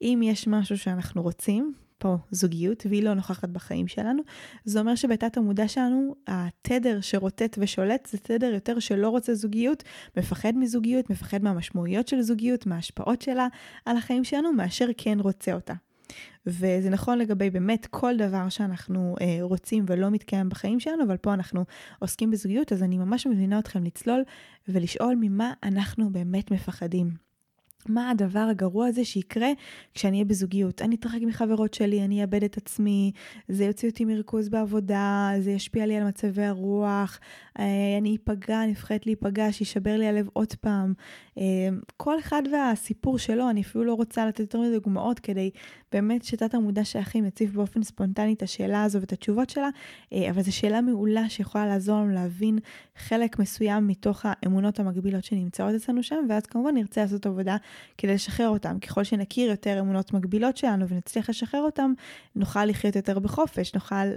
אם 0.03 0.19
יש 0.23 0.47
משהו 0.47 0.77
שאנחנו 0.77 1.21
רוצים, 1.21 1.73
פה 1.97 2.17
זוגיות, 2.31 2.85
והיא 2.89 3.03
לא 3.03 3.13
נוכחת 3.13 3.49
בחיים 3.49 3.87
שלנו, 3.87 4.21
זה 4.65 4.79
אומר 4.79 4.95
שבתת 4.95 5.37
המודע 5.37 5.67
שלנו, 5.67 6.15
התדר 6.27 7.01
שרוטט 7.01 7.57
ושולט 7.61 8.07
זה 8.11 8.17
תדר 8.17 8.53
יותר 8.53 8.79
שלא 8.79 9.09
רוצה 9.09 9.33
זוגיות, 9.33 9.83
מפחד 10.17 10.53
מזוגיות, 10.55 11.09
מפחד 11.09 11.43
מהמשמעויות 11.43 12.07
של 12.07 12.21
זוגיות, 12.21 12.65
מההשפעות 12.65 13.21
שלה 13.21 13.47
על 13.85 13.97
החיים 13.97 14.23
שלנו, 14.23 14.53
מאשר 14.53 14.87
כן 14.97 15.17
רוצה 15.19 15.53
אותה. 15.53 15.73
וזה 16.45 16.89
נכון 16.89 17.17
לגבי 17.17 17.49
באמת 17.49 17.85
כל 17.85 18.17
דבר 18.17 18.49
שאנחנו 18.49 19.15
אה, 19.21 19.37
רוצים 19.41 19.85
ולא 19.87 20.09
מתקיים 20.09 20.49
בחיים 20.49 20.79
שלנו, 20.79 21.03
אבל 21.03 21.17
פה 21.17 21.33
אנחנו 21.33 21.65
עוסקים 21.99 22.31
בזוגיות, 22.31 22.73
אז 22.73 22.83
אני 22.83 22.97
ממש 22.97 23.27
מבינה 23.27 23.59
אתכם 23.59 23.83
לצלול 23.83 24.23
ולשאול 24.67 25.15
ממה 25.19 25.53
אנחנו 25.63 26.09
באמת 26.09 26.51
מפחדים. 26.51 27.32
מה 27.89 28.09
הדבר 28.09 28.39
הגרוע 28.39 28.87
הזה 28.87 29.05
שיקרה 29.05 29.49
כשאני 29.93 30.17
אהיה 30.17 30.25
בזוגיות? 30.25 30.81
אני 30.81 30.95
אתרחק 30.95 31.19
מחברות 31.21 31.73
שלי, 31.73 32.03
אני 32.03 32.21
אאבד 32.21 32.43
את 32.43 32.57
עצמי, 32.57 33.11
זה 33.47 33.65
יוציא 33.65 33.89
אותי 33.89 34.05
מריכוז 34.05 34.49
בעבודה, 34.49 35.31
זה 35.39 35.51
ישפיע 35.51 35.85
לי 35.85 35.97
על 35.97 36.07
מצבי 36.07 36.43
הרוח, 36.43 37.19
אה, 37.59 37.65
אני 37.97 38.17
אפגע, 38.23 38.63
אני 38.63 38.71
מפחדת 38.71 39.05
להיפגע, 39.05 39.51
שישבר 39.51 39.97
לי 39.97 40.07
הלב 40.07 40.27
עוד 40.33 40.53
פעם. 40.61 40.93
אה, 41.37 41.43
כל 41.97 42.19
אחד 42.19 42.41
והסיפור 42.51 43.17
שלו, 43.17 43.49
אני 43.49 43.61
אפילו 43.61 43.83
לא 43.83 43.93
רוצה 43.93 44.25
לתת 44.25 44.39
יותר 44.39 44.59
מדי 44.59 44.71
דוגמאות 44.71 45.19
כדי 45.19 45.49
באמת 45.91 46.23
שתת 46.23 46.53
המודע 46.53 46.85
של 46.85 46.99
אחים 46.99 47.25
יציף 47.25 47.51
באופן 47.51 47.83
ספונטני 47.83 48.33
את 48.33 48.41
השאלה 48.41 48.83
הזו 48.83 48.99
ואת 49.01 49.11
התשובות 49.11 49.49
שלה, 49.49 49.69
אה, 50.13 50.29
אבל 50.29 50.41
זו 50.41 50.55
שאלה 50.55 50.81
מעולה 50.81 51.29
שיכולה 51.29 51.65
לעזור 51.65 51.95
לנו 51.97 52.13
להבין 52.13 52.59
חלק 52.95 53.39
מסוים 53.39 53.87
מתוך 53.87 54.25
האמונות 54.25 54.79
המקבילות 54.79 55.23
שנמצאות 55.23 55.75
אצלנו 55.75 56.03
שם, 56.03 56.25
ואז 56.29 56.45
כמובן 56.45 56.73
נרצה 56.73 57.01
לעשות 57.01 57.25
עבודה 57.25 57.57
כדי 57.97 58.13
לשחרר 58.13 58.49
אותם. 58.49 58.79
ככל 58.79 59.03
שנכיר 59.03 59.49
יותר 59.49 59.79
אמונות 59.79 60.13
מקבילות 60.13 60.57
שלנו 60.57 60.87
ונצליח 60.87 61.29
לשחרר 61.29 61.61
אותם, 61.61 61.93
נוכל 62.35 62.65
לחיות 62.65 62.95
יותר 62.95 63.19
בחופש, 63.19 63.73
נוכל 63.73 63.95
אה, 63.95 64.09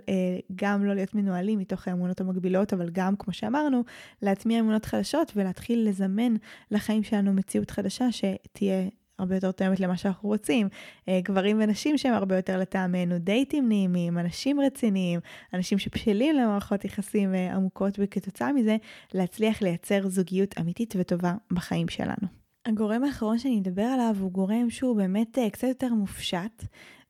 גם 0.57 0.85
לא 0.85 0.95
להיות 0.95 1.15
מנוהלים 1.15 1.59
מתוך 1.59 1.89
האמונות 1.89 2.21
המקבילות, 2.21 2.73
אבל 2.73 2.91
גם, 2.93 3.17
כמו 3.17 3.33
שאמרנו, 3.33 3.85
להטמיע 4.23 4.61
אמונות 4.61 4.85
חדשות 4.85 5.33
ולהתחיל 5.37 5.89
לזמן 5.89 6.35
לחיים 6.71 7.03
שלנו 7.07 7.33
מציאות 7.33 7.71
חדשה 7.71 8.13
שתהיה 8.13 8.89
הרבה 9.19 9.35
יותר 9.35 9.53
תואמת 9.53 9.81
למה 9.81 9.97
שאנחנו 9.97 10.29
רוצים. 10.29 10.69
אה, 11.09 11.21
גברים 11.23 11.57
ונשים 11.61 11.99
שהם 11.99 12.15
הרבה 12.15 12.37
יותר 12.37 12.59
לטעמנו, 12.59 13.19
דייטים 13.19 13.69
נעימים, 13.69 14.19
אנשים 14.19 14.61
רציניים, 14.61 15.21
אנשים 15.55 15.79
שבשלים 15.79 16.37
למערכות 16.37 16.85
יחסים 16.85 17.35
אה, 17.35 17.55
עמוקות, 17.55 17.95
וכתוצאה 17.99 18.53
מזה 18.53 18.77
להצליח 19.15 19.63
לייצר 19.63 20.09
זוגיות 20.09 20.55
אמיתית 20.61 20.95
וטובה 20.99 21.35
בחיים 21.51 21.89
שלנו. 21.89 22.29
הגורם 22.67 23.05
האחרון 23.05 23.39
שאני 23.39 23.59
אדבר 23.59 23.83
עליו 23.83 24.17
הוא 24.21 24.33
גורם 24.33 24.71
שהוא 24.71 24.97
באמת 24.97 25.39
אה, 25.39 25.51
קצת 25.51 25.69
יותר 25.69 25.95
מופשט, 25.95 26.65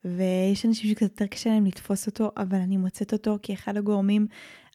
ויש 0.05 0.67
אנשים 0.67 0.91
שקצת 0.91 1.03
יותר 1.03 1.27
קשה 1.27 1.51
להם 1.51 1.67
לתפוס 1.67 2.07
אותו, 2.07 2.31
אבל 2.37 2.59
אני 2.59 2.77
מוצאת 2.77 3.13
אותו 3.13 3.39
כאחד 3.43 3.77
הגורמים 3.77 4.27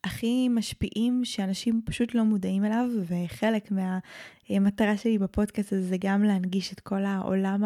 הכי 0.04 0.50
משפיעים 0.50 1.22
שאנשים 1.24 1.82
פשוט 1.86 2.16
לא 2.16 2.24
מודעים 2.24 2.66
אליו, 2.66 2.90
וחלק 3.08 3.72
מהמטרה 3.72 4.98
שלי 4.98 5.18
בפודקאסט 5.18 5.74
הזה 5.74 5.88
זה 5.88 5.96
גם 6.00 6.24
להנגיש 6.24 6.74
את 6.74 6.80
כל 6.80 7.06
העולם 7.06 7.64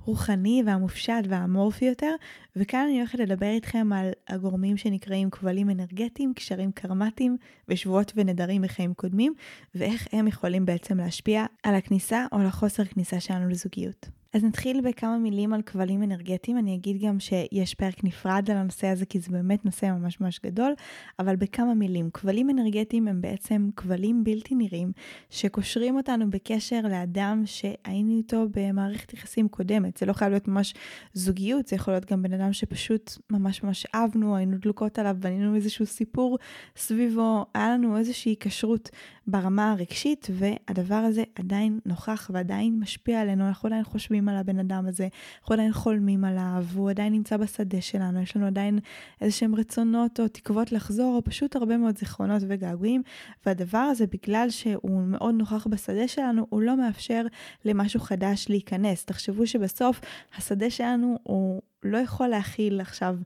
הרוחני 0.00 0.62
והמופשט 0.66 1.24
והאמורפי 1.28 1.84
יותר, 1.84 2.14
וכאן 2.56 2.86
אני 2.88 2.98
הולכת 2.98 3.18
לדבר 3.18 3.46
איתכם 3.46 3.92
על 3.92 4.10
הגורמים 4.28 4.76
שנקראים 4.76 5.30
כבלים 5.30 5.70
אנרגטיים, 5.70 6.34
קשרים 6.34 6.72
קרמטיים 6.72 7.36
ושבועות 7.68 8.12
ונדרים 8.16 8.62
מחיים 8.62 8.94
קודמים, 8.94 9.34
ואיך 9.74 10.08
הם 10.12 10.28
יכולים 10.28 10.66
בעצם 10.66 10.98
להשפיע 10.98 11.46
על 11.62 11.74
הכניסה 11.74 12.26
או 12.32 12.42
לחוסר 12.42 12.84
כניסה 12.84 13.20
שלנו 13.20 13.48
לזוגיות. 13.48 14.08
אז 14.34 14.44
נתחיל 14.44 14.80
בכמה 14.80 15.18
מילים 15.18 15.52
על 15.52 15.62
כבלים 15.62 16.02
אנרגטיים. 16.02 16.58
אני 16.58 16.74
אגיד 16.74 17.02
גם 17.02 17.20
שיש 17.20 17.74
פרק 17.74 18.04
נפרד 18.04 18.50
על 18.50 18.56
הנושא 18.56 18.86
הזה, 18.86 19.06
כי 19.06 19.20
זה 19.20 19.30
באמת 19.30 19.64
נושא 19.64 19.86
ממש 19.86 20.20
ממש 20.20 20.40
גדול, 20.44 20.72
אבל 21.18 21.36
בכמה 21.36 21.74
מילים. 21.74 22.10
כבלים 22.10 22.50
אנרגטיים 22.50 23.08
הם 23.08 23.20
בעצם 23.20 23.68
כבלים 23.76 24.24
בלתי 24.24 24.54
נראים, 24.54 24.92
שקושרים 25.30 25.96
אותנו 25.96 26.30
בקשר 26.30 26.80
לאדם 26.80 27.42
שהיינו 27.46 28.18
איתו 28.18 28.46
במערכת 28.50 29.12
יחסים 29.12 29.48
קודמת. 29.48 29.96
זה 29.96 30.06
לא 30.06 30.12
חייב 30.12 30.30
להיות 30.30 30.48
ממש 30.48 30.74
זוגיות, 31.12 31.66
זה 31.66 31.76
יכול 31.76 31.94
להיות 31.94 32.12
גם 32.12 32.22
בן 32.22 32.32
אדם 32.32 32.52
שפשוט 32.52 33.18
ממש 33.30 33.62
ממש 33.62 33.86
אהבנו, 33.94 34.36
היינו 34.36 34.56
דלוקות 34.58 34.98
עליו, 34.98 35.16
בנינו 35.20 35.54
איזשהו 35.54 35.86
סיפור 35.86 36.38
סביבו, 36.76 37.46
היה 37.54 37.70
לנו 37.70 37.98
איזושהי 37.98 38.30
היקשרות 38.30 38.90
ברמה 39.26 39.72
הרגשית, 39.72 40.28
והדבר 40.30 40.94
הזה 40.94 41.22
עדיין 41.34 41.80
נוכח 41.86 42.30
ועדיין 42.34 42.78
משפיע 42.80 43.20
עלינו, 43.20 43.48
אנחנו 43.48 43.66
עדיין 43.66 43.84
חושבים 43.84 44.23
על 44.28 44.36
הבן 44.36 44.58
אדם 44.58 44.86
הזה, 44.86 45.08
אנחנו 45.40 45.52
עדיין 45.52 45.72
חולמים 45.72 46.24
עליו, 46.24 46.64
הוא 46.74 46.90
עדיין 46.90 47.12
נמצא 47.12 47.36
בשדה 47.36 47.80
שלנו, 47.80 48.22
יש 48.22 48.36
לנו 48.36 48.46
עדיין 48.46 48.78
איזה 49.20 49.32
שהם 49.36 49.54
רצונות 49.54 50.20
או 50.20 50.28
תקוות 50.28 50.72
לחזור, 50.72 51.16
או 51.16 51.24
פשוט 51.24 51.56
הרבה 51.56 51.76
מאוד 51.76 51.98
זיכרונות 51.98 52.42
וגעגועים, 52.48 53.02
והדבר 53.46 53.78
הזה, 53.78 54.04
בגלל 54.06 54.50
שהוא 54.50 55.02
מאוד 55.02 55.34
נוכח 55.34 55.66
בשדה 55.66 56.08
שלנו, 56.08 56.46
הוא 56.50 56.62
לא 56.62 56.76
מאפשר 56.76 57.22
למשהו 57.64 58.00
חדש 58.00 58.46
להיכנס. 58.48 59.04
תחשבו 59.04 59.46
שבסוף 59.46 60.00
השדה 60.36 60.70
שלנו 60.70 61.18
הוא... 61.22 61.62
לא 61.84 61.98
יכול 61.98 62.28
להכיל 62.28 62.80
עכשיו 62.80 63.16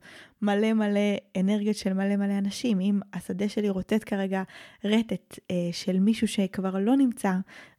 מלא 0.41 0.73
מלא 0.73 0.99
אנרגיות 1.39 1.75
של 1.75 1.93
מלא 1.93 2.15
מלא 2.15 2.37
אנשים. 2.37 2.79
אם 2.79 2.99
השדה 3.13 3.49
שלי 3.49 3.69
רוטט 3.69 4.03
כרגע 4.05 4.43
רטט 4.83 5.39
אה, 5.51 5.55
של 5.71 5.99
מישהו 5.99 6.27
שכבר 6.27 6.75
לא 6.79 6.97
נמצא 6.97 7.33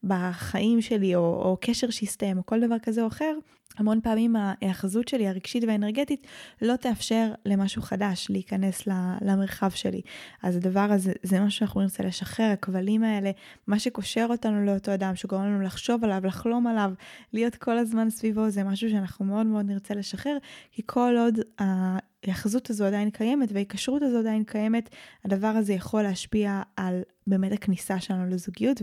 בחיים 0.05 0.81
שלי, 0.81 1.15
או, 1.15 1.21
או 1.21 1.57
קשר 1.61 1.91
שהסתיים, 1.91 2.39
או 2.39 2.47
כל 2.47 2.61
דבר 2.61 2.79
כזה 2.83 3.03
או 3.03 3.07
אחר, 3.07 3.35
המון 3.81 4.01
פעמים 4.01 4.37
ההאחזות 4.37 5.09
שלי, 5.09 5.29
הרגשית 5.29 5.65
והאנרגטית, 5.65 6.27
לא 6.63 6.77
תאפשר 6.77 7.33
למשהו 7.47 7.83
חדש 7.83 8.27
להיכנס 8.31 8.87
למרחב 9.21 9.71
שלי. 9.71 10.01
אז 10.43 10.57
הדבר 10.57 10.89
הזה, 10.91 11.13
זה 11.23 11.41
מה 11.41 11.51
שאנחנו 11.51 11.81
נרצה 11.81 12.03
לשחרר, 12.03 12.51
הכבלים 12.51 13.03
האלה, 13.03 13.31
מה 13.67 13.79
שקושר 13.79 14.27
אותנו 14.31 14.65
לאותו 14.65 14.95
אדם, 14.95 15.17
שגורם 15.17 15.45
לנו 15.45 15.63
לחשוב 15.63 16.05
עליו, 16.05 16.27
לחלום 16.27 16.67
עליו, 16.67 16.93
להיות 17.33 17.57
כל 17.57 17.79
הזמן 17.79 18.11
סביבו, 18.11 18.51
זה 18.51 18.65
משהו 18.65 18.91
שאנחנו 18.91 19.25
מאוד 19.25 19.47
מאוד 19.47 19.67
נרצה 19.67 19.95
לשחרר, 19.95 20.37
כי 20.73 20.83
כל 20.87 21.15
עוד 21.19 21.39
ההאחזות 21.59 22.71
הזו 22.71 22.85
עדיין 22.85 23.11
קיימת 23.11 23.53
וההיקשרות 23.53 24.03
הזו 24.03 24.19
עדיין 24.19 24.45
קיימת, 24.45 24.91
הדבר 25.25 25.47
הזה 25.47 25.73
יכול 25.73 26.03
להשפיע 26.03 26.63
על 26.77 27.03
באמת 27.27 27.53
הכניסה 27.53 28.01
שלנו 28.01 28.27
לזוגיות, 28.27 28.83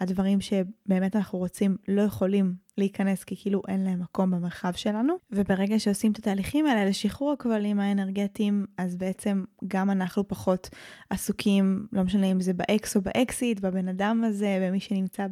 והדברים 0.00 0.40
שבאמת 0.40 1.16
אנחנו 1.16 1.38
רוצים 1.38 1.76
לא 1.88 2.02
יכולים 2.02 2.67
להיכנס 2.78 3.24
כי 3.24 3.36
כאילו 3.38 3.62
אין 3.68 3.84
להם 3.84 4.00
מקום 4.00 4.30
במרחב 4.30 4.72
שלנו. 4.72 5.14
וברגע 5.30 5.78
שעושים 5.78 6.12
את 6.12 6.18
התהליכים 6.18 6.66
האלה 6.66 6.84
לשחרור 6.84 7.32
הכבלים 7.32 7.80
האנרגטיים, 7.80 8.66
אז 8.76 8.96
בעצם 8.96 9.44
גם 9.68 9.90
אנחנו 9.90 10.28
פחות 10.28 10.70
עסוקים, 11.10 11.86
לא 11.92 12.02
משנה 12.02 12.26
אם 12.26 12.40
זה 12.40 12.52
באקס 12.52 12.96
או 12.96 13.00
באקסית, 13.00 13.60
בבן 13.60 13.88
אדם 13.88 14.24
הזה, 14.26 14.58
במי 14.62 14.80
שנמצא 14.80 15.26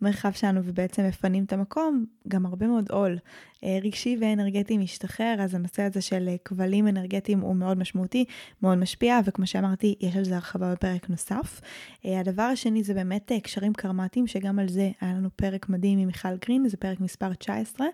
במרחב 0.00 0.32
שלנו 0.32 0.60
ובעצם 0.64 1.02
מפנים 1.08 1.44
את 1.44 1.52
המקום, 1.52 2.04
גם 2.28 2.46
הרבה 2.46 2.66
מאוד 2.66 2.90
עול 2.90 3.18
אה, 3.64 3.78
רגשי 3.82 4.16
ואנרגטי 4.20 4.78
משתחרר, 4.78 5.36
אז 5.40 5.54
הנושא 5.54 5.82
הזה 5.82 6.00
של 6.00 6.28
אה, 6.28 6.36
כבלים 6.44 6.88
אנרגטיים 6.88 7.40
הוא 7.40 7.56
מאוד 7.56 7.78
משמעותי, 7.78 8.24
מאוד 8.62 8.78
משפיע, 8.78 9.20
וכמו 9.24 9.46
שאמרתי, 9.46 9.94
יש 10.00 10.16
על 10.16 10.24
זה 10.24 10.34
הרחבה 10.34 10.72
בפרק 10.72 11.10
נוסף. 11.10 11.60
אה, 12.06 12.20
הדבר 12.20 12.42
השני 12.42 12.84
זה 12.84 12.94
באמת 12.94 13.32
קשרים 13.42 13.72
קרמטיים, 13.72 14.26
שגם 14.26 14.58
על 14.58 14.68
זה 14.68 14.90
היה 15.00 15.12
לנו 15.12 15.28
פרק 15.36 15.68
מדהים 15.68 15.98
עם 15.98 16.06
מיכל 16.06 16.36
גרין, 16.46 16.68
זה 16.68 16.76
פרק 16.84 17.00
מספר 17.00 17.34
19. 17.34 17.86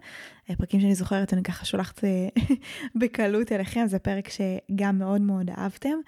פרקים 0.59 0.81
שאני 0.81 0.95
זוכרת, 0.95 1.33
אני 1.33 1.43
ככה 1.43 1.65
שולחת 1.65 2.01
בקלות 3.01 3.53
אליכם, 3.53 3.87
זה 3.87 3.99
פרק 3.99 4.29
שגם 4.29 4.99
מאוד 4.99 5.21
מאוד 5.21 5.51
אהבתם. 5.51 5.99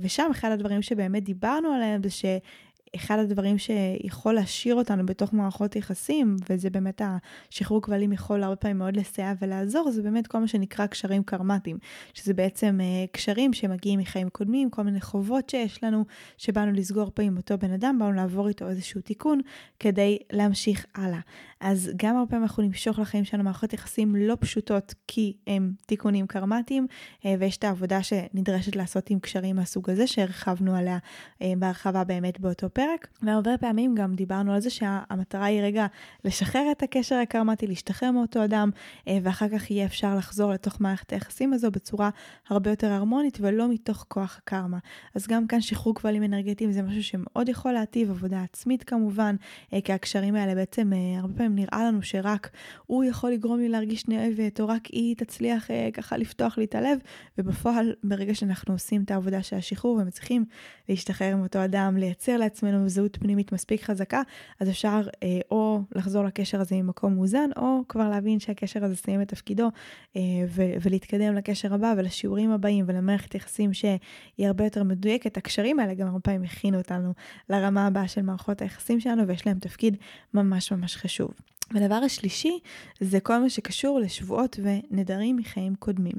ושם 0.00 0.28
אחד 0.30 0.50
הדברים 0.50 0.82
שבאמת 0.82 1.24
דיברנו 1.24 1.68
עליהם 1.68 2.02
זה 2.02 2.10
ש... 2.10 2.24
אחד 2.96 3.18
הדברים 3.18 3.58
שיכול 3.58 4.34
להשאיר 4.34 4.74
אותנו 4.74 5.06
בתוך 5.06 5.32
מערכות 5.32 5.76
יחסים, 5.76 6.36
וזה 6.50 6.70
באמת 6.70 7.02
השחרור 7.50 7.82
כבלים 7.82 8.12
יכול 8.12 8.42
הרבה 8.42 8.56
פעמים 8.56 8.78
מאוד 8.78 8.96
לסייע 8.96 9.32
ולעזור, 9.42 9.90
זה 9.90 10.02
באמת 10.02 10.26
כל 10.26 10.38
מה 10.38 10.48
שנקרא 10.48 10.86
קשרים 10.86 11.22
קרמטיים, 11.22 11.78
שזה 12.14 12.34
בעצם 12.34 12.78
uh, 12.80 13.12
קשרים 13.12 13.52
שמגיעים 13.52 14.00
מחיים 14.00 14.28
קודמים, 14.28 14.70
כל 14.70 14.82
מיני 14.82 15.00
חובות 15.00 15.50
שיש 15.50 15.84
לנו, 15.84 16.04
שבאנו 16.38 16.72
לסגור 16.72 17.10
פה 17.14 17.22
עם 17.22 17.36
אותו 17.36 17.58
בן 17.58 17.72
אדם, 17.72 17.96
באנו 17.98 18.12
לעבור 18.12 18.48
איתו 18.48 18.68
איזשהו 18.68 19.00
תיקון 19.00 19.40
כדי 19.80 20.18
להמשיך 20.32 20.86
הלאה. 20.94 21.20
אז 21.60 21.90
גם 21.96 22.16
הרבה 22.16 22.30
פעמים 22.30 22.42
אנחנו 22.42 22.62
נמשוך 22.62 22.98
לחיים 22.98 23.24
שלנו 23.24 23.44
מערכות 23.44 23.72
יחסים 23.72 24.16
לא 24.16 24.36
פשוטות, 24.40 24.94
כי 25.06 25.36
הם 25.46 25.72
תיקונים 25.86 26.26
קרמטיים, 26.26 26.86
uh, 27.20 27.26
ויש 27.38 27.56
את 27.56 27.64
העבודה 27.64 28.02
שנדרשת 28.02 28.76
לעשות 28.76 29.10
עם 29.10 29.18
קשרים 29.18 29.56
מהסוג 29.56 29.90
הזה, 29.90 30.06
שהרחבנו 30.06 30.76
עליה 30.76 30.98
uh, 30.98 31.44
בהרחבה 31.58 32.04
באמת 32.04 32.40
באותו 32.40 32.68
הפרק, 32.78 33.08
והרבה 33.22 33.58
פעמים 33.58 33.94
גם 33.94 34.14
דיברנו 34.14 34.52
על 34.52 34.60
זה 34.60 34.70
שהמטרה 34.70 35.44
היא 35.44 35.62
רגע 35.62 35.86
לשחרר 36.24 36.68
את 36.72 36.82
הקשר 36.82 37.14
הקרמטי, 37.14 37.66
להשתחרר 37.66 38.10
מאותו 38.10 38.44
אדם, 38.44 38.70
אה, 39.08 39.18
ואחר 39.22 39.48
כך 39.48 39.70
יהיה 39.70 39.86
אפשר 39.86 40.16
לחזור 40.16 40.52
לתוך 40.52 40.80
מערכת 40.80 41.12
היחסים 41.12 41.52
הזו 41.52 41.70
בצורה 41.70 42.10
הרבה 42.48 42.70
יותר 42.70 42.92
הרמונית 42.92 43.38
ולא 43.40 43.68
מתוך 43.68 44.04
כוח 44.08 44.38
הקרמה. 44.38 44.78
אז 45.14 45.26
גם 45.26 45.46
כאן 45.46 45.60
שחרור 45.60 45.94
כבלים 45.94 46.22
אנרגטיים 46.22 46.72
זה 46.72 46.82
משהו 46.82 47.02
שמאוד 47.02 47.48
יכול 47.48 47.72
להטיב, 47.72 48.10
עבודה 48.10 48.42
עצמית 48.42 48.84
כמובן, 48.84 49.36
אה, 49.72 49.80
כי 49.80 49.92
הקשרים 49.92 50.34
האלה 50.34 50.54
בעצם 50.54 50.92
אה, 50.92 51.20
הרבה 51.20 51.34
פעמים 51.34 51.54
נראה 51.54 51.84
לנו 51.84 52.02
שרק 52.02 52.50
הוא 52.86 53.04
יכול 53.04 53.30
לגרום 53.30 53.58
לי 53.58 53.68
להרגיש 53.68 54.08
נאבת, 54.08 54.60
או 54.60 54.68
רק 54.68 54.86
היא 54.86 55.16
תצליח 55.16 55.68
ככה 55.92 56.16
לפתוח 56.16 56.58
לי 56.58 56.64
את 56.64 56.74
הלב, 56.74 56.98
ובפועל 57.38 57.94
ברגע 58.04 58.34
שאנחנו 58.34 58.74
עושים 58.74 59.02
את 59.02 59.10
העבודה 59.10 59.42
של 59.42 59.56
השחרור 59.56 59.96
ומצליחים 59.96 60.44
להשתחרר 60.88 61.32
עם 61.32 61.42
אותו 61.42 61.64
אדם, 61.64 61.96
לייצר 61.96 62.36
לעצמנו 62.36 62.67
עצמנו 62.68 62.88
זהות 62.88 63.16
פנימית 63.16 63.52
מספיק 63.52 63.82
חזקה, 63.82 64.22
אז 64.60 64.68
אפשר 64.68 65.00
אה, 65.22 65.40
או 65.50 65.82
לחזור 65.94 66.24
לקשר 66.24 66.60
הזה 66.60 66.76
ממקום 66.76 67.14
מאוזן, 67.14 67.50
או 67.56 67.80
כבר 67.88 68.08
להבין 68.08 68.40
שהקשר 68.40 68.84
הזה 68.84 68.96
סיים 68.96 69.22
את 69.22 69.28
תפקידו, 69.28 69.68
אה, 70.16 70.20
ו- 70.48 70.72
ולהתקדם 70.82 71.34
לקשר 71.34 71.74
הבא 71.74 71.94
ולשיעורים 71.96 72.50
הבאים 72.50 72.84
ולמערכת 72.88 73.34
יחסים 73.34 73.72
שהיא 73.74 73.98
הרבה 74.46 74.64
יותר 74.64 74.84
מדויקת. 74.84 75.36
הקשרים 75.36 75.80
האלה 75.80 75.94
גם 75.94 76.06
הרבה 76.06 76.20
פעמים 76.20 76.42
הכינו 76.42 76.78
אותנו 76.78 77.12
לרמה 77.48 77.86
הבאה 77.86 78.08
של 78.08 78.22
מערכות 78.22 78.62
היחסים 78.62 79.00
שלנו, 79.00 79.28
ויש 79.28 79.46
להם 79.46 79.58
תפקיד 79.58 79.96
ממש 80.34 80.72
ממש 80.72 80.96
חשוב. 80.96 81.30
והדבר 81.74 81.94
השלישי 81.94 82.58
זה 83.00 83.20
כל 83.20 83.38
מה 83.38 83.50
שקשור 83.50 84.00
לשבועות 84.00 84.58
ונדרים 84.62 85.36
מחיים 85.36 85.74
קודמים. 85.74 86.16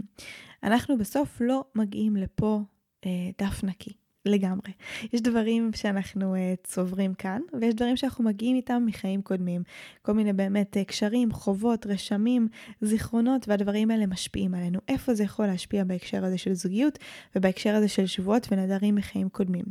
אנחנו 0.64 0.98
בסוף 0.98 1.42
לא 1.42 1.64
מגיעים 1.76 2.16
לפה 2.16 2.62
אה, 3.06 3.30
דף 3.38 3.64
נקי. 3.64 3.99
לגמרי. 4.26 4.72
יש 5.14 5.22
דברים 5.22 5.72
שאנחנו 5.76 6.36
uh, 6.36 6.38
צוברים 6.64 7.14
כאן, 7.14 7.42
ויש 7.60 7.74
דברים 7.74 7.98
שאנחנו 7.98 8.24
מגיעים 8.24 8.56
איתם 8.56 8.84
מחיים 8.86 9.22
קודמים. 9.22 9.64
כל 10.02 10.12
מיני 10.12 10.34
באמת 10.34 10.78
uh, 10.78 10.84
קשרים, 10.84 11.32
חובות, 11.32 11.86
רשמים, 11.86 12.48
זיכרונות, 12.82 13.48
והדברים 13.48 13.92
האלה 13.92 14.06
משפיעים 14.06 14.54
עלינו. 14.54 14.80
איפה 14.88 15.14
זה 15.14 15.24
יכול 15.24 15.46
להשפיע 15.46 15.84
בהקשר 15.84 16.26
הזה 16.26 16.38
של 16.38 16.54
זוגיות, 16.54 17.00
ובהקשר 17.36 17.76
הזה 17.76 17.88
של 17.88 18.06
שבועות 18.06 18.48
ונדרים 18.52 18.96
מחיים 18.96 19.30
קודמים. 19.30 19.66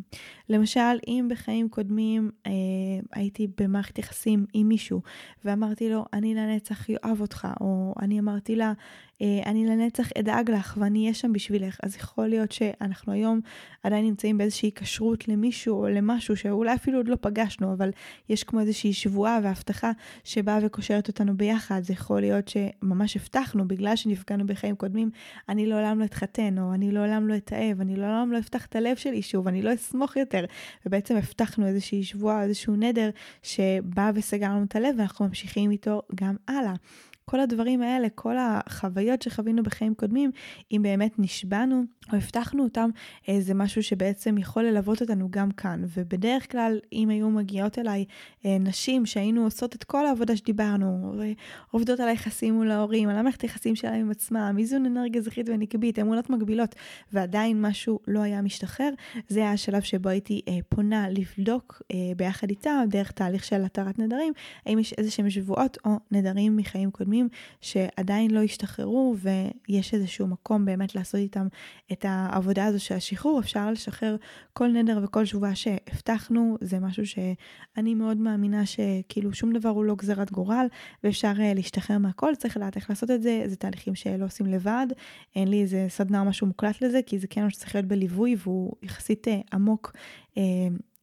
למשל, 0.48 0.98
אם 1.08 1.26
בחיים 1.30 1.68
קודמים 1.68 2.30
uh, 2.44 2.48
הייתי 3.12 3.46
במערכת 3.60 3.98
יחסים 3.98 4.46
עם 4.52 4.68
מישהו, 4.68 5.02
ואמרתי 5.44 5.90
לו, 5.90 6.04
אני 6.12 6.34
לנצח 6.34 6.86
אוהב 7.04 7.20
אותך, 7.20 7.48
או 7.60 7.94
אני 8.02 8.20
אמרתי 8.20 8.56
לה, 8.56 8.72
אני 9.46 9.66
לנצח 9.66 10.08
אדאג 10.18 10.50
לך 10.50 10.76
ואני 10.80 11.02
אהיה 11.02 11.14
שם 11.14 11.32
בשבילך. 11.32 11.78
אז 11.82 11.96
יכול 11.96 12.26
להיות 12.26 12.52
שאנחנו 12.52 13.12
היום 13.12 13.40
עדיין 13.82 14.04
נמצאים 14.04 14.38
באיזושהי 14.38 14.70
כשרות 14.74 15.28
למישהו 15.28 15.76
או 15.80 15.88
למשהו 15.88 16.36
שאולי 16.36 16.74
אפילו 16.74 16.98
עוד 16.98 17.08
לא 17.08 17.16
פגשנו, 17.20 17.72
אבל 17.72 17.90
יש 18.28 18.44
כמו 18.44 18.60
איזושהי 18.60 18.92
שבועה 18.92 19.38
והבטחה 19.42 19.90
שבאה 20.24 20.58
וקושרת 20.62 21.08
אותנו 21.08 21.36
ביחד. 21.36 21.80
זה 21.82 21.92
יכול 21.92 22.20
להיות 22.20 22.48
שממש 22.48 23.16
הבטחנו, 23.16 23.68
בגלל 23.68 23.96
שנפגענו 23.96 24.46
בחיים 24.46 24.76
קודמים, 24.76 25.10
אני 25.48 25.66
לעולם 25.66 26.00
לא 26.00 26.04
אתחתן, 26.04 26.58
או 26.58 26.74
אני 26.74 26.90
לעולם 26.90 27.28
לא 27.28 27.36
אתאהב, 27.36 27.80
אני 27.80 27.96
לעולם 27.96 28.32
לא 28.32 28.38
אפתח 28.38 28.66
את 28.66 28.76
הלב 28.76 28.96
שלי 28.96 29.22
שוב, 29.22 29.48
אני 29.48 29.62
לא 29.62 29.74
אסמוך 29.74 30.16
יותר. 30.16 30.44
ובעצם 30.86 31.16
הבטחנו 31.16 31.66
איזושהי 31.66 32.04
שבועה, 32.04 32.42
איזשהו 32.42 32.76
נדר 32.76 33.10
שבא 33.42 34.10
וסגר 34.14 34.46
לנו 34.46 34.64
את 34.64 34.76
הלב 34.76 34.94
ואנחנו 34.98 35.26
ממשיכים 35.26 35.70
איתו 35.70 36.02
גם 36.14 36.36
הלאה. 36.48 36.74
כל 37.28 37.40
הדברים 37.40 37.82
האלה, 37.82 38.08
כל 38.14 38.36
החוויות 38.38 39.22
שחווינו 39.22 39.62
בחיים 39.62 39.94
קודמים, 39.94 40.30
אם 40.72 40.80
באמת 40.82 41.18
נשבענו 41.18 41.84
או 42.12 42.16
הבטחנו 42.16 42.64
אותם, 42.64 42.90
אה, 43.28 43.40
זה 43.40 43.54
משהו 43.54 43.82
שבעצם 43.82 44.38
יכול 44.38 44.62
ללוות 44.62 45.00
אותנו 45.00 45.28
גם 45.30 45.50
כאן. 45.50 45.84
ובדרך 45.96 46.52
כלל, 46.52 46.78
אם 46.92 47.08
היו 47.08 47.30
מגיעות 47.30 47.78
אליי 47.78 48.04
אה, 48.46 48.56
נשים 48.60 49.06
שהיינו 49.06 49.44
עושות 49.44 49.74
את 49.74 49.84
כל 49.84 50.06
העבודה 50.06 50.36
שדיברנו, 50.36 51.14
עובדות 51.70 52.00
על 52.00 52.08
היחסים 52.08 52.54
מול 52.54 52.70
ההורים, 52.70 53.08
על 53.08 53.16
המערכת 53.16 53.40
היחסים 53.40 53.76
שלהם 53.76 54.00
עם 54.00 54.10
עצמם, 54.10 54.56
איזון 54.58 54.86
אנרגיה 54.86 55.22
זכרית 55.22 55.48
ונקבית, 55.48 55.98
אמונות 55.98 56.30
מגבילות, 56.30 56.74
ועדיין 57.12 57.62
משהו 57.62 57.98
לא 58.06 58.20
היה 58.20 58.42
משתחרר, 58.42 58.90
זה 59.28 59.40
היה 59.40 59.52
השלב 59.52 59.80
שבו 59.82 60.08
הייתי 60.08 60.40
אה, 60.48 60.58
פונה 60.68 61.08
לבדוק 61.10 61.82
ביחד 62.16 62.50
איתה, 62.50 62.82
דרך 62.88 63.10
תהליך 63.10 63.44
של 63.44 63.64
התרת 63.64 63.98
נדרים, 63.98 64.32
האם 64.66 64.78
יש 64.78 64.92
איזה 64.92 65.10
שהם 65.10 65.30
שבועות 65.30 65.78
או 65.84 65.90
נדרים 66.10 66.56
מחיים 66.56 66.90
קודמים 66.90 67.17
שעדיין 67.60 68.30
לא 68.30 68.42
השתחררו, 68.42 69.16
ויש 69.18 69.94
איזשהו 69.94 70.26
מקום 70.26 70.64
באמת 70.64 70.94
לעשות 70.94 71.20
איתם 71.20 71.46
את 71.92 72.04
העבודה 72.08 72.64
הזו 72.64 72.84
של 72.84 72.94
השחרור. 72.94 73.40
אפשר 73.40 73.70
לשחרר 73.70 74.16
כל 74.52 74.68
נדר 74.68 75.00
וכל 75.02 75.24
שבועה 75.24 75.54
שהבטחנו, 75.54 76.56
זה 76.60 76.78
משהו 76.78 77.06
שאני 77.06 77.94
מאוד 77.94 78.16
מאמינה 78.16 78.66
שכאילו 78.66 79.32
שום 79.32 79.52
דבר 79.52 79.68
הוא 79.68 79.84
לא 79.84 79.94
גזרת 79.94 80.32
גורל, 80.32 80.66
ואפשר 81.04 81.32
אה, 81.40 81.54
להשתחרר 81.54 81.98
מהכל, 81.98 82.34
צריך 82.38 82.56
לדעת 82.56 82.76
איך 82.76 82.90
לעשות 82.90 83.10
את 83.10 83.22
זה, 83.22 83.42
זה 83.46 83.56
תהליכים 83.56 83.94
שלא 83.94 84.24
עושים 84.24 84.46
לבד, 84.46 84.86
אין 85.36 85.48
לי 85.48 85.62
איזה 85.62 85.86
סדנה 85.88 86.20
או 86.20 86.24
משהו 86.24 86.46
מוקלט 86.46 86.82
לזה, 86.82 87.00
כי 87.06 87.18
זה 87.18 87.26
כן 87.26 87.44
משהו 87.46 87.58
שצריך 87.58 87.74
להיות 87.74 87.86
בליווי 87.86 88.36
והוא 88.38 88.72
יחסית 88.82 89.28
אה, 89.28 89.40
עמוק. 89.52 89.92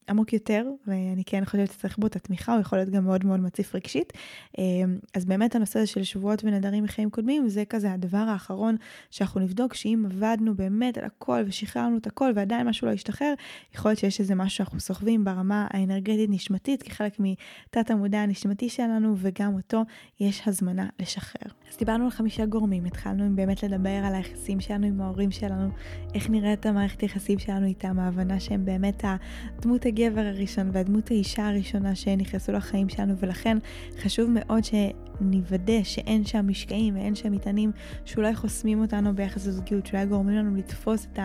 עמוק 0.09 0.33
יותר, 0.33 0.65
ואני 0.87 1.23
כן 1.25 1.45
חושבת 1.45 1.71
שצריך 1.71 1.97
בו 1.97 2.07
את 2.07 2.15
התמיכה, 2.15 2.53
הוא 2.53 2.61
יכול 2.61 2.77
להיות 2.77 2.89
גם 2.89 3.03
מאוד 3.03 3.25
מאוד 3.25 3.39
מציף 3.39 3.75
רגשית. 3.75 4.13
אמ, 4.57 4.97
אז 5.13 5.25
באמת 5.25 5.55
הנושא 5.55 5.79
הזה 5.79 5.87
של 5.87 6.03
שבועות 6.03 6.43
ונדרים 6.43 6.83
מחיים 6.83 7.09
קודמים, 7.09 7.49
זה 7.49 7.65
כזה 7.65 7.93
הדבר 7.93 8.17
האחרון 8.17 8.75
שאנחנו 9.11 9.41
נבדוק, 9.41 9.73
שאם 9.73 10.05
עבדנו 10.05 10.55
באמת 10.55 10.97
על 10.97 11.05
הכל 11.05 11.43
ושחררנו 11.45 11.97
את 11.97 12.07
הכל 12.07 12.31
ועדיין 12.35 12.67
משהו 12.67 12.87
לא 12.87 12.93
ישתחרר, 12.93 13.33
יכול 13.75 13.91
להיות 13.91 13.99
שיש 13.99 14.19
איזה 14.19 14.35
משהו 14.35 14.57
שאנחנו 14.57 14.79
סוחבים 14.79 15.23
ברמה 15.23 15.67
האנרגטית-נשמתית, 15.69 16.83
כחלק 16.83 17.17
מתת 17.19 17.91
המודע 17.91 18.19
הנשמתי 18.19 18.69
שלנו, 18.69 19.15
וגם 19.17 19.55
אותו 19.55 19.81
יש 20.19 20.41
הזמנה 20.45 20.87
לשחרר. 20.99 21.51
אז 21.71 21.77
דיברנו 21.77 22.03
על 22.03 22.11
חמישה 22.11 22.45
גורמים, 22.45 22.85
התחלנו 22.85 23.23
עם 23.23 23.35
באמת 23.35 23.63
לדבר 23.63 23.89
על 23.89 24.15
היחסים 24.15 24.59
שלנו 24.59 24.87
עם 24.87 25.01
ההורים 25.01 25.31
שלנו, 25.31 25.69
איך 26.13 26.29
נראית 26.29 26.65
המערכת 26.65 27.01
היחסים 27.01 27.39
שלנו 27.39 27.65
איתם, 27.65 27.99
ההבנה 27.99 28.39
שהם 28.39 28.65
באמת 28.65 29.03
הדמות 29.03 29.85
הגבר 29.95 30.21
הראשון 30.21 30.69
והדמות 30.73 31.11
האישה 31.11 31.47
הראשונה 31.47 31.95
שנכנסו 31.95 32.51
לחיים 32.51 32.89
שלנו, 32.89 33.13
ולכן 33.17 33.57
חשוב 34.01 34.29
מאוד 34.33 34.63
שנוודא 34.63 35.83
שאין 35.83 36.25
שם 36.25 36.47
משקעים 36.47 36.95
ואין 36.95 37.15
שם 37.15 37.31
מטענים 37.31 37.71
שאולי 38.05 38.35
חוסמים 38.35 38.81
אותנו 38.81 39.15
ביחס 39.15 39.47
לזוגיות, 39.47 39.85
שאולי 39.85 40.05
גורמים 40.05 40.35
לנו 40.35 40.55
לתפוס 40.55 41.07
את 41.13 41.19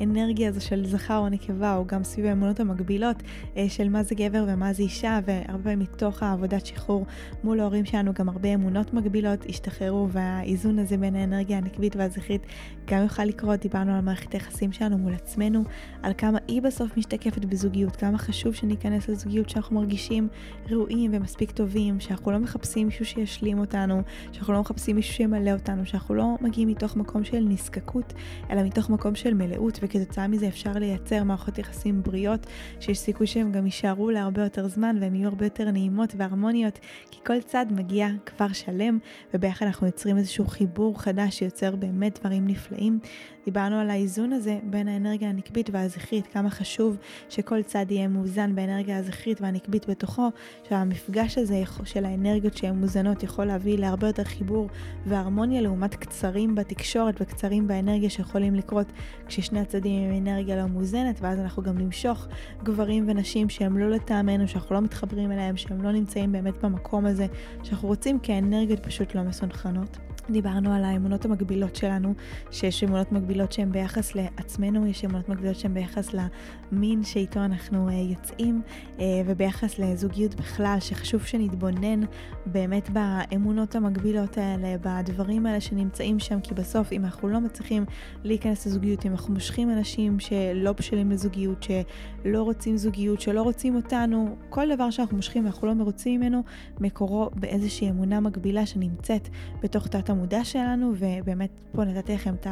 האנרגיה 0.00 0.48
הזו 0.48 0.60
של 0.60 0.86
זכר 0.86 1.18
או 1.18 1.28
נקבה, 1.28 1.76
או 1.76 1.86
גם 1.86 2.04
סביב 2.04 2.26
האמונות 2.26 2.60
המקבילות 2.60 3.22
אה, 3.56 3.68
של 3.68 3.88
מה 3.88 4.02
זה 4.02 4.14
גבר 4.14 4.44
ומה 4.48 4.72
זה 4.72 4.82
אישה, 4.82 5.20
והרבה 5.24 5.62
פעמים 5.62 5.78
מתוך 5.78 6.22
העבודת 6.22 6.66
שחרור 6.66 7.06
מול 7.44 7.60
ההורים 7.60 7.84
שלנו 7.84 8.12
גם 8.14 8.28
הרבה 8.28 8.54
אמונות 8.54 8.94
מגבילות 8.94 9.46
השתחררו, 9.48 10.08
והאיזון 10.10 10.78
הזה 10.78 10.96
בין 10.96 11.16
האנרגיה 11.16 11.58
הנקבית 11.58 11.96
והזכרית 11.96 12.42
גם 12.86 13.02
יוכל 13.02 13.24
לקרות. 13.24 13.60
דיברנו 13.60 13.94
על 13.94 14.00
מערכת 14.00 14.32
היחסים 14.32 14.72
שלנו 14.72 14.98
מול 14.98 15.14
עצמנו, 15.14 15.64
על 16.02 16.12
כמה 16.18 16.38
היא 16.48 16.62
בסוף 16.62 16.96
משתקפת 16.96 17.44
בזוגיות, 17.44 17.96
כמה 17.96 18.13
חשוב 18.18 18.54
שניכנס 18.54 19.08
לזוגיות 19.08 19.48
שאנחנו 19.48 19.76
מרגישים 19.76 20.28
ראויים 20.70 21.10
ומספיק 21.14 21.50
טובים, 21.50 22.00
שאנחנו 22.00 22.32
לא 22.32 22.38
מחפשים 22.38 22.86
מישהו 22.86 23.04
שישלים 23.04 23.58
אותנו, 23.58 24.02
שאנחנו 24.32 24.52
לא 24.52 24.60
מחפשים 24.60 24.96
מישהו 24.96 25.14
שימלא 25.14 25.50
אותנו, 25.50 25.86
שאנחנו 25.86 26.14
לא 26.14 26.36
מגיעים 26.40 26.68
מתוך 26.68 26.96
מקום 26.96 27.24
של 27.24 27.40
נזקקות, 27.40 28.12
אלא 28.50 28.62
מתוך 28.62 28.90
מקום 28.90 29.14
של 29.14 29.34
מלאות, 29.34 29.78
וכתוצאה 29.82 30.28
מזה 30.28 30.48
אפשר 30.48 30.72
לייצר 30.72 31.24
מערכות 31.24 31.58
יחסים 31.58 32.02
בריאות, 32.02 32.46
שיש 32.80 32.98
סיכוי 32.98 33.26
שהם 33.26 33.52
גם 33.52 33.66
יישארו 33.66 34.10
להרבה 34.10 34.42
יותר 34.42 34.68
זמן 34.68 34.96
והם 35.00 35.14
יהיו 35.14 35.28
הרבה 35.28 35.46
יותר 35.46 35.70
נעימות 35.70 36.14
והרמוניות, 36.16 36.78
כי 37.10 37.20
כל 37.26 37.40
צד 37.40 37.66
מגיע 37.70 38.08
כבר 38.26 38.52
שלם, 38.52 38.98
וביחד 39.34 39.66
אנחנו 39.66 39.86
יוצרים 39.86 40.16
איזשהו 40.16 40.46
חיבור 40.46 41.02
חדש 41.02 41.38
שיוצר 41.38 41.76
באמת 41.76 42.18
דברים 42.20 42.46
נפלאים. 42.46 42.98
דיברנו 43.44 43.76
על 43.76 43.90
האיזון 43.90 44.32
הזה 44.32 44.58
בין 44.62 44.88
האנרגיה 44.88 45.28
הנקבית 45.28 45.70
והזכרית, 45.72 46.26
כמה 46.26 46.50
חשוב 46.50 46.96
שכל 47.28 47.62
צד 47.62 47.86
יהיה 47.90 48.03
מאוזן 48.08 48.54
באנרגיה 48.54 48.98
הזכרית 48.98 49.40
והנקבית 49.40 49.88
בתוכו, 49.88 50.28
שהמפגש 50.68 51.38
הזה 51.38 51.62
של 51.84 52.04
האנרגיות 52.04 52.56
שהן 52.56 52.80
מאוזנות 52.80 53.22
יכול 53.22 53.44
להביא 53.44 53.78
להרבה 53.78 54.06
יותר 54.06 54.24
חיבור 54.24 54.68
והרמוניה 55.06 55.60
לעומת 55.60 55.94
קצרים 55.94 56.54
בתקשורת 56.54 57.14
וקצרים 57.20 57.68
באנרגיה 57.68 58.10
שיכולים 58.10 58.54
לקרות 58.54 58.86
כששני 59.26 59.60
הצדדים 59.60 60.10
עם 60.10 60.26
אנרגיה 60.26 60.56
לא 60.56 60.66
מאוזנת, 60.66 61.18
ואז 61.20 61.38
אנחנו 61.38 61.62
גם 61.62 61.78
נמשוך 61.78 62.26
גברים 62.62 63.04
ונשים 63.08 63.48
שהם 63.48 63.78
לא 63.78 63.90
לטעמנו, 63.90 64.48
שאנחנו 64.48 64.74
לא 64.74 64.80
מתחברים 64.80 65.32
אליהם, 65.32 65.56
שהם 65.56 65.82
לא 65.82 65.92
נמצאים 65.92 66.32
באמת 66.32 66.64
במקום 66.64 67.06
הזה 67.06 67.26
שאנחנו 67.62 67.88
רוצים, 67.88 68.18
כי 68.18 68.32
האנרגיות 68.32 68.86
פשוט 68.86 69.14
לא 69.14 69.22
מסונכרנות. 69.22 70.13
דיברנו 70.30 70.72
על 70.74 70.84
האמונות 70.84 71.24
המקבילות 71.24 71.76
שלנו, 71.76 72.14
שיש 72.50 72.84
אמונות 72.84 73.12
מקבילות 73.12 73.52
שהן 73.52 73.72
ביחס 73.72 74.14
לעצמנו, 74.14 74.86
יש 74.86 75.04
אמונות 75.04 75.28
מקבילות 75.28 75.56
שהן 75.56 75.74
ביחס 75.74 76.10
למין 76.14 77.04
שאיתו 77.04 77.44
אנחנו 77.44 77.88
uh, 77.88 77.92
יוצאים, 77.92 78.62
uh, 78.96 79.00
וביחס 79.26 79.78
לזוגיות 79.78 80.34
בכלל, 80.34 80.76
שחשוב 80.80 81.24
שנתבונן 81.24 82.00
באמת 82.46 82.90
באמונות 82.90 83.74
המקבילות 83.74 84.38
האלה, 84.38 84.76
בדברים 84.80 85.46
האלה 85.46 85.60
שנמצאים 85.60 86.18
שם, 86.18 86.40
כי 86.40 86.54
בסוף 86.54 86.92
אם 86.92 87.04
אנחנו 87.04 87.28
לא 87.28 87.40
מצליחים 87.40 87.84
להיכנס 88.24 88.66
לזוגיות, 88.66 89.06
אם 89.06 89.12
אנחנו 89.12 89.34
מושכים 89.34 89.70
אנשים 89.70 90.20
שלא 90.20 90.72
בשלים 90.72 91.10
לזוגיות, 91.10 91.62
שלא 91.62 92.42
רוצים 92.42 92.76
זוגיות, 92.76 93.20
שלא 93.20 93.42
רוצים 93.42 93.76
אותנו, 93.76 94.36
כל 94.48 94.74
דבר 94.74 94.90
שאנחנו 94.90 95.16
מושכים 95.16 95.44
ואנחנו 95.44 95.66
לא 95.66 95.74
מרוצים 95.74 96.20
ממנו, 96.20 96.42
מקורו 96.80 97.30
באיזושהי 97.34 97.90
אמונה 97.90 98.20
מקבילה 98.20 98.66
שנמצאת 98.66 99.28
בתוך 99.62 99.86
תת 99.86 100.10
המודע 100.14 100.44
שלנו, 100.44 100.92
ובאמת 100.98 101.50
פה 101.72 101.84
נתתי 101.84 102.14
לכם 102.14 102.34
את 102.34 102.46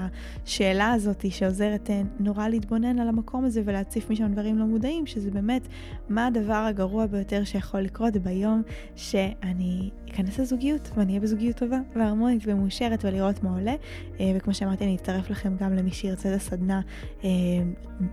השאלה 0.44 0.92
הזאת 0.92 1.24
שעוזרת 1.30 1.90
אה, 1.90 2.02
נורא 2.20 2.48
להתבונן 2.48 2.98
על 2.98 3.08
המקום 3.08 3.44
הזה 3.44 3.62
ולהציף 3.64 4.10
משם 4.10 4.32
דברים 4.32 4.58
לא 4.58 4.64
מודעים, 4.64 5.06
שזה 5.06 5.30
באמת 5.30 5.68
מה 6.08 6.26
הדבר 6.26 6.64
הגרוע 6.68 7.06
ביותר 7.06 7.44
שיכול 7.44 7.80
לקרות 7.80 8.16
ביום 8.16 8.62
שאני 8.96 9.90
אכנס 10.10 10.38
לזוגיות 10.38 10.90
ואני 10.96 11.08
אהיה 11.08 11.20
בזוגיות 11.20 11.56
טובה 11.56 11.78
והרמונית 11.96 12.42
ומאושרת 12.46 13.04
ולראות 13.04 13.42
מה 13.42 13.50
עולה. 13.50 13.74
אה, 14.20 14.32
וכמו 14.36 14.54
שאמרתי, 14.54 14.84
אני 14.84 14.96
אצטרף 14.96 15.30
לכם 15.30 15.56
גם 15.56 15.72
למי 15.72 15.90
שירצה 15.90 16.28
את 16.28 16.34
הסדנה 16.34 16.80
אה, 17.24 17.30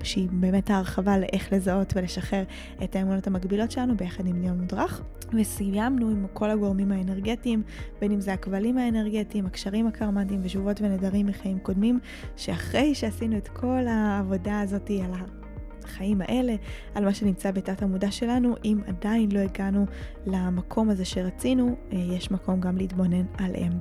שהיא 0.04 0.30
באמת 0.32 0.70
ההרחבה 0.70 1.18
לאיך 1.18 1.54
לזהות 1.54 1.94
ולשחרר 1.96 2.44
את 2.84 2.96
האמונות 2.96 3.28
המקבילות 3.28 3.72
שלנו 3.72 3.98
ביחד 3.98 4.28
עם 4.28 4.42
ניאון 4.42 4.60
מודרך. 4.62 5.04
וסיימנו 5.34 6.10
עם 6.10 6.26
כל 6.34 6.50
הגורמים 6.50 6.92
האנרגטיים, 6.92 7.64
בין 8.02 8.12
אם 8.12 8.22
זה 8.22 8.34
הכבלים 8.34 8.78
האנרגטיים, 8.78 9.39
הקשרים 9.46 9.88
הקרמטיים 9.88 10.40
ושבועות 10.44 10.82
ונדרים 10.82 11.26
מחיים 11.26 11.60
קודמים, 11.60 12.00
שאחרי 12.38 12.96
שעשינו 12.96 13.38
את 13.38 13.48
כל 13.48 13.88
העבודה 13.88 14.62
הזאת 14.62 14.90
על 14.90 15.12
החיים 15.90 16.22
האלה, 16.22 16.56
על 16.96 17.06
מה 17.06 17.14
שנמצא 17.14 17.52
בתת 17.52 17.82
המודע 17.82 18.12
שלנו, 18.12 18.56
אם 18.66 18.78
עדיין 18.88 19.32
לא 19.32 19.40
הגענו 19.40 19.86
למקום 20.26 20.90
הזה 20.90 21.06
שרצינו, 21.06 21.76
אה, 21.94 21.98
יש 21.98 22.32
מקום 22.32 22.60
גם 22.60 22.78
להתבונן 22.78 23.26
עליהם. 23.38 23.72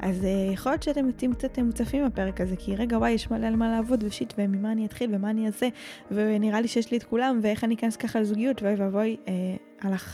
אז 0.00 0.24
אה, 0.24 0.50
יכול 0.52 0.72
להיות 0.72 0.82
שאתם 0.82 1.06
יוצאים 1.06 1.34
קצת 1.34 1.58
מוצפים 1.58 2.06
בפרק 2.06 2.40
הזה, 2.40 2.56
כי 2.56 2.76
רגע 2.76 2.98
וואי, 2.98 3.10
יש 3.10 3.30
מלא 3.30 3.46
על 3.46 3.56
מה 3.56 3.70
לעבוד 3.70 4.04
ו 4.04 4.09
shit, 4.09 4.34
וממה 4.38 4.72
אני 4.72 4.86
אתחיל 4.86 5.14
ומה 5.14 5.30
אני 5.30 5.46
אעשה, 5.46 5.68
ונראה 6.10 6.60
לי 6.60 6.68
שיש 6.68 6.90
לי 6.90 6.96
את 6.96 7.02
כולם, 7.02 7.40
ואיך 7.42 7.64
אני 7.64 7.74
אכנס 7.74 7.96
ככה 7.96 8.20
לזוגיות, 8.20 8.62
ואוי 8.62 8.74
ואבוי, 8.74 9.16
אה, 9.28 9.32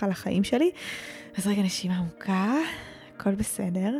על 0.01 0.11
החיים 0.11 0.45
שלי. 0.45 0.71
אז 1.39 1.47
רגע 1.47 1.63
נשימה 1.63 1.99
עמוקה. 1.99 2.55
הכל 3.21 3.35
בסדר. 3.35 3.99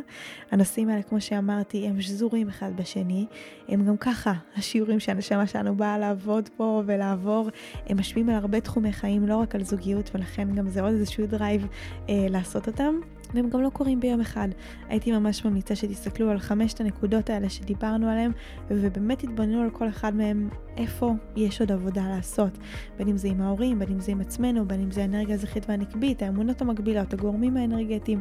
הנושאים 0.51 0.89
האלה, 0.89 1.03
כמו 1.03 1.21
שאמרתי, 1.21 1.87
הם 1.87 2.01
שזורים 2.01 2.49
אחד 2.49 2.71
בשני. 2.75 3.25
הם 3.67 3.85
גם 3.85 3.97
ככה, 3.97 4.33
השיעורים 4.57 4.99
שהנשמה 4.99 5.47
שלנו 5.47 5.75
באה 5.75 5.97
לעבוד 5.97 6.49
פה 6.57 6.83
ולעבור, 6.85 7.49
הם 7.87 7.99
משפיעים 7.99 8.29
על 8.29 8.35
הרבה 8.35 8.59
תחומי 8.59 8.93
חיים, 8.93 9.27
לא 9.27 9.35
רק 9.35 9.55
על 9.55 9.63
זוגיות, 9.63 10.11
ולכן 10.13 10.55
גם 10.55 10.69
זה 10.69 10.81
עוד 10.81 10.91
איזשהו 10.93 11.27
drive 11.27 11.67
אה, 12.09 12.25
לעשות 12.29 12.67
אותם. 12.67 12.95
והם 13.33 13.49
גם 13.49 13.61
לא 13.61 13.69
קורים 13.69 13.99
ביום 13.99 14.21
אחד. 14.21 14.47
הייתי 14.89 15.11
ממש 15.11 15.45
ממליצה 15.45 15.75
שתסתכלו 15.75 16.29
על 16.29 16.39
חמשת 16.39 16.81
הנקודות 16.81 17.29
האלה 17.29 17.49
שדיברנו 17.49 18.09
עליהן, 18.09 18.31
ובאמת 18.69 19.19
תתבוננו 19.19 19.61
על 19.61 19.69
כל 19.69 19.89
אחד 19.89 20.15
מהם, 20.15 20.49
איפה 20.77 21.13
יש 21.35 21.61
עוד 21.61 21.71
עבודה 21.71 22.07
לעשות. 22.09 22.57
בין 22.97 23.07
אם 23.07 23.17
זה 23.17 23.27
עם 23.27 23.41
ההורים, 23.41 23.79
בין 23.79 23.89
אם 23.91 23.99
זה 23.99 24.11
עם 24.11 24.21
עצמנו, 24.21 24.67
בין 24.67 24.81
אם 24.81 24.91
זה 24.91 25.01
האנרגיה 25.01 25.35
הזכרית 25.35 25.65
והנקבית, 25.69 26.21
האמונות 26.21 26.61
המקבילות, 26.61 27.13
הגורמים 27.13 27.57
האנרגטיים. 27.57 28.19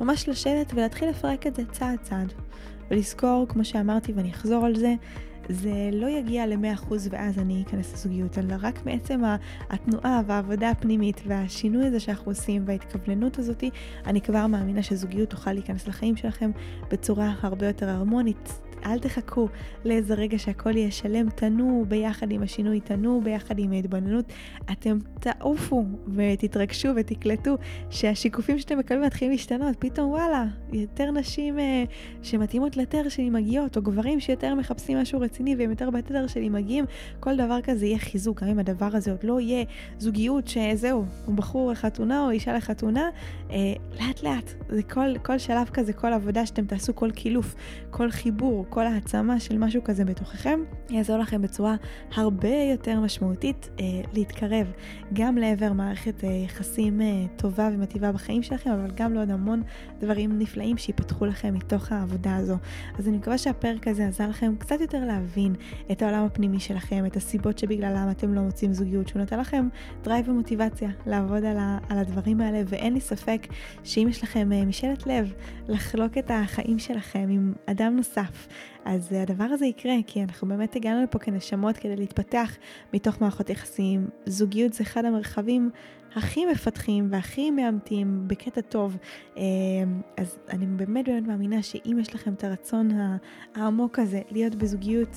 ממש 0.00 0.28
לשבת 0.28 0.72
ולהתחיל 0.74 1.08
לפרק 1.08 1.46
את 1.46 1.54
זה 1.54 1.64
צעד 1.64 1.98
צעד. 2.02 2.32
ולזכור, 2.90 3.46
כמו 3.48 3.64
שאמרתי 3.64 4.12
ואני 4.12 4.30
אחזור 4.30 4.66
על 4.66 4.76
זה, 4.76 4.94
זה 5.52 5.90
לא 5.92 6.06
יגיע 6.06 6.46
ל-100% 6.46 6.92
ואז 7.10 7.38
אני 7.38 7.62
אכנס 7.66 7.92
לזוגיות, 7.92 8.38
אלא 8.38 8.54
רק 8.62 8.86
מעצם 8.86 9.22
התנועה 9.70 10.20
והעבודה 10.26 10.70
הפנימית 10.70 11.20
והשינוי 11.26 11.86
הזה 11.86 12.00
שאנחנו 12.00 12.30
עושים 12.30 12.62
וההתכווננות 12.66 13.38
הזאתי, 13.38 13.70
אני 14.06 14.20
כבר 14.20 14.46
מאמינה 14.46 14.82
שזוגיות 14.82 15.30
תוכל 15.30 15.52
להיכנס 15.52 15.88
לחיים 15.88 16.16
שלכם 16.16 16.50
בצורה 16.90 17.34
הרבה 17.42 17.66
יותר 17.66 17.88
הרמונית. 17.88 18.71
אל 18.86 18.98
תחכו 18.98 19.48
לאיזה 19.84 20.14
רגע 20.14 20.38
שהכל 20.38 20.76
יהיה 20.76 20.90
שלם, 20.90 21.30
תנו 21.30 21.84
ביחד 21.88 22.30
עם 22.30 22.42
השינוי, 22.42 22.80
תנו 22.80 23.20
ביחד 23.24 23.58
עם 23.58 23.72
ההתבוננות. 23.72 24.24
אתם 24.72 24.98
תעופו 25.20 25.84
ותתרגשו 26.14 26.88
ותקלטו 26.96 27.56
שהשיקופים 27.90 28.58
שאתם 28.58 28.78
מקבלים 28.78 29.04
מתחילים 29.04 29.32
להשתנות. 29.32 29.76
פתאום 29.78 30.10
וואלה, 30.10 30.44
יותר 30.72 31.10
נשים 31.10 31.58
אה, 31.58 31.84
שמתאימות 32.22 32.76
לתדר 32.76 33.08
שלי 33.08 33.30
מגיעות, 33.30 33.76
או 33.76 33.82
גברים 33.82 34.20
שיותר 34.20 34.54
מחפשים 34.54 34.98
משהו 34.98 35.20
רציני 35.20 35.56
והם 35.56 35.70
יותר 35.70 35.90
בתדר 35.90 36.26
שלי 36.26 36.48
מגיעים. 36.48 36.84
כל 37.20 37.36
דבר 37.36 37.60
כזה 37.62 37.86
יהיה 37.86 37.98
חיזוק, 37.98 38.42
גם 38.42 38.48
אם 38.48 38.58
הדבר 38.58 38.88
הזה 38.92 39.10
עוד 39.10 39.24
לא 39.24 39.40
יהיה 39.40 39.64
זוגיות 39.98 40.48
שזהו, 40.48 41.04
הוא 41.26 41.34
בחור 41.34 41.70
לחתונה 41.70 42.24
או 42.24 42.30
אישה 42.30 42.52
לחתונה, 42.52 43.08
אה, 43.50 43.56
לאט 44.00 44.22
לאט. 44.22 44.52
זה 44.68 44.82
כל, 44.82 45.18
כל 45.22 45.38
שלב 45.38 45.68
כזה, 45.72 45.92
כל 45.92 46.12
עבודה 46.12 46.46
שאתם 46.46 46.64
תעשו, 46.64 46.94
כל 46.94 47.10
קילוף, 47.10 47.54
כל 47.90 48.10
חיבור. 48.10 48.66
כל 48.74 48.86
העצמה 48.86 49.40
של 49.40 49.58
משהו 49.58 49.84
כזה 49.84 50.04
בתוככם, 50.04 50.60
יעזור 50.90 51.18
לכם 51.18 51.42
בצורה 51.42 51.76
הרבה 52.14 52.48
יותר 52.72 53.00
משמעותית 53.00 53.70
אה, 53.80 53.84
להתקרב 54.12 54.72
גם 55.12 55.36
לעבר 55.36 55.72
מערכת 55.72 56.24
אה, 56.24 56.28
יחסים 56.28 57.00
אה, 57.00 57.06
טובה 57.36 57.68
ומטיבה 57.72 58.12
בחיים 58.12 58.42
שלכם, 58.42 58.70
אבל 58.70 58.90
גם 58.94 59.14
לעוד 59.14 59.30
המון 59.30 59.62
דברים 60.00 60.38
נפלאים 60.38 60.76
שיפתחו 60.76 61.26
לכם 61.26 61.54
מתוך 61.54 61.92
העבודה 61.92 62.36
הזו. 62.36 62.56
אז 62.98 63.08
אני 63.08 63.16
מקווה 63.16 63.38
שהפרק 63.38 63.88
הזה 63.88 64.06
עזר 64.06 64.28
לכם 64.28 64.54
קצת 64.58 64.80
יותר 64.80 65.04
להבין 65.04 65.54
את 65.92 66.02
העולם 66.02 66.24
הפנימי 66.24 66.60
שלכם, 66.60 67.06
את 67.06 67.16
הסיבות 67.16 67.58
שבגללם 67.58 68.08
אתם 68.10 68.34
לא 68.34 68.40
מוצאים 68.40 68.72
זוגיות, 68.72 69.08
שהוא 69.08 69.20
נותן 69.20 69.38
לכם 69.40 69.68
drive 70.02 70.28
ומוטיבציה 70.28 70.90
לעבוד 71.06 71.44
על, 71.44 71.56
ה, 71.58 71.78
על 71.88 71.98
הדברים 71.98 72.40
האלה, 72.40 72.62
ואין 72.66 72.94
לי 72.94 73.00
ספק 73.00 73.46
שאם 73.84 74.06
יש 74.10 74.22
לכם 74.22 74.52
אה, 74.52 74.64
משאלת 74.64 75.06
לב 75.06 75.32
לחלוק 75.68 76.18
את 76.18 76.30
החיים 76.34 76.78
שלכם 76.78 77.26
עם 77.30 77.52
אדם 77.66 77.96
נוסף, 77.96 78.48
אז 78.84 79.12
הדבר 79.12 79.44
הזה 79.44 79.66
יקרה, 79.66 79.94
כי 80.06 80.22
אנחנו 80.22 80.48
באמת 80.48 80.76
הגענו 80.76 81.02
לפה 81.02 81.18
כנשמות 81.18 81.76
כדי 81.76 81.96
להתפתח 81.96 82.56
מתוך 82.94 83.20
מערכות 83.20 83.50
יחסים. 83.50 84.08
זוגיות 84.26 84.72
זה 84.72 84.82
אחד 84.82 85.04
המרחבים 85.04 85.70
הכי 86.14 86.46
מפתחים 86.46 87.08
והכי 87.10 87.50
מאמתים 87.50 88.24
בקטע 88.26 88.60
טוב. 88.60 88.96
אה, 89.36 89.42
אז 90.16 90.38
אני 90.48 90.66
באמת 90.66 91.08
באמת 91.08 91.26
מאמינה 91.26 91.62
שאם 91.62 91.98
יש 92.00 92.14
לכם 92.14 92.32
את 92.32 92.44
הרצון 92.44 92.90
העמוק 93.54 93.98
הזה 93.98 94.20
להיות 94.30 94.54
בזוגיות, 94.54 95.08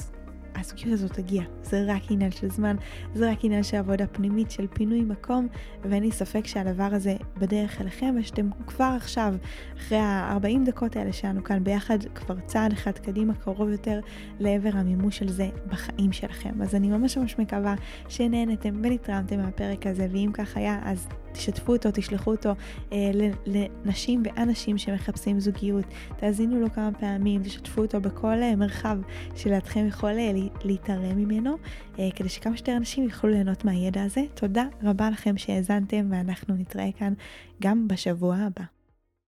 הזוגיות 0.56 0.94
הזאת 0.94 1.14
תגיע, 1.14 1.44
זה 1.62 1.84
רק 1.88 2.02
עניין 2.10 2.32
של 2.32 2.50
זמן, 2.50 2.76
זה 3.14 3.32
רק 3.32 3.38
עניין 3.44 3.64
של 3.64 3.78
עבודה 3.78 4.08
פנימית, 4.08 4.52
של 4.52 4.68
פינוי 4.68 5.02
מקום, 5.02 5.48
ואין 5.84 6.04
לי 6.04 6.12
ספק 6.12 6.48
שהדבר 6.48 6.90
הזה 6.92 7.16
בדרך 7.38 7.82
אליכם, 7.82 8.16
ושאתם 8.20 8.50
כבר 8.68 8.94
עכשיו, 8.98 9.36
אחרי 9.78 9.98
ה-40 9.98 10.66
דקות 10.66 10.96
האלה 10.96 11.14
שלנו 11.14 11.44
כאן 11.44 11.64
ביחד, 11.64 11.98
כבר 12.16 12.40
צעד 12.46 12.72
אחד 12.72 12.92
קדימה, 12.92 13.34
קרוב 13.34 13.70
יותר 13.70 14.00
לעבר 14.40 14.70
המימוש 14.74 15.18
של 15.18 15.30
זה 15.30 15.50
בחיים 15.68 16.12
שלכם. 16.12 16.62
אז 16.62 16.76
אני 16.76 16.90
ממש 16.90 17.18
ממש 17.18 17.40
מקווה 17.40 17.76
שנהנתם 18.08 18.74
ונתרמתם 18.84 19.38
מהפרק 19.38 19.88
הזה, 19.88 20.08
ואם 20.12 20.30
כך 20.34 20.58
היה, 20.58 20.80
אז 20.84 21.08
תשתפו 21.36 21.74
אותו, 21.74 21.90
תשלחו 21.94 22.32
אותו 22.32 22.50
אה, 22.92 23.12
לנשים 23.46 24.24
ואנשים 24.26 24.78
שמחפשים 24.78 25.40
זוגיות, 25.40 25.86
תאזינו 26.18 26.60
לו 26.60 26.74
כמה 26.74 26.90
פעמים, 27.00 27.44
תשתפו 27.44 27.82
אותו 27.82 28.02
בכל 28.02 28.42
אה, 28.42 28.56
מרחב 28.56 28.98
שלידכם 29.36 29.88
יכול 29.88 30.10
אה, 30.10 30.32
להתערם 30.64 31.18
ממנו, 31.18 31.58
אה, 32.00 32.10
כדי 32.16 32.30
שכמה 32.30 32.58
שיותר 32.58 32.78
אנשים 32.78 33.04
יוכלו 33.04 33.30
ליהנות 33.30 33.66
מהידע 33.66 34.04
הזה. 34.04 34.22
תודה 34.34 34.66
רבה 34.84 35.10
לכם 35.10 35.38
שהאזנתם, 35.38 36.08
ואנחנו 36.12 36.56
נתראה 36.56 36.90
כאן 36.98 37.14
גם 37.62 37.88
בשבוע 37.88 38.36
הבא. 38.36 38.75